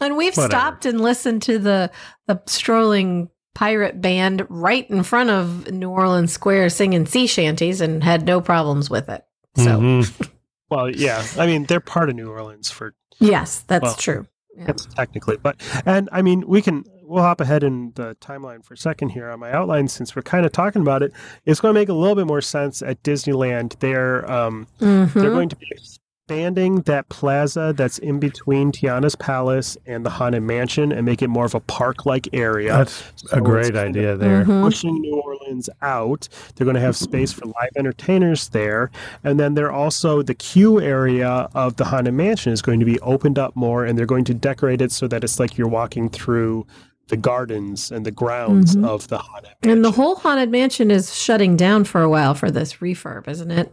And 0.00 0.16
we've 0.16 0.36
Whatever. 0.36 0.50
stopped 0.50 0.84
and 0.86 1.00
listened 1.00 1.42
to 1.42 1.58
the 1.58 1.90
the 2.26 2.42
strolling 2.46 3.30
pirate 3.54 4.00
band 4.02 4.46
right 4.50 4.88
in 4.90 5.02
front 5.02 5.30
of 5.30 5.70
New 5.72 5.88
Orleans 5.90 6.32
Square 6.32 6.68
singing 6.70 7.06
sea 7.06 7.26
shanties 7.26 7.80
and 7.80 8.04
had 8.04 8.26
no 8.26 8.40
problems 8.40 8.90
with 8.90 9.08
it. 9.08 9.24
So 9.56 9.80
Mhm. 9.80 10.28
well, 10.70 10.90
yeah. 10.90 11.24
I 11.38 11.46
mean, 11.46 11.64
they're 11.64 11.80
part 11.80 12.10
of 12.10 12.16
New 12.16 12.28
Orleans 12.30 12.70
for 12.70 12.94
yes, 13.18 13.64
that's 13.66 13.82
Well, 13.82 13.94
true. 13.94 14.26
Yeah. 14.56 14.64
Yes, 14.68 14.86
technically. 14.94 15.38
But 15.42 15.56
and 15.86 16.08
I 16.12 16.20
mean, 16.22 16.44
we 16.46 16.60
can 16.60 16.84
we'll 17.08 17.22
hop 17.22 17.40
ahead 17.40 17.62
in 17.64 17.92
the 17.94 18.14
timeline 18.20 18.62
for 18.64 18.74
a 18.74 18.76
second 18.76 19.08
here 19.10 19.30
on 19.30 19.40
my 19.40 19.50
outline 19.50 19.88
since 19.88 20.14
we're 20.14 20.22
kind 20.22 20.44
of 20.44 20.52
talking 20.52 20.82
about 20.82 21.02
it. 21.02 21.12
It's 21.46 21.58
going 21.60 21.74
to 21.74 21.80
make 21.80 21.88
a 21.88 21.94
little 21.94 22.14
bit 22.14 22.26
more 22.26 22.42
sense 22.42 22.82
at 22.82 23.02
Disneyland. 23.02 23.78
They're 23.80 24.30
um, 24.30 24.66
they're 24.78 25.06
Mhm. 25.06 25.22
going 25.32 25.48
to 25.48 25.56
be 25.56 25.66
expanding 25.72 26.82
that 26.82 27.08
plaza 27.08 27.72
that's 27.74 27.96
in 27.98 28.20
between 28.20 28.70
Tiana's 28.70 29.14
Palace 29.14 29.78
and 29.86 30.04
the 30.04 30.10
Haunted 30.10 30.42
Mansion 30.42 30.92
and 30.92 31.06
make 31.06 31.22
it 31.22 31.28
more 31.28 31.46
of 31.46 31.54
a 31.54 31.60
park-like 31.60 32.28
area. 32.34 32.76
that's 32.76 33.02
So 33.16 33.38
a 33.38 33.40
great 33.40 33.72
kind 33.72 33.76
of 33.76 33.84
idea 33.96 34.16
there. 34.18 34.44
Mhm. 34.44 34.62
pushing 34.62 35.00
New 35.00 35.14
Orleans 35.22 35.70
out. 35.80 36.28
They're 36.54 36.66
going 36.66 36.74
to 36.74 36.80
have 36.82 36.96
space 36.96 37.32
for 37.32 37.46
live 37.46 37.70
entertainers 37.78 38.50
there. 38.50 38.90
And 39.24 39.40
then 39.40 39.54
they're 39.54 39.72
also, 39.72 40.20
the 40.20 40.34
queue 40.34 40.78
area 40.82 41.48
of 41.54 41.76
the 41.76 41.86
Haunted 41.86 42.12
Mansion 42.12 42.52
is 42.52 42.60
going 42.60 42.80
to 42.80 42.86
be 42.86 43.00
opened 43.00 43.38
up 43.38 43.56
more 43.56 43.86
and 43.86 43.98
they're 43.98 44.04
going 44.04 44.24
to 44.24 44.34
decorate 44.34 44.82
it 44.82 44.92
so 44.92 45.08
that 45.08 45.24
it's 45.24 45.40
like 45.40 45.56
you're 45.56 45.66
walking 45.66 46.10
through 46.10 46.66
the 47.08 47.16
gardens 47.16 47.90
and 47.90 48.04
the 48.06 48.10
grounds 48.10 48.76
Mhm. 48.76 48.86
of 48.86 49.08
the 49.08 49.18
Haunted 49.18 49.50
Mansion. 49.62 49.70
And 49.70 49.84
the 49.84 49.90
whole 49.92 50.16
haunted 50.16 50.50
mansion 50.50 50.90
is 50.90 51.14
shutting 51.14 51.56
down 51.56 51.84
for 51.84 52.00
a 52.02 52.08
while 52.08 52.34
for 52.34 52.50
this 52.50 52.74
refurb, 52.74 53.28
isn't 53.28 53.50
it? 53.50 53.72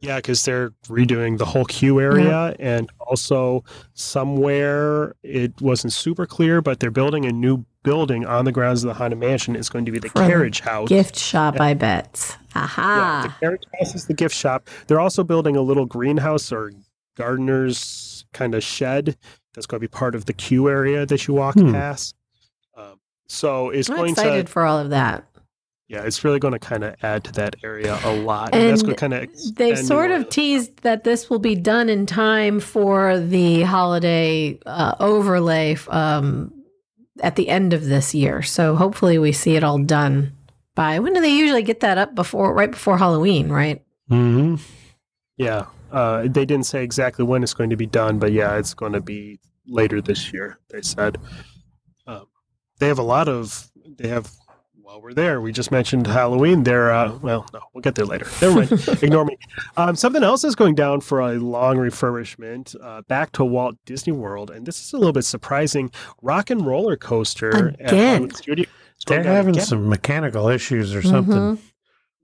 Yeah, 0.00 0.16
because 0.16 0.44
they're 0.44 0.70
redoing 0.88 1.38
the 1.38 1.44
whole 1.44 1.64
queue 1.64 2.00
area, 2.00 2.56
and 2.58 2.90
also 2.98 3.62
somewhere 3.94 5.14
it 5.22 5.52
wasn't 5.60 5.92
super 5.92 6.26
clear, 6.26 6.60
but 6.60 6.80
they're 6.80 6.90
building 6.90 7.24
a 7.24 7.30
new 7.32 7.64
building 7.84 8.24
on 8.26 8.44
the 8.44 8.52
grounds 8.52 8.82
of 8.82 8.88
the 8.88 8.94
haunted 8.94 9.18
mansion. 9.18 9.54
It's 9.56 9.68
going 9.68 9.84
to 9.84 9.92
be 9.92 9.98
the 9.98 10.08
For 10.08 10.26
carriage 10.26 10.60
house. 10.60 10.88
Gift 10.88 11.16
shop, 11.16 11.60
I 11.60 11.74
bet. 11.74 12.36
Yeah, 12.54 12.62
Aha. 12.62 13.22
the 13.40 13.46
carriage 13.46 13.62
house 13.78 13.94
is 13.94 14.06
the 14.06 14.14
gift 14.14 14.34
shop. 14.34 14.68
They're 14.86 15.00
also 15.00 15.22
building 15.24 15.56
a 15.56 15.62
little 15.62 15.86
greenhouse 15.86 16.50
or 16.52 16.72
gardener's 17.16 18.24
kind 18.32 18.54
of 18.54 18.62
shed 18.62 19.16
that's 19.54 19.66
going 19.66 19.78
to 19.80 19.84
be 19.84 19.88
part 19.88 20.14
of 20.14 20.24
the 20.26 20.32
queue 20.32 20.68
area 20.68 21.04
that 21.06 21.26
you 21.26 21.34
walk 21.34 21.54
Hmm. 21.54 21.72
past. 21.72 22.14
So 23.32 23.70
it's 23.70 23.88
I'm 23.88 23.96
going 23.96 24.10
excited 24.10 24.46
to, 24.46 24.52
for 24.52 24.62
all 24.64 24.78
of 24.78 24.90
that. 24.90 25.24
yeah, 25.88 26.02
it's 26.02 26.22
really 26.22 26.38
going 26.38 26.52
to 26.52 26.58
kind 26.58 26.84
of 26.84 26.94
add 27.02 27.24
to 27.24 27.32
that 27.32 27.56
area 27.64 27.98
a 28.04 28.12
lot. 28.14 28.54
And, 28.54 28.68
that's 28.68 28.82
And 28.82 28.88
going 28.88 28.96
to 28.96 29.00
kind 29.00 29.14
of 29.14 29.56
They've 29.56 29.78
sort 29.78 30.10
of 30.10 30.28
teased 30.28 30.82
that 30.82 31.04
this 31.04 31.30
will 31.30 31.38
be 31.38 31.54
done 31.54 31.88
in 31.88 32.04
time 32.04 32.60
for 32.60 33.18
the 33.18 33.62
holiday 33.62 34.58
uh, 34.66 34.96
overlay 35.00 35.76
um, 35.88 36.52
at 37.22 37.36
the 37.36 37.48
end 37.48 37.72
of 37.72 37.86
this 37.86 38.14
year. 38.14 38.42
So 38.42 38.76
hopefully 38.76 39.18
we 39.18 39.32
see 39.32 39.56
it 39.56 39.64
all 39.64 39.78
done 39.78 40.36
by 40.74 40.98
when 40.98 41.14
do 41.14 41.20
they 41.20 41.34
usually 41.34 41.62
get 41.62 41.80
that 41.80 41.96
up 41.98 42.14
before 42.14 42.52
right 42.54 42.70
before 42.70 42.98
Halloween, 42.98 43.48
right? 43.48 43.82
hmm 44.08 44.56
Yeah, 45.38 45.66
uh, 45.90 46.22
they 46.28 46.44
didn't 46.44 46.66
say 46.66 46.84
exactly 46.84 47.24
when 47.24 47.42
it's 47.42 47.54
going 47.54 47.70
to 47.70 47.76
be 47.76 47.86
done, 47.86 48.18
but 48.18 48.32
yeah, 48.32 48.56
it's 48.58 48.74
going 48.74 48.92
to 48.92 49.00
be 49.00 49.40
later 49.66 50.02
this 50.02 50.32
year. 50.34 50.58
They 50.68 50.82
said 50.82 51.16
they 52.82 52.88
have 52.88 52.98
a 52.98 53.02
lot 53.02 53.28
of. 53.28 53.70
They 53.96 54.08
have. 54.08 54.30
While 54.74 55.00
we're 55.00 55.14
there, 55.14 55.40
we 55.40 55.52
just 55.52 55.70
mentioned 55.70 56.06
Halloween. 56.06 56.64
They're 56.64 56.90
uh, 56.92 57.16
well, 57.22 57.48
no, 57.54 57.60
we'll 57.72 57.80
get 57.80 57.94
there 57.94 58.04
later. 58.04 58.26
Never 58.42 58.56
mind. 58.56 58.88
Ignore 59.02 59.24
me. 59.24 59.38
Um, 59.78 59.96
something 59.96 60.22
else 60.22 60.44
is 60.44 60.54
going 60.54 60.74
down 60.74 61.00
for 61.00 61.20
a 61.20 61.34
long 61.38 61.76
refurbishment. 61.78 62.76
Uh, 62.82 63.00
back 63.02 63.32
to 63.32 63.44
Walt 63.44 63.76
Disney 63.86 64.12
World, 64.12 64.50
and 64.50 64.66
this 64.66 64.84
is 64.84 64.92
a 64.92 64.98
little 64.98 65.12
bit 65.14 65.24
surprising. 65.24 65.90
Rock 66.20 66.50
and 66.50 66.66
Roller 66.66 66.96
Coaster 66.96 67.68
Again. 67.78 67.88
Hollywood 67.88 68.36
Studio. 68.36 68.66
They're 69.06 69.22
having 69.22 69.54
again. 69.54 69.64
some 69.64 69.88
mechanical 69.88 70.48
issues 70.48 70.94
or 70.94 71.00
something. 71.02 71.56
Mhm. 71.56 71.58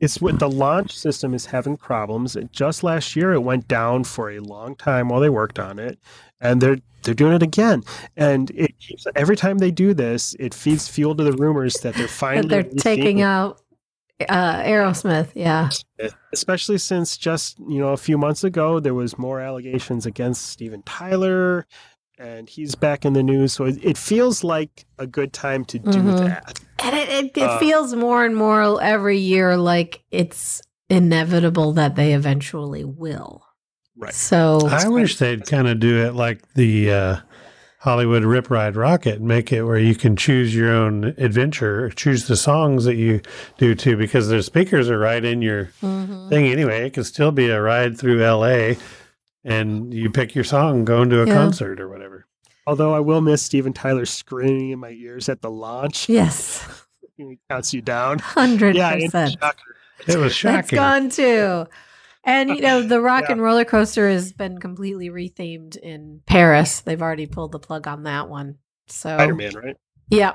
It's 0.01 0.21
what 0.21 0.38
the 0.38 0.49
launch 0.51 0.97
system 0.97 1.35
is 1.35 1.47
having 1.47 1.77
problems. 1.77 2.37
Just 2.53 2.85
last 2.85 3.16
year, 3.16 3.33
it 3.33 3.42
went 3.42 3.66
down 3.66 4.05
for 4.05 4.31
a 4.31 4.38
long 4.40 4.77
time 4.77 5.09
while 5.09 5.21
they 5.21 5.29
worked 5.31 5.59
on 5.59 5.79
it, 5.79 5.99
and 6.40 6.61
they're 6.61 6.79
they're 7.03 7.14
doing 7.14 7.33
it 7.33 7.42
again. 7.42 7.83
And 8.16 8.51
it 8.51 8.79
keeps 8.81 9.07
every 9.14 9.37
time 9.37 9.59
they 9.59 9.70
do 9.70 9.94
this, 9.94 10.35
it 10.38 10.53
feeds 10.55 10.88
fuel 10.88 11.14
to 11.14 11.24
the 11.24 11.33
rumors 11.33 11.74
that 11.77 11.94
they're 11.94 12.09
finally 12.09 12.48
That 12.48 12.70
they're 12.70 12.79
taking 12.81 13.22
out 13.22 13.61
uh, 14.29 14.62
Aerosmith. 14.62 15.31
Yeah. 15.35 15.70
Especially 16.33 16.77
since 16.79 17.16
just 17.16 17.59
you 17.61 17.79
know 17.79 17.88
a 17.90 17.96
few 17.96 18.18
months 18.18 18.42
ago 18.44 18.81
there 18.81 18.94
was 18.94 19.16
more 19.16 19.40
allegations 19.40 20.07
against 20.07 20.46
Steven 20.46 20.83
Tyler, 20.83 21.66
and 22.18 22.48
he's 22.48 22.74
back 22.74 23.05
in 23.05 23.12
the 23.12 23.22
news. 23.22 23.53
So 23.53 23.64
it, 23.64 23.79
it 23.85 23.96
feels 23.96 24.42
like 24.42 24.85
a 24.98 25.07
good 25.07 25.33
time 25.33 25.64
to 25.66 25.79
do 25.79 25.90
Mhm. 25.90 26.18
that. 26.27 26.59
And 26.83 26.96
it, 26.96 27.09
it, 27.09 27.38
it 27.38 27.42
Uh, 27.48 27.59
feels 27.61 27.94
more 27.94 28.24
and 28.24 28.35
more 28.35 28.83
every 28.83 29.18
year 29.18 29.57
like 29.57 30.03
it's 30.11 30.62
inevitable 30.90 31.72
that 31.74 31.94
they 31.96 32.12
eventually 32.12 32.85
will. 32.85 33.44
Right. 33.98 34.14
So 34.14 34.61
I 34.70 34.88
wish 34.88 35.16
they'd 35.18 35.44
kind 35.46 35.66
of 35.68 35.80
do 35.80 36.04
it 36.06 36.14
like 36.14 36.40
the 36.54 36.92
uh, 36.92 37.16
Hollywood 37.80 38.24
Rip 38.24 38.48
Ride 38.50 38.74
Rockit 38.74 39.20
make 39.20 39.52
it 39.52 39.62
where 39.64 39.78
you 39.78 39.94
can 39.94 40.14
choose 40.16 40.54
your 40.54 40.72
own 40.72 41.04
adventure, 41.18 41.84
or 41.84 41.90
choose 41.90 42.26
the 42.28 42.37
songs 42.37 42.84
that 42.84 42.94
you 42.96 43.20
do 43.56 43.74
too, 43.74 43.96
because 43.96 44.28
their 44.28 44.42
speakers 44.42 44.88
are 44.88 44.98
right 44.98 45.24
in 45.24 45.42
your 45.42 45.66
Mhm. 45.82 46.28
thing 46.28 46.46
anyway. 46.46 46.87
It 46.87 46.92
can 46.94 47.04
still 47.04 47.32
be 47.32 47.48
a 47.50 47.61
ride 47.61 47.98
through 47.98 48.22
LA 48.24 48.76
and 49.44 49.92
you 49.94 50.11
pick 50.11 50.34
your 50.34 50.44
song 50.44 50.84
going 50.84 51.11
to 51.11 51.22
a 51.22 51.26
Yeah. 51.26 51.34
concert 51.34 51.80
or 51.80 51.88
whatever. 51.88 52.26
Although 52.66 52.94
I 52.94 53.00
will 53.00 53.20
miss 53.22 53.42
Steven 53.42 53.72
Tyler 53.72 54.04
screaming 54.04 54.70
in 54.70 54.78
my 54.78 54.90
ears 54.90 55.28
at 55.28 55.40
the 55.40 55.50
launch. 55.50 56.08
yes, 56.08 56.64
He 57.16 57.38
counts 57.50 57.72
you 57.74 57.80
down. 57.80 58.18
hundred 58.20 58.76
Yeah, 58.76 58.90
it's 58.92 59.06
a 59.06 59.11
percent. 59.22 59.40
shocker. 59.40 59.76
It 60.06 60.16
was 60.18 60.40
That's 60.40 60.68
shocking. 60.70 60.76
gone 60.76 61.08
too. 61.11 61.66
And 62.29 62.51
you 62.51 62.61
know, 62.61 62.83
the 62.83 63.01
rock 63.11 63.25
Yeah. 63.27 63.33
and 63.33 63.43
roller 63.43 63.64
coaster 63.64 64.09
has 64.09 64.33
been 64.33 64.59
completely 64.59 65.09
rethemed 65.09 65.77
in 65.77 66.21
Paris. 66.27 66.81
They've 66.81 67.01
already 67.01 67.27
pulled 67.27 67.53
the 67.53 67.59
plug 67.59 67.87
on 67.88 68.03
that 68.05 68.29
one. 68.29 68.57
So 68.87 69.09
Spider-Man, 69.17 69.53
right? 69.55 69.77
yeah, 70.11 70.35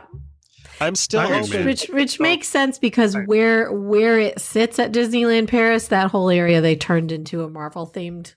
I'm 0.82 0.96
still 0.96 1.20
Iron 1.22 1.44
hoping. 1.44 1.54
Man. 1.60 1.66
which 1.66 1.88
which 1.90 2.20
Oh. 2.20 2.24
makes 2.24 2.48
sense 2.48 2.80
because 2.80 3.16
Right. 3.16 3.28
where 3.28 3.72
where 3.72 4.20
it 4.20 4.40
sits 4.40 4.80
at 4.80 4.92
Disneyland 4.92 5.48
Paris, 5.48 5.88
that 5.90 6.12
whole 6.12 6.30
area 6.30 6.62
they 6.62 6.76
turned 6.76 7.12
into 7.12 7.44
a 7.44 7.50
Marvel 7.50 7.88
themed 7.88 8.36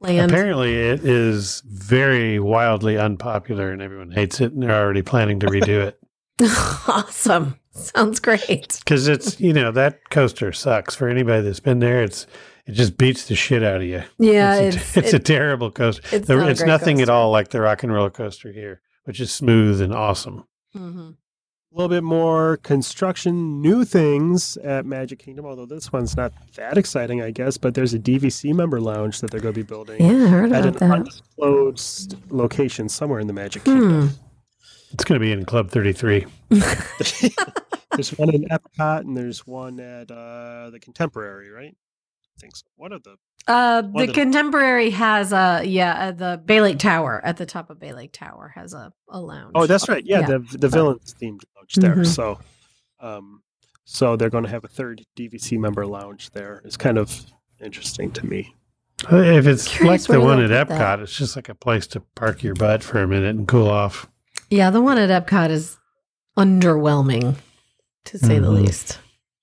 land. 0.00 0.30
Apparently, 0.30 0.74
it 0.74 1.04
is 1.04 1.62
very 1.66 2.38
wildly 2.38 2.98
unpopular 2.98 3.72
and 3.72 3.82
everyone 3.82 4.10
hates 4.12 4.40
it 4.40 4.52
and 4.52 4.62
they're 4.62 4.70
already 4.84 5.02
planning 5.02 5.40
to 5.40 5.46
redo 5.46 5.86
it. 5.86 5.98
awesome. 6.88 7.58
Sounds 7.94 8.20
great. 8.20 8.78
Because 8.80 9.08
it's, 9.08 9.40
you 9.40 9.52
know, 9.52 9.70
that 9.72 10.10
coaster 10.10 10.52
sucks 10.52 10.94
for 10.94 11.08
anybody 11.08 11.42
that's 11.42 11.60
been 11.60 11.78
there. 11.80 12.02
It's, 12.02 12.26
it 12.66 12.72
just 12.72 12.96
beats 12.98 13.26
the 13.28 13.34
shit 13.36 13.62
out 13.62 13.76
of 13.76 13.84
you. 13.86 14.02
Yeah, 14.18 14.56
it's, 14.56 14.76
it's 14.76 14.96
a, 14.96 15.00
it's 15.00 15.12
a 15.14 15.18
terrible 15.18 15.70
coaster. 15.70 16.02
it's 16.12 16.26
The- 16.26 16.36
not 16.36 16.48
a 16.48 16.50
it's 16.50 16.60
great 16.60 16.68
nothing 16.68 17.00
at 17.00 17.08
all 17.08 17.30
like 17.30 17.48
the 17.48 17.60
rock 17.60 17.82
and 17.82 17.92
roller 17.92 18.10
coaster 18.10 18.50
here, 18.52 18.80
which 19.04 19.20
is 19.20 19.30
smooth 19.32 19.80
and 19.80 19.92
awesome. 19.94 20.44
mhm. 20.76 21.14
a 21.72 21.76
little 21.76 21.88
bit 21.88 22.02
more 22.02 22.56
construction 22.58 23.60
new 23.60 23.84
things 23.84 24.56
at 24.58 24.84
Magic 24.86 25.18
Kingdom, 25.20 25.44
although 25.46 25.66
this 25.66 25.92
one's 25.92 26.16
not 26.16 26.32
that 26.56 26.76
exciting, 26.78 27.20
I 27.22 27.30
guess. 27.30 27.56
But 27.58 27.74
there's 27.74 27.94
a 27.94 27.98
DVC 27.98 28.52
member 28.54 28.80
lounge 28.80 29.20
that 29.20 29.30
they're 29.30 29.40
going 29.40 29.54
to 29.54 29.60
be 29.60 29.66
building 29.66 30.00
Yeah, 30.02 30.24
I 30.24 30.28
heard 30.28 30.52
at 30.52 30.66
about 30.66 30.82
an 30.82 30.88
that. 30.88 30.94
undisclosed 30.96 32.16
location 32.30 32.88
somewhere 32.88 33.20
in 33.20 33.26
the 33.26 33.32
Magic 33.34 33.62
Hmm. 33.64 33.70
Kingdom. 33.78 34.10
It's 34.92 35.04
going 35.04 35.20
to 35.20 35.24
be 35.24 35.32
in 35.32 35.44
Club 35.44 35.70
33. 35.70 36.26
there's 37.96 38.16
one 38.18 38.30
in 38.34 38.44
Epcot 38.48 39.00
and 39.00 39.16
there's 39.16 39.46
one 39.46 39.80
at 39.80 40.10
uh, 40.10 40.70
the 40.70 40.78
Contemporary, 40.80 41.50
right? 41.50 41.74
I 41.74 42.40
think 42.40 42.54
so. 42.56 42.66
What 42.76 42.92
are 42.92 42.98
the? 42.98 43.16
Uh, 43.48 43.82
One 43.82 43.92
the 43.92 44.02
of 44.02 44.06
the- 44.08 44.12
contemporary 44.22 44.90
has 44.90 45.32
a 45.32 45.62
yeah, 45.64 46.08
uh, 46.08 46.12
the 46.12 46.42
Bay 46.44 46.60
Lake 46.60 46.78
Tower 46.80 47.20
at 47.24 47.36
the 47.36 47.46
top 47.46 47.70
of 47.70 47.78
Bay 47.78 47.92
Lake 47.92 48.12
Tower 48.12 48.52
has 48.56 48.74
a, 48.74 48.92
a 49.08 49.20
lounge. 49.20 49.52
Oh, 49.54 49.66
that's 49.66 49.88
right. 49.88 50.04
Yeah, 50.04 50.20
Yeah. 50.20 50.26
the 50.26 50.58
the 50.58 50.68
villains 50.68 51.14
themed 51.14 51.42
lounge 51.56 51.74
there. 51.76 51.94
Mhm. 51.96 52.06
So, 52.06 52.40
um, 53.00 53.42
so 53.84 54.16
they're 54.16 54.30
going 54.30 54.42
to 54.44 54.50
have 54.50 54.64
a 54.64 54.68
third 54.68 55.04
DVC 55.16 55.58
member 55.58 55.86
lounge 55.86 56.30
there. 56.30 56.60
It's 56.64 56.76
kind 56.76 56.98
of 56.98 57.24
interesting 57.60 58.10
to 58.12 58.26
me. 58.26 58.52
Uh, 59.12 59.16
If 59.18 59.46
it's 59.46 59.80
like 59.80 60.02
the 60.02 60.20
one 60.20 60.42
at 60.42 60.50
Epcot, 60.50 60.78
that. 60.78 61.00
it's 61.00 61.16
just 61.16 61.36
like 61.36 61.48
a 61.48 61.54
place 61.54 61.86
to 61.88 62.00
park 62.16 62.42
your 62.42 62.54
butt 62.54 62.82
for 62.82 62.98
a 63.00 63.06
minute 63.06 63.36
and 63.36 63.46
cool 63.46 63.68
off. 63.68 64.08
yeah, 64.50 64.70
the 64.70 64.80
one 64.82 64.98
at 64.98 65.08
Epcot 65.26 65.50
is 65.50 65.76
underwhelming, 66.36 67.36
to 68.06 68.18
say 68.18 68.38
the 68.38 68.48
Mhm. 68.48 68.62
least. 68.66 68.98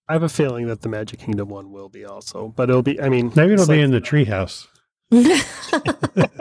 I 0.10 0.14
have 0.14 0.24
a 0.24 0.30
feeling 0.30 0.68
that 0.68 0.82
the 0.82 0.90
Magic 0.90 1.20
Kingdom 1.20 1.48
one 1.50 1.72
will 1.72 1.88
be 1.90 2.04
also, 2.06 2.50
but 2.56 2.70
it'll 2.70 2.82
be. 2.84 3.00
I 3.02 3.08
mean, 3.10 3.32
Maybe 3.36 3.54
it'll 3.54 3.66
be 3.68 3.76
like- 3.78 3.84
in 3.86 3.92
the 3.92 4.02
treehouse. 4.02 4.68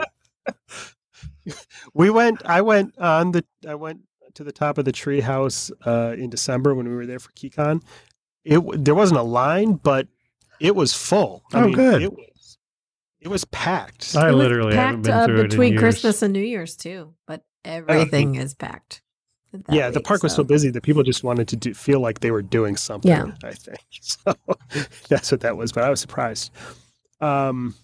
We 1.93 2.09
went. 2.09 2.41
I 2.45 2.61
went 2.61 2.97
on 2.97 3.31
the. 3.33 3.43
I 3.67 3.75
went 3.75 4.01
to 4.35 4.43
the 4.43 4.51
top 4.53 4.77
of 4.77 4.85
the 4.85 4.93
treehouse 4.93 5.71
uh, 5.85 6.15
in 6.17 6.29
December 6.29 6.73
when 6.73 6.87
we 6.87 6.95
were 6.95 7.05
there 7.05 7.19
for 7.19 7.31
KeyCon. 7.33 7.83
It 8.45 8.61
there 8.83 8.95
wasn't 8.95 9.19
a 9.19 9.23
line, 9.23 9.73
but 9.73 10.07
it 10.61 10.75
was 10.75 10.93
full. 10.93 11.43
I 11.53 11.59
Oh, 11.59 11.65
mean, 11.65 11.73
good. 11.75 12.01
It 12.01 12.13
was. 12.13 12.57
It 13.19 13.27
was 13.27 13.45
packed. 13.45 14.15
I 14.15 14.29
It 14.29 14.31
was 14.31 14.35
literally 14.37 14.75
haven't 14.75 15.03
packed 15.03 15.03
been 15.03 15.13
uh, 15.13 15.25
through 15.25 15.35
it 15.35 15.39
in 15.41 15.47
between 15.49 15.71
years. 15.73 15.81
Christmas 15.81 16.21
and 16.21 16.33
New 16.33 16.41
Year's 16.41 16.75
too, 16.75 17.13
but 17.27 17.43
everything 17.63 18.35
is 18.35 18.53
packed. 18.55 19.01
Yeah, 19.69 19.89
the 19.89 19.99
week, 19.99 20.05
park 20.05 20.23
was 20.23 20.31
so 20.33 20.37
so. 20.37 20.43
busy 20.43 20.69
that 20.71 20.81
people 20.81 21.03
just 21.03 21.23
wanted 21.23 21.47
to 21.49 21.55
do, 21.55 21.73
feel 21.73 21.99
like 21.99 22.19
they 22.21 22.31
were 22.31 22.41
doing 22.41 22.75
something. 22.75 23.09
Yeah. 23.09 23.31
I 23.43 23.51
think 23.51 23.79
so. 24.01 24.33
that's 25.09 25.31
what 25.31 25.41
that 25.41 25.57
was. 25.57 25.71
But 25.71 25.83
I 25.83 25.89
was 25.89 25.99
surprised. 25.99 26.51
Um, 27.21 27.75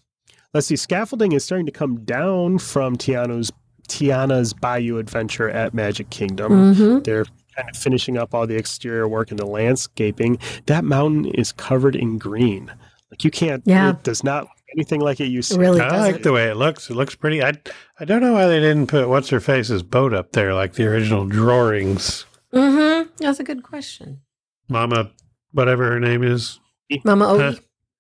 let's 0.54 0.68
see. 0.68 0.76
Scaffolding 0.76 1.32
is 1.32 1.44
starting 1.44 1.66
to 1.66 1.72
come 1.72 2.04
down 2.06 2.60
from 2.60 2.96
Tiana's 2.98 3.52
Tiana's 3.88 4.54
Bayou 4.54 4.98
Adventure 4.98 5.50
at 5.50 5.74
Magic 5.74 6.10
Kingdom. 6.12 6.76
Mhm. 6.76 7.04
They're 7.04 7.26
kind 7.56 7.70
of 7.70 7.76
finishing 7.76 8.18
up 8.18 8.34
all 8.36 8.46
the 8.46 8.56
exterior 8.56 9.08
work 9.08 9.32
and 9.32 9.40
the 9.40 9.46
landscaping. 9.48 10.38
That 10.68 10.84
mountain 10.86 11.26
is 11.26 11.52
covered 11.52 11.96
in 11.96 12.18
green. 12.20 12.72
Like 13.12 13.24
you 13.24 13.32
can't. 13.32 13.64
Yeah. 13.66 13.92
It 13.92 14.04
does 14.04 14.24
not 14.24 14.48
anything 14.76 15.02
like 15.02 15.20
it 15.20 15.26
used 15.28 15.52
It 15.52 15.56
to. 15.56 15.60
really 15.62 15.82
I 15.82 15.90
doesn't. 15.90 16.14
like 16.14 16.24
the 16.24 16.32
way 16.34 16.50
it 16.50 16.56
looks. 16.56 16.90
It 16.90 16.96
looks 16.96 17.16
pretty. 17.16 17.44
I 17.44 17.54
I 18.00 18.06
don't 18.06 18.22
know 18.22 18.34
why 18.34 18.48
they 18.48 18.60
didn't 18.60 18.88
put 18.88 19.10
what's 19.10 19.30
her 19.30 19.40
face's 19.40 19.84
boat 19.84 20.14
up 20.14 20.32
there 20.34 20.54
like 20.54 20.74
the 20.74 20.86
original 20.88 21.26
drawings. 21.26 22.26
Mhm. 22.54 23.10
That's 23.18 23.40
a 23.40 23.44
good 23.44 23.64
question, 23.64 24.22
Mama, 24.68 25.12
whatever 25.52 25.92
her 25.92 26.00
name 26.00 26.24
is. 26.24 26.60
Mama 27.04 27.28
Huh? 27.38 27.54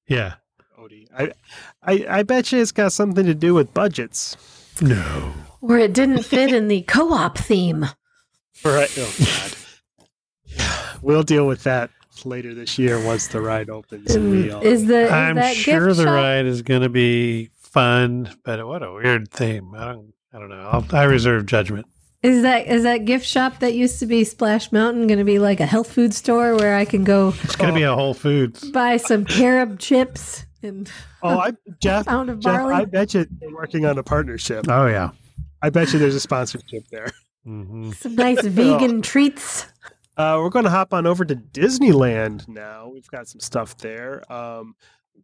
Yeah. 0.08 0.36
Odie. 0.80 1.06
I, 1.16 1.32
I, 1.84 2.06
I 2.20 2.24
bet 2.24 2.52
you 2.52 2.60
it's 2.60 2.72
got 2.72 2.92
something 2.94 3.26
to 3.26 3.36
do 3.36 3.54
with 3.54 3.74
budgets. 3.74 4.36
No. 4.82 5.34
Or 5.62 5.78
it 5.78 5.94
didn't 5.94 6.24
fit 6.24 6.52
in 6.54 6.68
the 6.68 6.82
co-op 6.84 7.38
theme. 7.38 7.86
Right. 8.66 8.90
Oh 8.98 9.16
God. 10.58 10.98
We'll 11.02 11.24
deal 11.24 11.48
with 11.48 11.64
that 11.64 11.92
later 12.26 12.54
this 12.54 12.78
year 12.78 13.04
once 13.06 13.28
the 13.28 13.42
ride 13.42 13.70
opens. 13.70 14.16
And 14.16 14.32
we 14.32 14.52
all, 14.52 14.62
Is 14.62 14.86
the 14.88 15.06
is 15.06 15.12
I'm 15.12 15.36
that 15.36 15.56
sure 15.56 15.88
gift 15.88 15.98
the 15.98 16.04
shop? 16.06 16.14
ride 16.14 16.46
is 16.46 16.62
going 16.62 16.82
to 16.82 16.90
be 16.90 17.50
fun, 17.58 18.30
but 18.44 18.66
what 18.68 18.84
a 18.84 18.92
weird 18.92 19.30
theme. 19.32 19.74
I 19.76 19.86
don't. 19.94 20.14
I 20.32 20.38
don't 20.40 20.50
know. 20.50 20.70
I'll, 20.72 20.86
I 20.96 21.04
reserve 21.06 21.48
judgment. 21.48 21.88
Is 22.22 22.44
that 22.44 22.68
is 22.68 22.84
that 22.84 23.06
gift 23.06 23.26
shop 23.26 23.60
that 23.60 23.74
used 23.74 24.00
to 24.00 24.06
be 24.06 24.24
Splash 24.24 24.72
Mountain 24.72 25.08
going 25.08 25.18
to 25.20 25.24
be 25.26 25.40
like 25.40 25.60
a 25.60 25.66
health 25.66 25.92
food 25.92 26.14
store 26.14 26.56
where 26.56 26.76
I 26.76 26.86
can 26.86 27.04
go 27.04 27.34
It's 27.44 27.56
going 27.56 27.74
to 27.74 27.76
be 27.76 27.84
a 27.84 27.96
Whole 27.96 28.14
Foods. 28.14 28.70
buy 28.72 28.98
some 28.98 29.24
carob 29.26 29.80
chips 29.80 30.46
and 30.62 30.92
oh, 31.24 31.40
I, 31.40 31.54
Jeff, 31.80 32.06
pound 32.08 32.30
of 32.30 32.42
Jeff, 32.42 32.54
barley? 32.58 32.76
I 32.76 32.86
bet 32.86 33.14
you 33.14 33.26
they're 33.40 33.54
working 33.56 33.86
on 33.86 33.98
a 33.98 34.04
partnership. 34.04 34.66
Oh 34.70 34.86
yeah. 34.88 35.12
I 35.62 35.70
bet 35.72 35.94
you 35.94 36.00
there's 36.00 36.16
a 36.16 36.20
sponsorship 36.20 36.84
there. 36.92 37.10
hmm 37.46 37.92
some 37.94 38.16
nice 38.16 38.42
vegan 38.46 39.02
treats. 39.02 39.66
Uh, 40.20 40.38
we're 40.42 40.50
going 40.50 40.66
to 40.66 40.70
hop 40.70 40.94
on 40.94 41.08
over 41.08 41.24
to 41.24 41.34
Disneyland 41.34 42.46
now. 42.50 42.90
We've 42.90 43.08
got 43.08 43.30
some 43.30 43.40
stuff 43.40 43.78
there. 43.78 44.22
Um, 44.30 44.76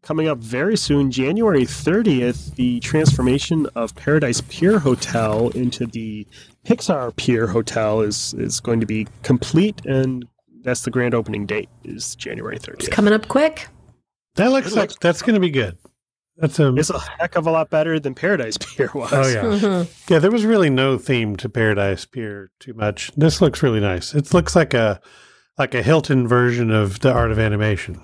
coming 0.02 0.30
up 0.30 0.38
very 0.38 0.78
soon, 0.78 1.12
January 1.12 1.64
30th, 1.64 2.56
the 2.56 2.80
transformation 2.80 3.68
of 3.76 3.94
Paradise 3.96 4.40
Pier 4.48 4.80
Hotel 4.80 5.50
into 5.50 5.86
the 5.86 6.26
Pixar 6.66 7.14
Pier 7.18 7.46
Hotel 7.46 8.00
is 8.00 8.34
is 8.36 8.62
going 8.62 8.80
to 8.80 8.86
be 8.86 9.06
complete, 9.22 9.86
and 9.86 10.24
that's 10.64 10.84
the 10.84 10.92
grand 10.92 11.14
opening 11.14 11.46
date 11.46 11.68
is 11.84 12.16
January 12.16 12.58
30th. 12.58 12.76
It's 12.76 12.88
coming 12.88 13.14
up 13.14 13.28
quick. 13.28 13.68
That 14.36 14.54
looks 14.54 14.72
It 14.72 14.78
like 14.78 15.00
that's 15.02 15.22
going 15.22 15.34
to 15.34 15.42
be 15.42 15.50
good. 15.50 15.78
That's 16.38 16.60
a 16.60 16.76
It's 16.76 16.90
a 16.90 17.00
heck 17.00 17.36
of 17.36 17.48
a 17.48 17.52
lot 17.52 17.70
better 17.70 18.00
than 18.00 18.14
Paradise 18.14 18.58
Pier 18.60 18.90
was. 18.94 19.12
oh 19.14 19.28
yeah. 19.28 19.44
Mhm. 19.44 20.10
Yeah, 20.10 20.20
there 20.20 20.32
was 20.32 20.46
really 20.46 20.70
no 20.70 20.98
theme 20.98 21.36
to 21.38 21.48
Paradise 21.50 22.06
Pier 22.06 22.52
too 22.60 22.74
much. 22.74 23.12
This 23.16 23.42
looks 23.42 23.64
really 23.64 23.80
nice. 23.80 24.14
It 24.14 24.34
looks 24.34 24.56
like 24.56 24.74
a 24.74 25.00
like 25.58 25.74
a 25.74 25.82
Hilton 25.82 26.28
version 26.28 26.72
of 26.72 27.00
the 27.00 27.12
art 27.14 27.32
of 27.32 27.40
animation. 27.40 28.02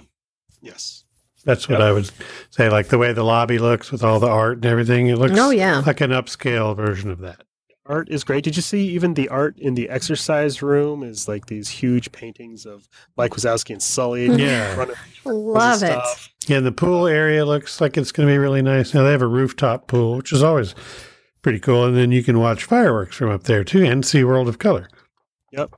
Yes. 0.62 1.04
That's 1.44 1.68
what 1.68 1.80
Yep. 1.80 1.88
I 1.88 1.92
would 1.92 2.12
say. 2.52 2.70
Like 2.70 2.88
the 2.88 2.98
way 2.98 3.12
the 3.14 3.24
lobby 3.24 3.58
looks 3.58 3.92
with 3.92 4.04
all 4.04 4.20
the 4.20 4.30
art 4.30 4.58
and 4.58 4.66
everything. 4.66 5.08
It 5.08 5.18
looks 5.18 5.38
Oh 5.38 5.50
yeah. 5.50 5.82
like 5.86 6.00
an 6.00 6.12
upscale 6.12 6.76
version 6.76 7.10
of 7.10 7.20
that. 7.20 7.44
Art 7.88 8.10
is 8.10 8.24
great. 8.24 8.44
Did 8.44 8.56
you 8.56 8.62
see 8.62 8.88
even 8.90 9.16
the 9.16 9.28
art 9.30 9.58
in 9.58 9.74
the 9.74 9.90
exercise 9.90 10.62
room 10.62 11.02
is 11.02 11.28
like 11.28 11.48
these 11.48 11.68
huge 11.68 12.12
paintings 12.12 12.66
of 12.66 12.88
Mike 13.18 13.32
Wazowski 13.32 13.72
and 13.72 13.82
Sully 13.82 14.28
mm-hmm. 14.28 14.40
Yeah. 14.40 14.76
running 14.76 14.96
Love 15.26 15.82
it. 15.82 16.00
Yeah, 16.48 16.58
and 16.58 16.66
the 16.66 16.72
pool 16.72 17.08
area 17.08 17.44
looks 17.46 17.82
like 17.82 17.98
it's 17.98 18.12
going 18.12 18.28
to 18.28 18.34
be 18.34 18.38
really 18.38 18.62
nice. 18.62 18.94
Now 18.94 19.04
they 19.04 19.12
have 19.12 19.22
a 19.22 19.28
rooftop 19.28 19.88
pool, 19.88 20.18
which 20.18 20.32
is 20.32 20.44
always 20.44 20.76
pretty 21.42 21.60
cool, 21.60 21.86
and 21.86 21.98
then 21.98 22.12
you 22.12 22.24
can 22.24 22.40
watch 22.40 22.64
fireworks 22.64 23.16
from 23.16 23.30
up 23.30 23.44
there 23.44 23.64
too, 23.64 23.84
and 23.84 24.06
see 24.06 24.24
World 24.24 24.48
of 24.48 24.60
Color. 24.60 24.88
Yep. 25.52 25.74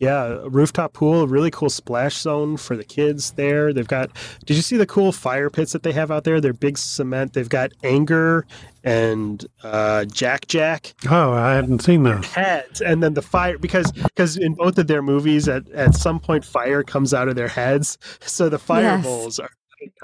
Yeah, 0.00 0.38
rooftop 0.46 0.92
pool, 0.92 1.26
really 1.26 1.50
cool 1.50 1.70
splash 1.70 2.18
zone 2.18 2.56
for 2.56 2.76
the 2.76 2.84
kids 2.84 3.32
there. 3.32 3.72
They've 3.72 3.86
got. 3.88 4.10
Did 4.46 4.54
you 4.56 4.62
see 4.62 4.76
the 4.76 4.86
cool 4.86 5.10
fire 5.10 5.50
pits 5.50 5.72
that 5.72 5.82
they 5.82 5.90
have 5.90 6.12
out 6.12 6.22
there? 6.22 6.40
They're 6.40 6.52
big 6.52 6.78
cement. 6.78 7.32
They've 7.32 7.48
got 7.48 7.72
anger 7.82 8.46
and 8.84 9.44
uh, 9.64 10.04
Jack 10.04 10.46
Jack 10.46 10.94
Oh, 11.10 11.32
I 11.32 11.54
hadn't 11.54 11.80
seen 11.82 12.04
those. 12.04 12.24
heads, 12.26 12.80
and 12.80 13.02
then 13.02 13.14
the 13.14 13.22
fire 13.22 13.58
because 13.58 13.90
because 13.90 14.36
in 14.36 14.54
both 14.54 14.78
of 14.78 14.86
their 14.86 15.02
movies, 15.02 15.48
at 15.48 15.68
at 15.70 15.94
some 15.96 16.20
point, 16.20 16.44
fire 16.44 16.84
comes 16.84 17.12
out 17.12 17.26
of 17.28 17.34
their 17.34 17.48
heads. 17.48 17.98
So 18.20 18.48
the 18.48 18.58
fire 18.60 18.82
Yes. 18.82 19.04
bowls 19.04 19.40
are 19.40 19.50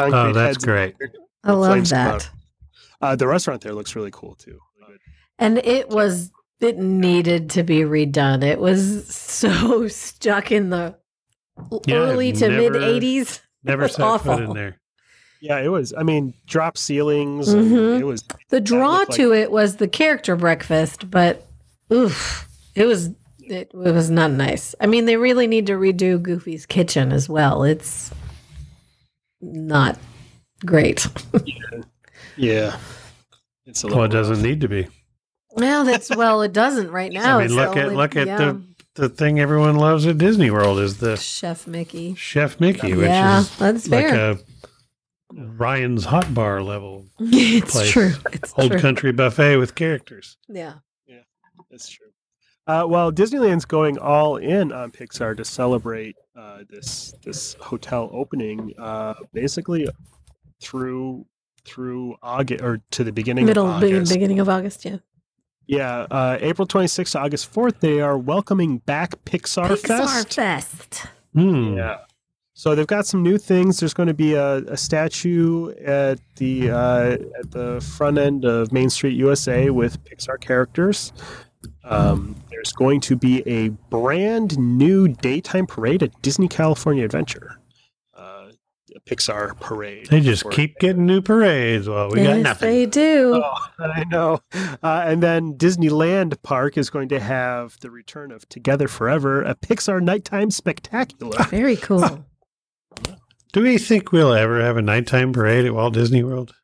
concrete 0.01 0.19
Oh, 0.19 0.33
that's 0.33 0.57
heads. 0.57 0.65
great. 0.65 0.97
I 1.45 1.53
love 1.53 1.89
that. 1.91 2.29
Uh, 3.01 3.15
the 3.15 3.29
restaurant 3.29 3.61
there 3.63 3.75
looks 3.75 3.95
really 3.95 4.11
cool 4.13 4.35
too. 4.35 4.59
And 5.39 5.59
it 5.59 5.89
was 5.89 6.33
it 6.61 6.79
needed 6.79 7.51
to 7.51 7.63
be 7.63 7.81
redone. 7.81 8.43
It 8.45 8.59
was 8.59 9.07
so 9.15 9.89
stuck 9.89 10.51
in 10.53 10.71
the 10.71 10.97
Yeah, 11.87 11.97
early 11.97 12.33
to 12.33 12.49
mid 12.49 12.77
eighties. 12.77 13.41
Never 13.65 13.83
was 13.85 13.95
set 13.95 14.21
foot 14.21 14.39
in 14.39 14.43
awful. 14.45 14.55
there. 14.55 14.77
Yeah, 15.41 15.59
it 15.61 15.69
was. 15.69 15.93
I 15.97 16.03
mean, 16.05 16.33
drop 16.47 16.79
ceilings. 16.79 17.49
and 17.49 17.71
Mhm. 17.71 18.01
It 18.01 18.05
was. 18.05 18.25
The 18.49 18.61
draw 18.61 18.99
looked 18.99 19.11
like- 19.11 19.17
to 19.19 19.33
it 19.35 19.51
was 19.51 19.77
the 19.77 19.89
character 19.89 20.37
breakfast, 20.37 21.11
but 21.11 21.47
oof, 21.93 22.49
it 22.75 22.85
was 22.87 23.09
it, 23.41 23.71
it 23.75 23.75
was 23.75 24.09
not 24.11 24.31
nice. 24.31 24.75
I 24.81 24.87
mean, 24.87 25.05
they 25.05 25.19
really 25.19 25.47
need 25.47 25.67
to 25.67 25.75
redo 25.75 26.21
Goofy's 26.23 26.65
kitchen 26.65 27.13
as 27.13 27.29
well. 27.29 27.63
It's 27.63 28.11
not 29.41 29.99
great. 30.65 31.07
Yeah. 32.37 32.77
It's 33.67 33.85
a 33.85 33.87
Well, 33.87 34.03
it 34.05 34.09
doesn't 34.09 34.37
rough. 34.37 34.43
need 34.43 34.61
to 34.63 34.69
be. 34.69 34.89
Well, 35.57 35.85
that's 35.85 36.15
well, 36.15 36.43
it 36.43 36.53
doesn't 36.53 36.91
right 36.91 37.13
now. 37.13 37.39
I 37.39 37.47
mean, 37.47 37.57
look 37.57 37.75
the 37.75 37.81
at 37.81 37.85
only- 37.87 37.97
look 37.97 38.17
at 38.17 38.27
yeah. 38.27 38.37
the 38.39 38.63
the 38.95 39.09
thing 39.09 39.41
everyone 39.41 39.77
loves 39.77 40.07
at 40.07 40.19
Disney 40.19 40.51
World 40.51 40.79
is 40.79 40.99
the 40.99 41.17
Chef 41.17 41.67
Mickey. 41.67 42.15
Chef 42.15 42.61
Mickey, 42.61 42.95
which 42.95 43.07
yeah, 43.09 43.41
is 43.41 43.57
that's 43.59 43.89
like 43.89 44.09
fair. 44.09 44.31
a 44.33 44.39
Ryan's 45.33 46.05
Hot 46.05 46.33
Bar 46.33 46.63
level 46.63 47.07
it's 47.19 47.73
place. 47.73 47.91
true. 47.91 48.13
It's 48.33 48.53
old 48.57 48.71
true. 48.73 48.81
country 48.81 49.13
buffet 49.13 49.57
with 49.57 49.75
characters. 49.75 50.37
Yeah. 50.49 50.75
Yeah, 51.07 51.23
that's 51.71 51.89
true. 51.89 52.07
Uh, 52.67 52.87
well, 52.89 53.13
Disneyland's 53.13 53.65
going 53.65 53.99
all 53.99 54.37
in 54.37 54.73
on 54.73 54.91
Pixar 54.91 55.37
to 55.37 55.45
celebrate 55.45 56.15
uh, 56.39 56.61
this 56.71 57.13
this 57.25 57.55
hotel 57.61 58.09
opening, 58.13 58.73
uh, 58.79 59.15
basically 59.33 59.87
through 60.61 61.27
through 61.65 62.15
August 62.23 62.63
or 62.63 62.81
to 62.93 63.05
the 63.05 63.13
beginning 63.13 63.45
Middle 63.47 63.67
of 63.67 63.83
August. 63.83 64.13
beginning 64.13 64.39
of 64.41 64.49
August. 64.49 64.85
Yeah. 64.85 64.99
Yeah, 65.67 66.07
uh, 66.11 66.39
April 66.41 66.67
26th 66.69 67.13
to 67.13 67.21
August 67.21 67.53
4th, 67.53 67.81
they 67.81 68.01
are 68.01 68.19
welcoming 68.19 68.79
back 68.79 69.25
Pixar, 69.25 69.69
Pixar 69.69 70.27
Fest. 70.27 70.35
Fest. 70.35 71.07
Hmm. 71.33 71.75
Yeah. 71.77 71.99
So 72.57 72.77
they've 72.77 72.87
got 72.87 73.05
some 73.05 73.23
new 73.23 73.37
things. 73.37 73.81
There's 73.81 73.95
going 73.95 74.07
to 74.07 74.15
be 74.15 74.35
a, 74.35 74.59
a 74.59 74.77
statue 74.77 75.73
at 75.85 76.21
the 76.37 76.71
uh, 76.71 77.17
at 77.41 77.51
the 77.51 77.81
front 77.97 78.17
end 78.17 78.45
of 78.45 78.71
Main 78.73 78.91
Street 78.91 79.17
USA 79.17 79.71
with 79.71 80.03
Pixar 80.05 80.41
characters. 80.41 81.13
Um, 81.83 82.37
there's 82.51 82.73
going 82.73 83.01
to 83.03 83.17
be 83.17 83.43
a 83.49 83.71
brand 83.91 84.57
new 84.57 85.09
daytime 85.09 85.67
parade 85.67 86.03
at 86.05 86.23
Disney 86.23 86.47
California 86.47 87.05
Adventure. 87.05 87.59
Pixar 89.07 89.59
parade. 89.61 90.07
They 90.07 90.21
just 90.21 90.45
for- 90.45 90.51
keep 90.51 90.79
getting 90.79 91.05
new 91.05 91.21
parades. 91.21 91.89
Well, 91.89 92.09
we 92.09 92.23
got 92.23 92.37
yes, 92.37 92.45
nothing. 92.45 92.71
they 92.71 92.87
do. 92.87 93.43
Oh, 93.45 93.69
I 93.79 94.05
know. 94.05 94.41
Uh, 94.83 95.05
and 95.07 95.23
then 95.23 95.55
Disneyland 95.55 96.41
Park 96.43 96.79
is 96.79 96.89
going 96.89 97.11
to 97.11 97.21
have 97.21 97.79
the 97.81 97.91
return 97.91 98.33
of 98.33 98.49
Together 98.49 98.89
Forever, 98.89 99.43
a 99.43 99.55
Pixar 99.55 100.03
nighttime 100.03 100.51
spectacular. 100.51 101.43
Very 101.51 101.77
cool. 101.77 102.25
Do 103.53 103.63
we 103.63 103.79
think 103.79 104.11
we'll 104.11 104.33
ever 104.33 104.61
have 104.61 104.77
a 104.77 104.83
nighttime 104.83 105.33
parade 105.33 105.67
at 105.67 105.75
Walt 105.75 105.95
Disney 105.95 106.23
World? 106.23 106.55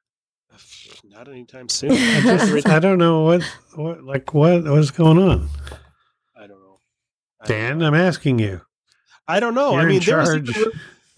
Not 1.05 1.29
anytime 1.29 1.69
soon. 1.69 1.93
I 1.95 2.21
just 2.23 2.67
I 2.67 2.79
don't 2.79 2.97
know 2.99 3.25
what 3.25 3.43
what 3.75 4.03
like 4.03 4.33
what 4.33 4.65
what's 4.65 4.91
going 4.91 5.19
on. 5.19 5.49
I 6.35 6.47
don't 6.47 6.61
know. 6.61 6.79
I 7.41 7.47
don't 7.47 7.49
Dan, 7.59 7.79
know. 7.79 7.87
I'm 7.89 7.95
asking 7.95 8.39
you. 8.39 8.63
I 9.29 9.39
don't 9.39 9.55
know. 9.55 9.73
You're 9.73 9.81
I 9.81 9.83
in 9.83 9.89
mean, 9.91 10.01
there 10.01 10.17
was, 10.19 10.29
charge. 10.29 10.57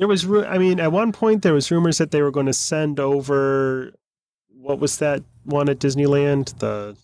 There 0.03 0.09
was, 0.09 0.27
ru- 0.27 0.45
I 0.45 0.59
mean, 0.59 0.81
at 0.81 0.91
one 0.91 1.13
point 1.13 1.43
there 1.43 1.55
was 1.55 1.71
rumors 1.71 1.99
that 1.99 2.11
they 2.11 2.23
were 2.23 2.33
going 2.33 2.47
to 2.47 2.53
send 2.53 2.99
over, 2.99 3.93
what 4.53 4.81
was 4.81 4.99
that 4.99 5.23
one 5.45 5.69
at 5.69 5.79
Disneyland? 5.79 6.59
The 6.59 6.97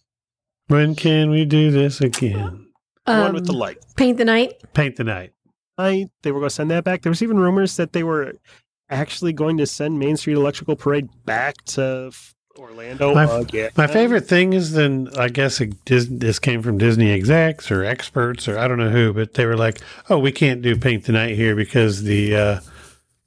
When 0.66 0.96
can 0.96 1.30
we 1.30 1.44
do 1.44 1.70
this 1.70 2.00
again? 2.00 2.66
one 3.04 3.34
with 3.34 3.46
the 3.46 3.52
Um, 3.52 3.58
light. 3.60 3.78
Paint 3.94 4.18
the 4.18 4.24
night. 4.24 4.54
Paint 4.74 4.96
the 4.96 5.04
night. 5.04 5.30
Night. 5.78 6.08
They 6.22 6.32
were 6.32 6.40
going 6.40 6.48
to 6.48 6.54
send 6.56 6.72
that 6.72 6.82
back. 6.82 7.02
There 7.02 7.10
was 7.10 7.22
even 7.22 7.38
rumors 7.38 7.76
that 7.76 7.92
they 7.92 8.02
were 8.02 8.32
actually 8.90 9.32
going 9.32 9.58
to 9.58 9.66
send 9.66 10.00
Main 10.00 10.16
Street 10.16 10.34
Electrical 10.34 10.74
Parade 10.74 11.08
back 11.24 11.54
to 11.66 12.08
f- 12.12 12.34
Orlando 12.58 13.14
My- 13.14 13.26
again. 13.38 13.70
My 13.76 13.86
favorite 13.86 14.26
thing 14.26 14.54
is 14.54 14.72
then 14.72 15.08
I 15.16 15.28
guess 15.28 15.60
it, 15.60 15.84
Dis- 15.84 16.08
this 16.10 16.40
came 16.40 16.62
from 16.62 16.78
Disney 16.78 17.12
execs 17.12 17.70
or 17.70 17.84
experts 17.84 18.48
or 18.48 18.58
I 18.58 18.66
don't 18.66 18.78
know 18.78 18.90
who, 18.90 19.12
but 19.12 19.34
they 19.34 19.46
were 19.46 19.56
like, 19.56 19.78
"Oh, 20.10 20.18
we 20.18 20.32
can't 20.32 20.62
do 20.62 20.74
Paint 20.76 21.04
the 21.04 21.12
Night 21.12 21.36
here 21.36 21.54
because 21.54 22.02
the 22.02 22.34
uh, 22.34 22.60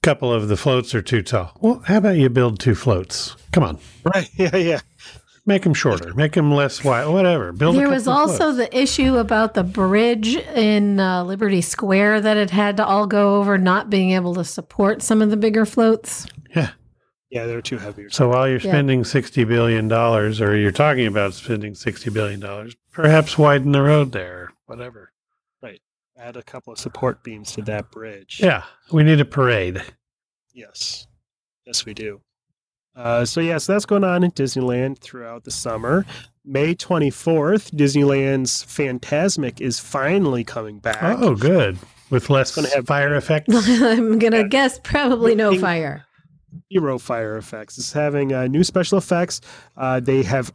couple 0.04 0.32
of 0.34 0.48
the 0.48 0.58
floats 0.58 0.94
are 0.96 1.02
too 1.02 1.22
tall." 1.22 1.58
Well, 1.62 1.82
how 1.86 1.98
about 1.98 2.18
you 2.18 2.30
build 2.30 2.60
two 2.60 2.76
floats? 2.76 3.36
Come 3.52 3.64
on, 3.64 3.80
Right. 4.04 4.30
Yeah. 4.36 4.56
Yeah. 4.56 4.80
make 5.46 5.64
them 5.64 5.74
shorter, 5.74 6.14
make 6.14 6.34
them 6.34 6.52
less 6.54 6.84
wide, 6.84 7.08
whatever. 7.08 7.52
Build. 7.52 7.76
a 7.76 7.80
There 7.80 7.90
was 7.90 8.04
couple 8.06 8.14
of 8.24 8.30
also 8.32 8.54
floats. 8.54 8.58
the 8.58 8.78
issue 8.78 9.18
about 9.18 9.54
the 9.56 9.64
bridge 9.64 10.36
in 10.36 11.00
uh, 11.00 11.24
Liberty 11.24 11.62
Square 11.62 12.22
that 12.22 12.38
it 12.38 12.52
had 12.52 12.78
to 12.78 12.86
all 12.86 13.08
go 13.08 13.36
over, 13.38 13.58
not 13.58 13.90
being 13.90 14.12
able 14.12 14.36
to 14.36 14.44
support 14.44 15.02
some 15.02 15.22
of 15.22 15.30
the 15.32 15.38
bigger 15.38 15.66
floats. 15.66 16.28
yeah. 16.56 16.70
Yeah. 17.32 17.46
they're 17.48 17.62
too 17.62 17.78
heavy. 17.80 18.06
So 18.10 18.30
while 18.30 18.48
you're 18.48 18.60
Yeah. 18.60 18.72
spending 18.72 19.04
sixty 19.04 19.44
billion 19.44 19.88
dollars, 19.88 20.40
or 20.42 20.56
you're 20.56 20.72
talking 20.72 21.08
about 21.08 21.34
spending 21.34 21.74
sixty 21.76 22.10
billion 22.10 22.40
dollars, 22.40 22.76
perhaps 22.92 23.38
widen 23.38 23.72
the 23.72 23.82
road 23.82 24.12
there, 24.12 24.38
or 24.42 24.52
whatever. 24.68 25.12
Add 26.17 26.38
a 26.38 26.43
couple 26.43 26.74
of 26.74 26.80
support 26.80 27.24
beams 27.24 27.52
to 27.54 27.62
that 27.63 27.89
bridge. 27.91 28.39
Yeah, 28.43 28.63
we 28.91 29.04
need 29.04 29.19
a 29.19 29.26
parade. 29.26 29.82
Yes. 30.54 31.08
Yes, 31.65 31.86
we 31.86 31.93
do. 31.93 32.21
Uh, 32.95 33.24
so, 33.24 33.39
yeah, 33.39 33.58
so 33.58 33.74
that's 33.74 33.86
going 33.86 34.04
on 34.04 34.24
in 34.24 34.32
Disneyland 34.32 35.00
throughout 35.00 35.45
the 35.45 35.52
summer. 35.52 36.06
May 36.43 36.76
24th, 36.76 37.71
Disneyland's 37.71 38.63
Fantasmic 38.65 39.62
is 39.62 39.80
finally 39.80 40.43
coming 40.43 40.80
back. 40.80 41.17
Oh, 41.19 41.36
good. 41.36 41.78
With 42.10 42.30
less 42.30 42.54
gonna 42.54 42.67
have- 42.76 42.86
fire 42.88 43.15
effects. 43.15 43.54
I'm 43.82 44.19
gonna 44.19 44.39
Yeah. 44.39 44.47
guess 44.47 44.80
probably 44.84 45.34
no 45.36 45.58
fire. 45.58 46.06
Zero 46.74 47.00
fire 47.00 47.38
effects. 47.38 47.78
It's 47.78 47.93
having 47.93 48.34
uh, 48.34 48.47
new 48.47 48.65
special 48.65 48.97
effects. 48.97 49.39
Uh, 49.78 50.02
they 50.02 50.24
have 50.24 50.52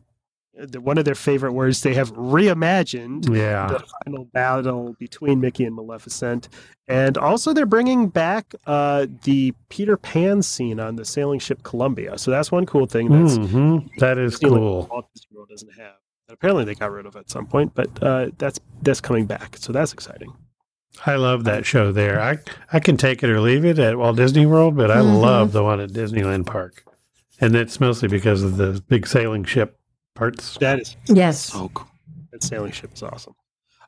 the, 0.59 0.81
one 0.81 0.99
of 0.99 1.05
their 1.05 1.15
favorite 1.15 1.53
words, 1.53 1.83
they 1.83 1.95
have 1.95 2.13
reimagined 2.15 3.35
yeah. 3.35 3.69
the 3.69 3.85
final 4.05 4.25
battle 4.27 4.97
between 4.99 5.41
Mickey 5.41 5.65
and 5.65 5.75
Maleficent. 5.75 6.49
And 6.89 7.19
also, 7.19 7.53
they're 7.53 7.67
bringing 7.67 8.09
back 8.09 8.55
uh, 8.67 9.07
the 9.25 9.53
Peter 9.69 9.97
Pan 9.97 10.43
scene 10.43 10.81
on 10.81 10.97
the 10.97 11.05
sailing 11.05 11.41
ship 11.41 11.63
Columbia. 11.63 12.17
So 12.19 12.31
that's 12.31 12.53
one 12.53 12.67
cool 12.67 12.87
thing 12.87 13.09
that's 13.11 13.37
hmm 13.37 13.79
That 13.99 14.19
is 14.19 14.37
cool. 14.37 14.89
Walt 14.91 15.07
Disney 15.15 15.37
World 15.37 15.49
doesn't 15.49 15.73
have. 15.75 15.95
And 16.29 16.35
apparently, 16.35 16.65
they 16.65 16.75
got 16.75 16.91
rid 16.91 17.07
of 17.07 17.17
it 17.17 17.21
at 17.21 17.31
some 17.31 17.47
point, 17.47 17.73
but 17.75 18.03
uh, 18.03 18.31
that's 18.39 18.59
that's 18.83 19.01
coming 19.01 19.27
back. 19.27 19.57
So 19.59 19.73
that's 19.73 19.93
exciting. 19.93 20.33
I 21.05 21.17
love 21.17 21.45
that 21.45 21.67
show 21.67 21.93
there. 21.93 22.21
I 22.21 22.39
I 22.73 22.81
can 22.81 22.97
take 22.97 23.23
it 23.23 23.31
or 23.31 23.41
leave 23.41 23.65
it 23.65 23.79
at 23.79 23.99
Walt 23.99 24.17
Disney 24.17 24.47
World, 24.47 24.77
but 24.77 24.91
I 24.91 24.99
Mhm. 24.99 25.21
love 25.21 25.53
the 25.53 25.63
one 25.63 25.81
at 25.81 25.91
Disneyland 25.91 26.47
Park. 26.47 26.83
And 27.41 27.55
it's 27.55 27.81
mostly 27.81 28.09
because 28.09 28.43
of 28.43 28.57
the 28.57 28.83
big 28.89 29.07
sailing 29.07 29.45
ship 29.45 29.79
parts. 30.17 30.57
That 30.59 30.81
is 30.81 30.97
Yes. 31.07 31.45
so 31.45 31.69
cool. 31.75 31.87
That 32.33 32.43
sailing 32.43 32.73
ship 32.73 32.91
is 32.95 33.03
awesome. 33.03 33.35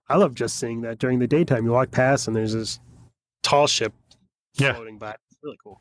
I 0.08 0.16
love 0.16 0.34
just 0.34 0.58
seeing 0.58 0.80
that 0.82 0.98
during 0.98 1.18
the 1.18 1.26
daytime. 1.26 1.64
You 1.64 1.72
walk 1.72 1.90
past 1.90 2.28
and 2.28 2.36
there's 2.36 2.52
this 2.54 2.78
tall 3.42 3.66
ship 3.66 3.92
Yeah. 4.54 4.74
floating 4.74 4.98
by. 4.98 5.16
Really 5.42 5.56
cool. 5.62 5.80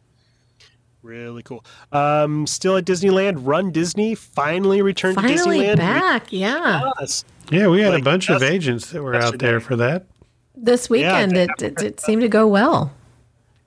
Really 1.03 1.43
cool. 1.43 1.63
Um, 1.91 2.45
still 2.47 2.75
at 2.75 2.83
Disneyland, 2.85 3.35
Run 3.45 3.71
Disney 3.71 4.15
finally 4.15 4.81
returned 4.81 5.17
to 5.17 5.23
Finally 5.23 5.59
Disneyland. 5.59 5.77
back. 5.77 6.33
Yeah. 6.33 6.91
Yes. 6.99 7.23
Yeah, 7.49 7.67
we 7.67 7.81
had 7.81 7.93
Like, 7.93 8.01
a 8.01 8.03
bunch 8.03 8.29
of 8.29 8.43
agents 8.43 8.91
that 8.91 9.01
were 9.01 9.15
out 9.15 9.39
there 9.39 9.59
for 9.61 9.75
that. 9.77 10.05
This 10.55 10.89
weekend 10.89 11.35
they 11.35 11.43
it, 11.43 11.61
it, 11.61 11.81
it 11.81 11.99
seemed 12.01 12.21
to 12.23 12.27
go 12.27 12.45
well. 12.47 12.91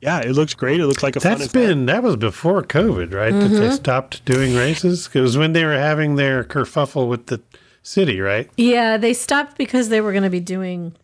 Yeah, 0.01 0.21
it 0.21 0.33
looks 0.33 0.55
great. 0.55 0.81
It 0.81 0.87
looks 0.87 1.03
like 1.03 1.17
a 1.17 1.21
fun 1.21 1.39
That's 1.39 1.55
event. 1.55 1.69
been 1.69 1.87
that 1.87 2.03
was 2.03 2.17
before 2.17 2.63
COVID, 2.63 3.13
right? 3.13 3.33
That 3.33 3.49
they 3.49 3.57
mm-hmm. 3.57 3.75
stopped 3.75 4.25
doing 4.25 4.55
races 4.55 5.07
because 5.07 5.37
when 5.37 5.53
they 5.53 5.65
were 5.65 5.77
having 5.77 6.17
their 6.17 6.43
kerfuffle 6.43 7.07
with 7.07 7.27
the 7.27 7.43
city, 7.83 8.21
right? 8.21 8.49
Yeah, 8.57 8.97
they 8.97 9.13
stopped 9.13 9.59
because 9.59 9.91
they 9.91 10.01
were 10.01 10.13
going 10.13 10.25
to 10.25 10.31
be 10.31 10.41
doing 10.41 10.95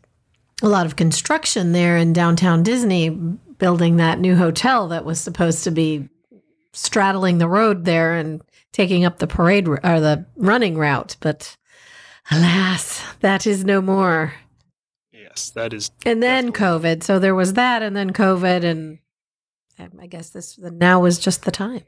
a 0.63 0.69
lot 0.69 0.87
of 0.87 0.97
construction 0.97 1.73
there 1.73 1.99
in 1.99 2.15
downtown 2.15 2.63
Disney, 2.63 3.11
building 3.11 3.97
that 3.97 4.19
new 4.19 4.35
hotel 4.35 4.89
that 4.89 5.05
was 5.05 5.21
supposed 5.21 5.65
to 5.65 5.71
be 5.71 6.09
straddling 6.73 7.39
the 7.39 7.49
road 7.49 7.85
there 7.85 8.15
and 8.15 8.41
taking 8.73 9.05
up 9.05 9.19
the 9.19 9.27
parade 9.27 9.69
or 9.69 9.79
the 9.79 10.25
running 10.37 10.79
route. 10.79 11.17
But 11.21 11.57
alas, 12.31 13.03
that 13.21 13.47
is 13.47 13.65
no 13.65 13.83
more. 13.83 14.35
Yeah. 15.37 15.43
yes, 15.43 15.51
that 15.51 15.73
is 15.73 15.91
And 16.05 16.23
then 16.23 16.53
COVID. 16.53 17.03
So 17.03 17.19
there 17.19 17.35
was 17.35 17.53
that, 17.55 17.83
and 17.83 17.95
then 17.97 18.13
COVID, 18.13 18.65
and 18.65 18.99
and 19.79 19.99
I 20.01 20.07
guess 20.07 20.31
this 20.31 20.59
now 20.59 21.01
was 21.01 21.19
just 21.19 21.45
the 21.45 21.51
time. 21.51 21.83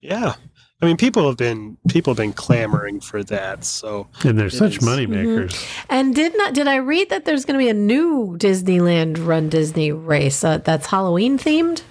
yeah. 0.00 0.34
I 0.80 0.84
mean, 0.86 0.96
people 0.96 1.28
have 1.28 1.36
been 1.36 1.76
people 1.88 2.10
have 2.12 2.16
been 2.18 2.32
clamoring 2.32 3.00
for 3.00 3.22
that. 3.24 3.64
So 3.64 4.08
And 4.24 4.36
they're 4.36 4.50
such 4.50 4.78
is. 4.78 4.82
money 4.84 5.06
Mhm. 5.06 5.10
makers. 5.10 5.64
And 5.88 6.12
did 6.12 6.36
not 6.36 6.54
did 6.54 6.66
I 6.66 6.76
read 6.76 7.08
that 7.10 7.24
there's 7.24 7.44
going 7.44 7.54
to 7.56 7.64
be 7.64 7.68
a 7.68 7.74
new 7.74 8.36
Disneyland 8.36 9.24
Run 9.24 9.48
Disney 9.48 9.92
race 9.92 10.42
uh, 10.42 10.58
that's 10.58 10.86
Halloween 10.86 11.38
themed? 11.38 11.82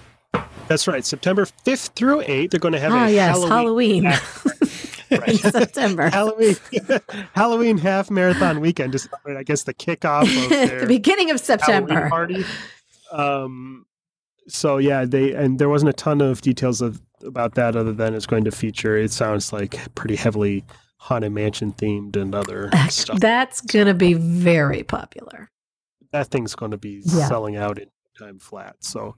that's 0.68 0.86
right. 0.86 1.04
September 1.06 1.46
fifth 1.64 1.92
through 1.96 2.22
eighth, 2.26 2.50
they're 2.50 2.60
going 2.60 2.74
to 2.74 2.80
have 2.80 2.92
Oh 2.92 3.04
a 3.04 3.10
yes, 3.10 3.42
Halloween, 3.44 4.04
Halloween 4.04 4.20
in 5.26 5.36
September. 5.38 6.08
Halloween 6.12 6.56
Halloween 7.34 7.78
half 7.78 8.10
marathon 8.10 8.60
weekend 8.60 8.92
to 8.92 8.98
celebrate, 8.98 9.36
I 9.36 9.42
guess, 9.42 9.64
the 9.64 9.74
kickoff 9.74 10.22
of 10.22 10.48
their 10.68 10.80
the 10.80 10.86
beginning 10.86 11.30
of 11.30 11.40
Halloween 11.40 11.60
September. 11.60 12.08
party. 12.08 12.44
Um, 13.10 13.86
so 14.48 14.78
yeah, 14.78 15.04
they 15.04 15.32
and 15.32 15.58
there 15.58 15.68
wasn't 15.68 15.90
a 15.90 15.92
ton 15.94 16.20
of 16.20 16.40
details 16.40 16.80
of 16.80 17.00
about 17.24 17.54
that 17.54 17.76
other 17.76 17.92
than 17.92 18.14
it's 18.14 18.26
going 18.26 18.44
to 18.44 18.50
feature. 18.50 18.96
It 18.96 19.12
sounds 19.12 19.52
like 19.52 19.78
pretty 19.94 20.16
heavily 20.16 20.64
haunted 20.96 21.32
mansion 21.32 21.72
themed 21.72 22.16
and 22.16 22.34
other 22.34 22.70
stuff. 22.88 23.20
That's 23.20 23.60
going 23.60 23.86
to 23.86 23.94
be 23.94 24.14
very 24.14 24.82
popular. 24.82 25.50
that 26.12 26.28
thing's 26.28 26.54
going 26.54 26.70
to 26.72 26.76
be 26.78 27.02
Yeah. 27.04 27.26
selling 27.28 27.56
out 27.56 27.78
in 27.78 27.88
time 28.18 28.38
flat. 28.38 28.76
So, 28.80 29.16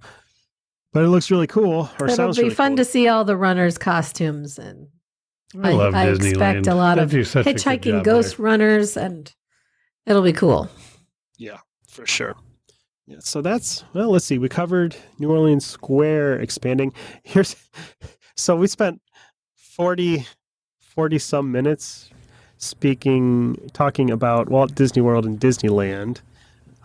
but 0.92 1.03
it 1.05 1.09
looks 1.09 1.30
really 1.30 1.47
cool. 1.47 1.90
Or 2.01 2.07
It'll 2.07 2.16
sounds 2.16 2.36
be 2.36 2.45
really 2.45 2.55
fun 2.55 2.70
cool. 2.72 2.76
to 2.78 2.84
see 2.84 3.09
all 3.09 3.24
the 3.24 3.36
runners' 3.36 3.76
costumes 3.78 4.59
and 4.59 4.88
I, 5.62 5.72
love 5.72 5.94
I 5.94 6.07
Disneyland. 6.07 6.30
expect 6.30 6.66
a 6.66 6.74
lot 6.84 6.96
They 6.96 7.02
of 7.02 7.11
do 7.11 7.24
such 7.24 7.46
hitchhiking 7.46 8.02
ghost 8.05 8.36
there. 8.36 8.44
runners, 8.46 8.96
and 8.96 9.32
it'll 10.07 10.22
be 10.22 10.32
cool. 10.32 10.68
Yeah, 11.38 11.59
for 11.88 12.07
sure. 12.07 12.34
Yeah, 13.07 13.18
so 13.20 13.42
that's 13.42 13.84
well. 13.92 14.11
Let's 14.11 14.24
see. 14.24 14.38
We 14.38 14.48
covered 14.48 14.96
New 15.18 15.30
Orleans 15.30 15.66
Square 15.66 16.40
expanding. 16.40 16.92
Here's 17.22 17.55
so 18.36 18.57
we 18.57 18.66
spent 18.66 19.00
40, 19.55 20.26
40 20.80 21.18
some 21.18 21.52
minutes 21.52 22.11
speaking, 22.57 23.57
talking 23.74 24.11
about 24.11 24.48
Walt 24.48 24.74
Disney 24.74 25.02
World 25.02 25.26
and 25.26 25.38
Disneyland. 25.38 26.20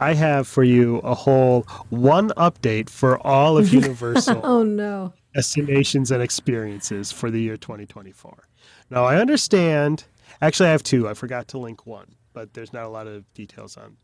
I 0.02 0.14
have 0.14 0.48
for 0.48 0.64
you 0.64 0.98
a 1.00 1.14
whole 1.14 1.62
one 1.90 2.30
update 2.32 2.90
for 2.90 3.18
all 3.26 3.58
of 3.58 3.70
Universal 3.74 4.42
Oh 4.44 4.64
no! 4.64 5.14
destinations 5.34 6.12
and 6.12 6.22
experiences 6.24 7.12
for 7.12 7.30
the 7.32 7.40
year 7.42 7.56
2024. 7.58 8.44
Now, 8.90 9.06
I 9.06 9.18
understand. 9.18 10.06
Actually, 10.42 10.70
I 10.70 10.72
have 10.72 10.84
two. 10.84 11.08
I 11.08 11.14
forgot 11.14 11.48
to 11.50 11.58
link 11.58 11.86
one, 11.86 12.16
but 12.34 12.54
there's 12.54 12.74
not 12.74 12.84
a 12.86 12.90
lot 12.90 13.08
of 13.08 13.32
details 13.34 13.78
on 13.78 13.98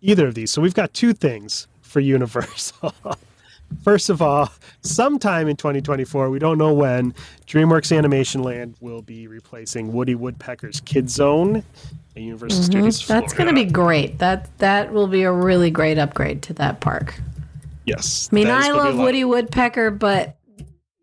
either 0.00 0.26
of 0.26 0.34
these. 0.34 0.50
So 0.50 0.60
we've 0.60 0.74
got 0.74 0.92
two 0.94 1.12
things 1.12 1.68
for 1.82 2.00
Universal. 2.00 2.94
First 3.82 4.10
of 4.10 4.22
all, 4.22 4.50
sometime 4.82 5.48
in 5.48 5.56
2024, 5.56 6.30
we 6.30 6.38
don't 6.38 6.56
know 6.58 6.72
when, 6.72 7.12
DreamWorks 7.48 7.96
Animation 7.96 8.42
Land 8.42 8.76
will 8.80 9.02
be 9.02 9.26
replacing 9.26 9.92
Woody 9.92 10.14
Woodpecker's 10.14 10.80
Kid 10.80 11.10
Zone 11.10 11.64
at 12.14 12.22
Universal 12.22 12.60
Mhm. 12.60 12.64
Studios. 12.64 13.06
That's 13.08 13.32
going 13.32 13.48
to 13.48 13.54
be 13.54 13.64
great. 13.64 14.18
That 14.18 14.56
that 14.58 14.92
will 14.92 15.08
be 15.08 15.24
a 15.24 15.32
really 15.32 15.70
great 15.72 15.98
upgrade 15.98 16.42
to 16.42 16.52
that 16.54 16.80
park. 16.80 17.20
yes. 17.86 18.28
I 18.30 18.34
mean, 18.36 18.48
I 18.48 18.70
love 18.70 18.96
Woody 18.98 19.24
Woodpecker, 19.24 19.90
but 19.90 20.36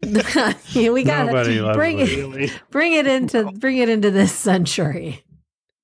we 0.76 1.04
got 1.04 1.28
Nobody 1.28 1.56
to 1.56 1.64
loves 1.64 1.78
bring 1.78 2.00
it 2.00 2.10
Really? 2.10 2.52
bring 2.72 2.94
it 2.94 3.08
into 3.08 3.46
bring 3.54 3.78
it 3.78 3.90
into 3.90 4.12
this 4.12 4.32
century. 4.34 5.24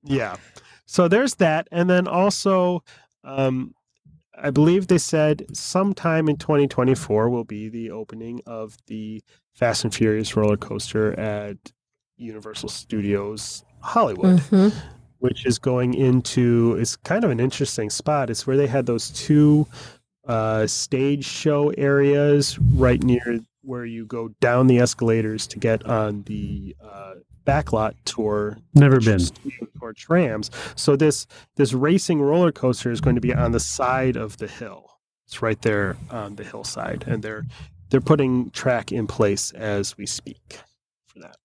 Yeah. 0.04 0.38
So 0.86 1.08
there's 1.08 1.36
that. 1.36 1.68
And 1.72 1.90
then 1.90 2.08
also, 2.08 2.84
um, 3.24 3.74
I 4.42 4.50
believe 4.50 4.88
they 4.88 4.98
said 4.98 5.46
sometime 5.54 6.30
in 6.30 6.38
2024 6.38 7.30
will 7.30 7.44
be 7.44 7.70
the 7.70 7.92
opening 7.92 8.42
of 8.48 8.78
the 8.88 9.22
Fast 9.54 9.84
and 9.84 9.94
Furious 9.94 10.36
roller 10.36 10.58
coaster 10.58 11.18
at 11.20 11.58
Universal 12.18 12.70
Studios 12.70 13.64
Hollywood, 13.82 14.40
Mhm. 14.40 14.74
which 15.20 15.46
is 15.46 15.60
going 15.60 15.94
into, 15.94 16.78
it's 16.80 16.96
kind 16.96 17.24
of 17.24 17.30
an 17.32 17.40
interesting 17.40 17.90
spot. 17.90 18.30
It's 18.30 18.48
where 18.48 18.58
they 18.58 18.68
had 18.68 18.86
those 18.86 19.10
two 19.12 19.68
uh, 20.28 20.68
stage 20.68 21.26
show 21.26 21.70
areas 21.78 22.58
right 22.76 23.02
near 23.04 23.40
where 23.70 23.86
you 23.86 24.04
go 24.04 24.30
down 24.42 24.66
the 24.66 24.80
escalators 24.80 25.46
to 25.46 25.60
get 25.60 25.86
on 25.86 26.24
the 26.24 26.76
uh, 26.84 27.14
backlot 27.46 27.94
tour 28.04 28.58
Never 28.74 29.00
been. 29.00 29.20
tour 29.80 29.94
trams. 29.94 30.50
So 30.76 30.96
this 30.96 31.28
this 31.56 31.72
racing 31.74 32.20
roller 32.20 32.52
coaster 32.52 32.92
is 32.92 33.00
going 33.00 33.16
to 33.16 33.22
be 33.22 33.34
on 33.34 33.52
the 33.52 33.60
side 33.60 34.16
of 34.16 34.38
the 34.38 34.48
hill. 34.48 34.90
It's 35.28 35.44
right 35.44 35.62
there 35.62 35.96
on 36.10 36.36
the 36.36 36.44
hillside, 36.44 37.04
and 37.08 37.22
they're 37.22 37.46
they're 37.92 38.02
putting 38.02 38.50
track 38.50 38.92
in 38.92 39.06
place 39.06 39.52
as 39.52 39.96
we 39.98 40.08
speak 40.08 40.60
for 41.06 41.20
that. 41.20 41.38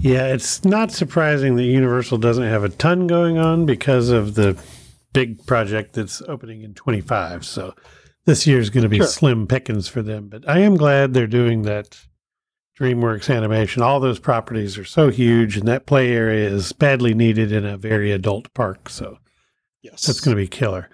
Yeah, 0.00 0.28
it's 0.32 0.64
not 0.64 0.90
surprising 0.90 1.56
that 1.56 1.64
Universal 1.64 2.18
doesn't 2.18 2.44
have 2.48 2.64
a 2.64 2.70
ton 2.70 3.06
going 3.06 3.36
on 3.36 3.66
because 3.66 4.08
of 4.08 4.34
the 4.34 4.58
big 5.12 5.44
project 5.46 5.94
that's 5.94 6.22
opening 6.22 6.62
in 6.62 6.72
25. 6.72 7.44
So 7.44 7.74
this 8.30 8.46
year 8.46 8.60
is 8.60 8.70
going 8.70 8.84
to 8.84 8.88
be 8.88 8.98
Sure. 8.98 9.06
slim 9.06 9.46
pickings 9.48 9.88
for 9.88 10.02
them. 10.02 10.28
But 10.28 10.48
I 10.48 10.60
am 10.60 10.76
glad 10.76 11.12
they're 11.12 11.26
doing 11.26 11.62
that 11.62 11.98
DreamWorks 12.78 13.34
animation. 13.34 13.82
All 13.82 13.98
those 13.98 14.20
properties 14.20 14.78
are 14.78 14.84
so 14.84 15.10
huge, 15.10 15.56
and 15.56 15.66
that 15.66 15.84
play 15.84 16.12
area 16.12 16.48
is 16.48 16.72
badly 16.72 17.12
needed 17.12 17.50
in 17.50 17.64
a 17.66 17.76
very 17.76 18.12
adult 18.12 18.52
park. 18.54 18.88
So 18.88 19.18
Yes, 19.82 20.06
that's 20.06 20.20
going 20.20 20.36
to 20.36 20.40
be 20.42 20.46
killer. 20.46 20.88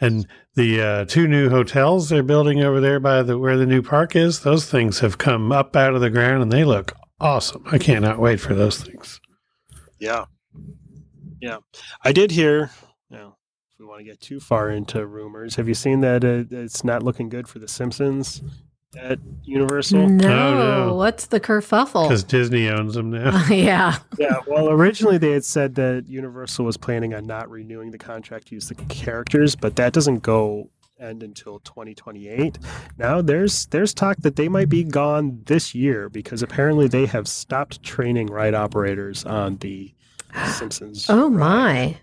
And 0.00 0.26
the 0.54 0.80
uh, 0.80 1.04
two 1.04 1.28
new 1.28 1.50
hotels 1.50 2.08
they're 2.08 2.22
building 2.22 2.62
over 2.62 2.80
there 2.80 3.00
by 3.00 3.22
the 3.22 3.36
where 3.36 3.56
the 3.58 3.66
new 3.66 3.82
park 3.82 4.16
is, 4.16 4.40
those 4.40 4.64
things 4.70 5.00
have 5.00 5.18
come 5.18 5.52
up 5.52 5.76
out 5.76 5.94
of 5.94 6.00
the 6.00 6.08
ground 6.10 6.42
and 6.42 6.50
they 6.52 6.64
look 6.64 6.92
awesome. 7.20 7.64
I 7.66 7.78
cannot 7.78 8.18
wait 8.18 8.40
for 8.40 8.54
those 8.54 8.80
things. 8.80 9.20
Yeah, 9.98 10.24
yeah. 11.40 11.58
I 12.04 12.12
did 12.12 12.30
hear. 12.30 12.70
You 13.78 13.84
know, 13.86 13.90
if 13.90 13.90
we 13.90 13.90
want 13.90 14.00
to 14.00 14.04
get 14.04 14.20
too 14.20 14.40
far 14.40 14.70
into 14.70 15.06
rumors, 15.06 15.56
have 15.56 15.68
you 15.68 15.74
seen 15.74 16.00
that 16.00 16.24
uh, 16.24 16.44
it's 16.50 16.84
not 16.84 17.02
looking 17.02 17.28
good 17.28 17.48
for 17.48 17.58
the 17.58 17.68
Simpsons 17.68 18.42
at 18.96 19.18
Universal? 19.44 20.08
No, 20.08 20.86
no. 20.86 20.94
what's 20.94 21.26
the 21.26 21.40
kerfuffle? 21.40 22.08
Because 22.08 22.24
Disney 22.24 22.68
owns 22.68 22.94
them 22.94 23.10
now. 23.10 23.46
yeah, 23.50 23.98
Yeah, 24.18 24.40
well, 24.46 24.70
originally 24.70 25.18
they 25.18 25.32
had 25.32 25.44
said 25.44 25.74
that 25.76 26.06
Universal 26.08 26.64
was 26.64 26.76
planning 26.76 27.14
on 27.14 27.26
not 27.26 27.50
renewing 27.50 27.90
the 27.90 27.98
contract 27.98 28.48
to 28.48 28.54
use 28.54 28.68
the 28.68 28.74
characters, 28.74 29.54
but 29.54 29.76
that 29.76 29.92
doesn't 29.92 30.22
go 30.22 30.70
end 30.98 31.22
until 31.22 31.60
2028. 31.60 32.58
Now 32.98 33.22
there's 33.22 33.66
there's 33.66 33.94
talk 33.94 34.16
that 34.18 34.36
they 34.36 34.48
might 34.48 34.68
be 34.68 34.82
gone 34.82 35.42
this 35.46 35.74
year 35.74 36.08
because 36.08 36.42
apparently 36.42 36.88
they 36.88 37.06
have 37.06 37.28
stopped 37.28 37.82
training 37.82 38.26
ride 38.26 38.54
operators 38.54 39.24
on 39.24 39.56
the 39.58 39.94
Simpsons. 40.46 41.06
Oh 41.08 41.30
ride. 41.30 41.38
my. 41.38 41.98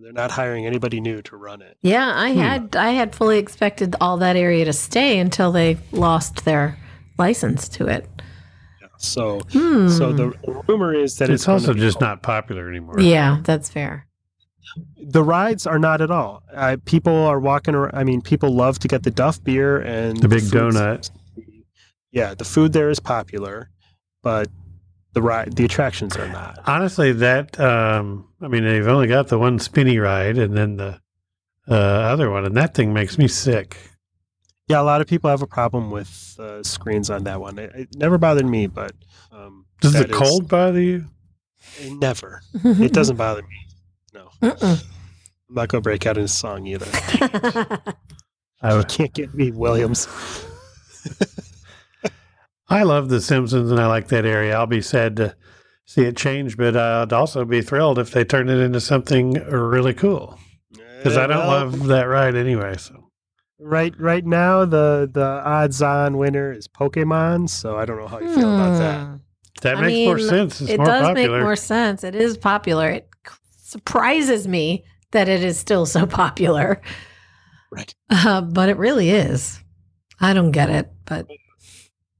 They're 0.00 0.12
not 0.12 0.30
hiring 0.30 0.64
anybody 0.64 1.00
new 1.00 1.22
to 1.22 1.36
run 1.36 1.60
it. 1.60 1.76
Yeah, 1.82 2.12
I 2.14 2.32
Hmm. 2.32 2.38
had 2.38 2.76
I 2.76 2.90
had 2.90 3.14
fully 3.14 3.38
expected 3.38 3.96
all 4.00 4.16
that 4.18 4.36
area 4.36 4.64
to 4.64 4.72
stay 4.72 5.18
until 5.18 5.50
they 5.50 5.78
lost 5.90 6.44
their 6.44 6.78
license 7.18 7.68
to 7.70 7.86
it. 7.86 8.08
Yeah, 8.80 8.88
So 8.98 9.40
Hmm. 9.50 9.88
so 9.88 10.12
the 10.12 10.32
rumor 10.68 10.94
is 10.94 11.16
that 11.16 11.30
it's, 11.30 11.42
it's 11.42 11.48
also 11.48 11.74
just 11.74 11.98
gone. 11.98 12.10
not 12.10 12.22
popular 12.22 12.68
anymore. 12.68 13.00
yeah, 13.00 13.40
that's 13.42 13.68
fair. 13.68 14.04
the 15.02 15.24
rides 15.24 15.66
are 15.66 15.78
not 15.78 16.00
at 16.02 16.10
all. 16.10 16.42
Uh, 16.54 16.76
people 16.84 17.12
are 17.14 17.40
walking 17.40 17.74
around. 17.74 17.94
I 17.94 18.04
mean, 18.04 18.20
people 18.20 18.54
love 18.54 18.78
to 18.80 18.86
get 18.88 19.02
the 19.02 19.10
Duff 19.10 19.42
beer 19.42 19.78
and 19.80 20.18
The 20.18 20.28
big 20.28 20.42
food 20.42 20.74
donut. 20.74 21.10
be- 21.34 21.64
Yeah, 22.12 22.34
the 22.34 22.44
food 22.44 22.74
there 22.74 22.90
is 22.90 23.00
popular, 23.00 23.70
but 24.22 24.48
the 25.18 25.22
ride, 25.22 25.56
the 25.56 25.64
attractions 25.64 26.16
are 26.16 26.28
not. 26.28 26.60
Honestly, 26.66 27.12
that 27.12 27.58
um, 27.58 28.28
I 28.40 28.46
mean, 28.46 28.62
they've 28.64 28.86
only 28.86 29.08
got 29.08 29.26
the 29.28 29.38
one 29.38 29.58
spinny 29.58 29.98
ride 29.98 30.38
and 30.38 30.56
then 30.56 30.76
the 30.76 31.00
uh, 31.68 31.74
other 31.74 32.30
one, 32.30 32.44
and 32.44 32.56
that 32.56 32.74
thing 32.74 32.92
makes 32.92 33.18
me 33.18 33.26
sick. 33.26 33.76
Yeah, 34.68 34.80
a 34.80 34.84
lot 34.84 35.00
of 35.00 35.06
people 35.08 35.28
have 35.30 35.42
a 35.42 35.46
problem 35.46 35.90
with 35.90 36.36
uh, 36.38 36.62
screens 36.62 37.10
on 37.10 37.24
that 37.24 37.40
one. 37.40 37.58
It, 37.58 37.72
it 37.74 37.88
never 37.96 38.16
bothered 38.18 38.46
me, 38.46 38.66
but 38.68 38.92
um, 39.32 39.64
Does 39.80 39.94
that 39.94 40.08
the 40.08 40.14
is- 40.14 40.18
cold 40.20 40.48
bother 40.48 40.80
you? 40.80 41.04
never. 41.90 42.42
It 42.64 42.92
doesn't 42.92 43.16
bother 43.16 43.42
me. 43.42 43.66
No, 44.14 44.28
Mm-mm. 44.40 44.84
I'm 45.48 45.54
not 45.54 45.68
gonna 45.68 45.80
break 45.82 46.06
out 46.06 46.16
in 46.16 46.24
a 46.24 46.28
song 46.28 46.66
either. 46.66 46.86
I, 48.62 48.74
You 48.76 48.84
can't 48.84 49.12
get 49.12 49.34
me, 49.34 49.50
Williams. 49.50 50.06
I 52.68 52.82
love 52.82 53.08
The 53.08 53.20
Simpsons 53.20 53.70
and 53.70 53.80
I 53.80 53.86
like 53.86 54.08
that 54.08 54.26
area. 54.26 54.56
I'll 54.56 54.66
be 54.66 54.82
sad 54.82 55.16
to 55.16 55.34
see 55.86 56.02
it 56.02 56.16
change, 56.16 56.56
but 56.56 56.76
I'd 56.76 57.12
also 57.12 57.44
be 57.44 57.62
thrilled 57.62 57.98
if 57.98 58.10
they 58.10 58.24
turn 58.24 58.48
it 58.48 58.58
into 58.58 58.80
something 58.80 59.34
really 59.34 59.94
cool 59.94 60.38
because 60.98 61.16
I 61.16 61.26
don't 61.26 61.46
love 61.46 61.86
that 61.86 62.04
ride 62.04 62.34
anyway. 62.34 62.76
So 62.76 63.04
Right, 63.60 63.92
right 63.98 64.24
now 64.24 64.64
the 64.64 65.10
the 65.12 65.24
odds-on 65.44 66.16
winner 66.16 66.52
is 66.52 66.68
Pokemon. 66.68 67.48
So 67.48 67.76
I 67.76 67.84
don't 67.86 67.98
know 67.98 68.06
how 68.06 68.20
you 68.20 68.32
feel 68.34 68.54
about 68.54 68.78
that. 68.78 69.06
Hmm. 69.06 69.16
that 69.62 69.76
I 69.76 69.80
makes 69.80 70.06
more 70.06 70.18
sense. 70.20 70.60
It's 70.60 70.70
it 70.70 70.76
more 70.76 70.86
does 70.86 71.02
popular. 71.08 71.38
make 71.38 71.42
more 71.42 71.56
sense. 71.56 72.04
It 72.04 72.14
is 72.14 72.36
popular. 72.36 72.90
It 72.90 73.08
surprises 73.56 74.46
me 74.46 74.84
that 75.10 75.28
it 75.28 75.42
is 75.42 75.58
still 75.58 75.86
so 75.86 76.06
popular. 76.24 76.80
Right. 77.72 77.92
Uh, 78.08 78.42
but 78.42 78.68
it 78.68 78.76
really 78.76 79.10
is. 79.10 79.60
I 80.20 80.34
don't 80.34 80.52
get 80.52 80.70
it, 80.70 80.90
but 81.04 81.26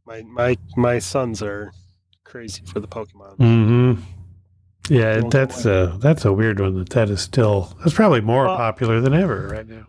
My 0.08 0.22
my 0.22 0.56
my 0.76 0.98
sons 0.98 1.42
are 1.42 1.70
crazy 2.24 2.62
for 2.64 2.80
the 2.80 2.88
Pokemon. 2.88 3.36
Mm-hmm. 3.36 4.00
Yeah, 4.88 5.20
that's 5.28 5.66
a 5.66 5.96
that's 6.00 6.24
a 6.24 6.32
weird 6.32 6.58
one. 6.60 6.78
That 6.78 6.88
that 6.90 7.10
is 7.10 7.20
still 7.20 7.76
that's 7.80 7.92
probably 7.94 8.22
more 8.22 8.46
Well- 8.46 8.56
popular 8.56 9.00
than 9.00 9.12
ever 9.14 9.48
right 9.48 9.68
now. 9.68 9.86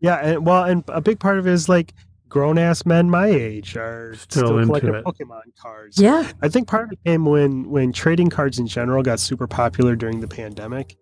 Yeah, 0.00 0.16
and 0.16 0.44
well, 0.46 0.64
and 0.64 0.84
a 0.88 1.00
big 1.00 1.18
part 1.20 1.38
of 1.38 1.46
it 1.46 1.52
is 1.52 1.68
like 1.68 1.94
grown 2.28 2.58
ass 2.58 2.84
men 2.84 3.08
my 3.08 3.28
age 3.28 3.76
are 3.76 4.14
Still 4.16 4.46
still, 4.46 4.58
into 4.58 4.66
collecting 4.80 4.94
it. 4.94 5.04
Pokemon 5.04 5.42
cards. 5.60 5.98
yeah. 6.00 6.30
I 6.42 6.48
think 6.48 6.66
part 6.66 6.84
of 6.86 6.92
it 6.92 6.98
came 7.04 7.24
when 7.24 7.70
when 7.70 7.92
trading 7.92 8.28
cards 8.28 8.58
in 8.58 8.66
general 8.66 9.02
got 9.02 9.20
super 9.20 9.46
popular 9.46 9.94
during 9.96 10.20
the 10.20 10.28
pandemic, 10.28 10.96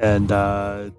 and 0.00 0.32
uh, 0.32 0.90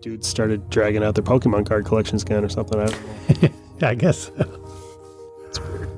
dudes 0.00 0.26
started 0.26 0.70
dragging 0.70 1.02
out 1.02 1.14
their 1.14 1.24
Pokemon 1.24 1.66
card 1.66 1.84
collections 1.84 2.22
again 2.22 2.44
or 2.44 2.48
something. 2.48 2.80
I 2.80 2.86
don't 2.86 3.42
know. 3.42 3.48
I 3.88 3.94
guess. 3.96 4.30
It's 5.56 5.60
weird. 5.68 5.88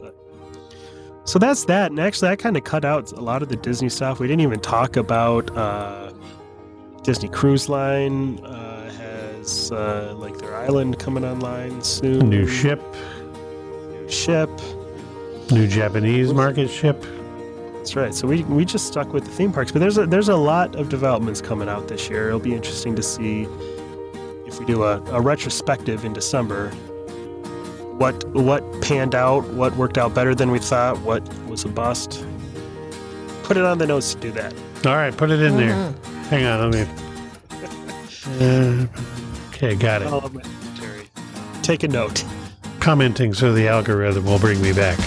But- 0.00 0.14
So 1.24 1.38
that's 1.38 1.64
that. 1.64 1.90
And 1.90 1.98
actually, 2.00 2.30
I 2.30 2.36
kind 2.36 2.56
of 2.56 2.64
cut 2.64 2.84
out 2.84 3.12
a 3.12 3.20
lot 3.20 3.42
of 3.42 3.48
the 3.48 3.56
Disney 3.56 3.88
stuff. 3.88 4.20
We 4.20 4.26
didn't 4.26 4.42
even 4.42 4.60
talk 4.60 4.96
about 4.96 5.54
uh, 5.56 6.12
Disney 7.02 7.28
Cruise 7.28 7.68
Line 7.68 8.38
uh, 8.44 8.90
has 8.92 9.72
uh, 9.72 10.14
like 10.18 10.36
their 10.38 10.54
island 10.56 10.98
coming 10.98 11.24
online 11.24 11.82
soon. 11.82 12.28
New 12.28 12.46
ship, 12.46 12.82
New 13.92 14.08
ship. 14.10 14.50
new 15.50 15.66
Japanese 15.66 16.32
market 16.34 16.68
ship. 16.68 17.02
That's 17.76 17.96
right. 17.96 18.14
So 18.14 18.26
we, 18.28 18.42
we 18.44 18.64
just 18.66 18.86
stuck 18.86 19.14
with 19.14 19.24
the 19.24 19.30
theme 19.30 19.52
parks, 19.52 19.72
but 19.72 19.78
there's 19.78 19.96
a 19.96 20.06
there's 20.06 20.28
a 20.28 20.36
lot 20.36 20.74
of 20.76 20.90
developments 20.90 21.40
coming 21.40 21.68
out 21.70 21.88
this 21.88 22.10
year. 22.10 22.28
It'll 22.28 22.40
be 22.40 22.54
interesting 22.54 22.94
to 22.96 23.02
see 23.02 23.46
if 24.46 24.58
we 24.58 24.66
do 24.66 24.82
a, 24.84 25.00
a 25.12 25.20
retrospective 25.20 26.04
in 26.04 26.12
December. 26.12 26.70
What 27.98 28.24
what 28.28 28.62
panned 28.80 29.14
out? 29.14 29.44
What 29.48 29.76
worked 29.76 29.98
out 29.98 30.14
better 30.14 30.34
than 30.34 30.50
we 30.50 30.58
thought? 30.60 30.98
What 31.00 31.22
was 31.46 31.64
a 31.64 31.68
bust? 31.68 32.24
Put 33.42 33.56
it 33.56 33.64
on 33.64 33.78
the 33.78 33.86
notes 33.86 34.14
to 34.14 34.20
do 34.20 34.30
that. 34.32 34.54
All 34.86 34.94
right, 34.94 35.14
put 35.16 35.30
it 35.30 35.40
in 35.40 35.56
there. 35.56 35.70
Mhm. 35.74 36.04
Hang 36.26 36.44
on, 36.46 36.70
let 36.70 36.86
me. 36.86 36.86
Uh, 38.40 38.86
okay, 39.48 39.74
got 39.74 40.02
it. 40.02 40.08
All 40.08 40.24
of 40.24 40.32
my 40.32 40.42
commentary. 40.42 41.08
Take 41.62 41.82
a 41.82 41.88
note. 41.88 42.24
Commenting 42.78 43.34
so 43.34 43.52
the 43.52 43.66
algorithm 43.66 44.24
will 44.26 44.38
bring 44.38 44.62
me 44.62 44.72
back. 44.72 44.98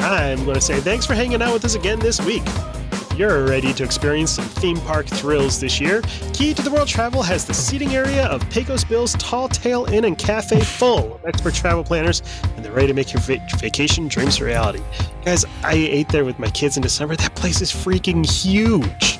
I'm 0.00 0.44
going 0.44 0.54
to 0.54 0.60
say 0.60 0.80
thanks 0.80 1.06
for 1.06 1.14
hanging 1.14 1.42
out 1.42 1.52
with 1.52 1.64
us 1.64 1.74
again 1.74 1.98
this 1.98 2.20
week. 2.20 2.42
You're 3.20 3.44
ready 3.44 3.74
to 3.74 3.84
experience 3.84 4.30
some 4.30 4.46
theme 4.46 4.78
park 4.80 5.04
thrills 5.04 5.60
this 5.60 5.78
year, 5.78 6.00
Key 6.32 6.54
to 6.54 6.62
the 6.62 6.70
World 6.70 6.88
Travel 6.88 7.20
has 7.20 7.44
the 7.44 7.52
seating 7.52 7.90
area 7.90 8.24
of 8.24 8.40
Pecos 8.48 8.82
Bill's 8.82 9.12
Tall 9.18 9.46
Tale 9.46 9.84
Inn 9.92 10.06
and 10.06 10.16
Cafe 10.16 10.58
full 10.60 11.16
of 11.16 11.26
expert 11.26 11.52
travel 11.52 11.84
planners, 11.84 12.22
and 12.56 12.64
they're 12.64 12.72
ready 12.72 12.86
to 12.86 12.94
make 12.94 13.12
your 13.12 13.20
va- 13.20 13.46
vacation 13.58 14.08
dreams 14.08 14.40
a 14.40 14.46
reality. 14.46 14.80
Guys, 15.22 15.44
I 15.62 15.74
ate 15.74 16.08
there 16.08 16.24
with 16.24 16.38
my 16.38 16.48
kids 16.48 16.78
in 16.78 16.82
December. 16.82 17.14
That 17.14 17.34
place 17.34 17.60
is 17.60 17.70
freaking 17.70 18.24
huge. 18.24 19.18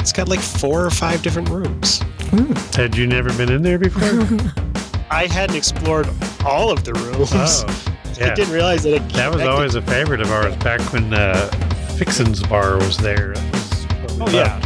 It's 0.00 0.12
got 0.12 0.28
like 0.28 0.40
four 0.40 0.84
or 0.84 0.90
five 0.90 1.22
different 1.22 1.48
rooms. 1.48 2.02
Had 2.74 2.94
you 2.94 3.06
never 3.06 3.32
been 3.38 3.50
in 3.50 3.62
there 3.62 3.78
before? 3.78 4.02
I 5.10 5.28
hadn't 5.28 5.56
explored 5.56 6.10
all 6.44 6.70
of 6.70 6.84
the 6.84 6.92
rooms. 6.92 7.30
oh, 7.32 7.96
I 8.20 8.34
didn't 8.34 8.52
realize 8.52 8.82
that 8.82 8.92
it 8.92 9.08
That 9.14 9.32
was 9.32 9.44
always 9.44 9.76
a 9.76 9.82
favorite 9.82 10.20
of 10.20 10.30
ours 10.30 10.54
back 10.56 10.80
when 10.92 11.14
uh, 11.14 11.50
Fixin's 11.98 12.42
Bar 12.44 12.76
was 12.76 12.96
there. 12.96 13.30
Was 13.30 13.86
Oh 14.20 14.28
yeah. 14.30 14.60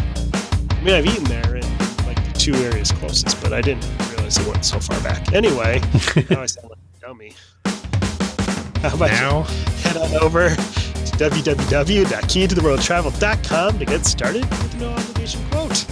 I 0.71 0.81
mean, 0.85 0.95
I've 0.95 1.07
eaten 1.07 1.25
there 1.25 1.57
in 1.57 1.63
like 2.05 2.23
the 2.31 2.35
two 2.37 2.53
areas 2.57 2.93
closest, 2.93 3.41
but 3.43 3.55
I 3.55 3.63
didn't 3.63 3.87
realize 4.11 4.37
it 4.37 4.47
went 4.47 4.67
so 4.67 4.79
far 4.79 5.01
back. 5.01 5.33
Anyway, 5.33 5.81
now 6.29 6.43
I 6.43 6.47
sound 6.47 6.69
like 6.69 6.79
a 6.79 7.01
dummy. 7.01 7.33
How 8.83 8.95
about 8.95 9.09
Now, 9.11 9.43
head 9.83 9.97
on 9.97 10.13
over 10.23 10.51
to 10.51 10.57
www.keytotheworldtravel.com 11.17 13.79
to 13.79 13.85
get 13.87 14.05
started 14.05 14.45
with 14.51 14.79
no 14.79 14.91
obligation 14.91 15.41
quote. 15.51 15.87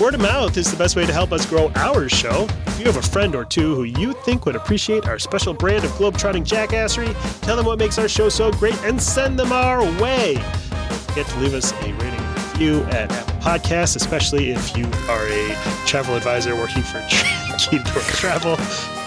Word 0.00 0.14
of 0.14 0.20
mouth 0.20 0.56
is 0.56 0.70
the 0.70 0.76
best 0.76 0.94
way 0.94 1.06
to 1.06 1.12
help 1.12 1.32
us 1.32 1.44
grow 1.44 1.72
our 1.74 2.08
show. 2.08 2.46
If 2.68 2.78
you 2.78 2.86
have 2.86 2.96
a 2.96 3.02
friend 3.02 3.34
or 3.34 3.44
two 3.44 3.74
who 3.74 3.82
you 3.82 4.12
think 4.12 4.46
would 4.46 4.54
appreciate 4.54 5.08
our 5.08 5.18
special 5.18 5.52
brand 5.52 5.84
of 5.84 5.90
globetrotting 5.92 6.44
jackassery, 6.44 7.12
tell 7.40 7.56
them 7.56 7.66
what 7.66 7.80
makes 7.80 7.98
our 7.98 8.08
show 8.08 8.28
so 8.28 8.52
great 8.52 8.76
and 8.84 9.02
send 9.02 9.36
them 9.36 9.50
our 9.50 9.82
way. 10.00 10.34
Don't 10.34 11.00
forget 11.00 11.26
to 11.26 11.38
leave 11.40 11.52
us 11.52 11.72
a 11.72 11.92
rating 11.94 12.34
review 12.34 12.82
at 12.90 13.10
Apple 13.10 13.34
Podcasts, 13.40 13.96
especially 13.96 14.50
if 14.50 14.76
you 14.76 14.84
are 15.08 15.26
a 15.26 15.84
travel 15.84 16.14
advisor 16.14 16.54
working 16.54 16.82
for 16.82 17.04
Key 17.58 17.80
Travel. 17.80 18.56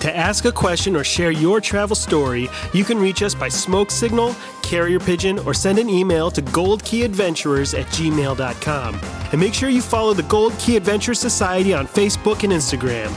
To 0.02 0.16
ask 0.16 0.46
a 0.46 0.52
question 0.52 0.96
or 0.96 1.04
share 1.04 1.32
your 1.32 1.60
travel 1.60 1.96
story, 1.96 2.48
you 2.74 2.84
can 2.86 2.98
reach 2.98 3.22
us 3.22 3.36
by 3.36 3.50
smoke 3.50 3.92
signal, 3.92 4.34
carrier 4.64 5.00
pigeon, 5.00 5.40
or 5.40 5.54
send 5.54 5.80
an 5.80 5.90
email 5.90 6.32
to 6.32 6.42
goldkeyadventurers 6.42 7.78
at 7.78 7.86
gmail.com. 7.88 9.02
And 9.32 9.42
make 9.42 9.54
sure 9.54 9.70
you 9.70 9.82
follow 9.82 10.14
the 10.14 10.24
Gold 10.24 10.58
Key 10.60 10.76
Adventure 10.78 11.14
Society 11.14 11.74
on 11.74 11.88
Facebook 11.88 12.44
and 12.44 12.54
Instagram. 12.54 13.14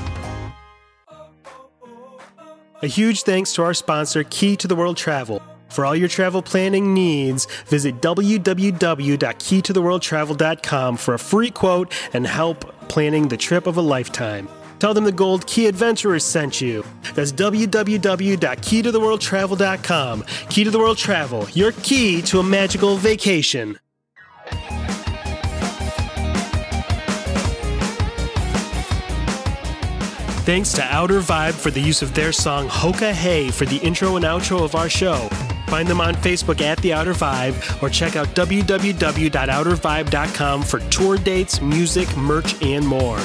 A 2.82 2.86
huge 2.86 3.24
thanks 3.24 3.52
to 3.54 3.62
our 3.62 3.74
sponsor, 3.74 4.24
Key 4.24 4.56
to 4.56 4.66
the 4.66 4.74
World 4.74 4.96
Travel. 4.96 5.42
For 5.68 5.84
all 5.84 5.94
your 5.94 6.08
travel 6.08 6.40
planning 6.42 6.94
needs, 6.94 7.44
visit 7.66 8.00
www.keytotheworldtravel.com 8.00 10.96
for 10.96 11.14
a 11.14 11.18
free 11.18 11.50
quote 11.50 11.92
and 12.12 12.26
help 12.26 12.88
planning 12.88 13.28
the 13.28 13.36
trip 13.36 13.66
of 13.66 13.76
a 13.76 13.82
lifetime. 13.82 14.48
Tell 14.78 14.94
them 14.94 15.04
the 15.04 15.12
Gold 15.12 15.46
Key 15.46 15.66
Adventurers 15.66 16.24
sent 16.24 16.62
you. 16.62 16.82
That's 17.14 17.32
www.keytotheworldtravel.com. 17.32 20.24
Key 20.48 20.64
to 20.64 20.70
the 20.70 20.78
World 20.78 20.96
Travel, 20.96 21.46
your 21.50 21.72
key 21.72 22.22
to 22.22 22.40
a 22.40 22.42
magical 22.42 22.96
vacation. 22.96 23.78
Thanks 30.44 30.72
to 30.72 30.82
Outer 30.82 31.20
Vibe 31.20 31.52
for 31.52 31.70
the 31.70 31.80
use 31.80 32.00
of 32.00 32.14
their 32.14 32.32
song 32.32 32.66
Hoka 32.68 33.12
Hey 33.12 33.50
for 33.50 33.66
the 33.66 33.76
intro 33.76 34.16
and 34.16 34.24
outro 34.24 34.64
of 34.64 34.74
our 34.74 34.88
show. 34.88 35.28
Find 35.66 35.86
them 35.86 36.00
on 36.00 36.14
Facebook 36.14 36.62
at 36.62 36.78
The 36.78 36.94
Outer 36.94 37.12
Vibe 37.12 37.82
or 37.82 37.90
check 37.90 38.16
out 38.16 38.28
www.outervibe.com 38.28 40.62
for 40.62 40.80
tour 40.90 41.18
dates, 41.18 41.60
music, 41.60 42.16
merch, 42.16 42.60
and 42.62 42.88
more. 42.88 43.20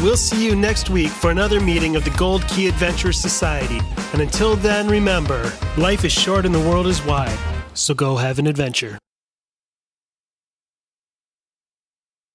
We'll 0.00 0.16
see 0.16 0.44
you 0.44 0.54
next 0.56 0.88
week 0.88 1.10
for 1.10 1.30
another 1.30 1.60
meeting 1.60 1.96
of 1.96 2.04
the 2.04 2.10
Gold 2.10 2.46
Key 2.48 2.68
Adventure 2.68 3.12
Society. 3.12 3.80
And 4.12 4.22
until 4.22 4.54
then, 4.56 4.88
remember 4.88 5.52
life 5.76 6.04
is 6.04 6.12
short 6.12 6.46
and 6.46 6.54
the 6.54 6.60
world 6.60 6.86
is 6.86 7.04
wide, 7.04 7.38
so 7.74 7.92
go 7.92 8.16
have 8.16 8.38
an 8.38 8.46
adventure. 8.46 8.98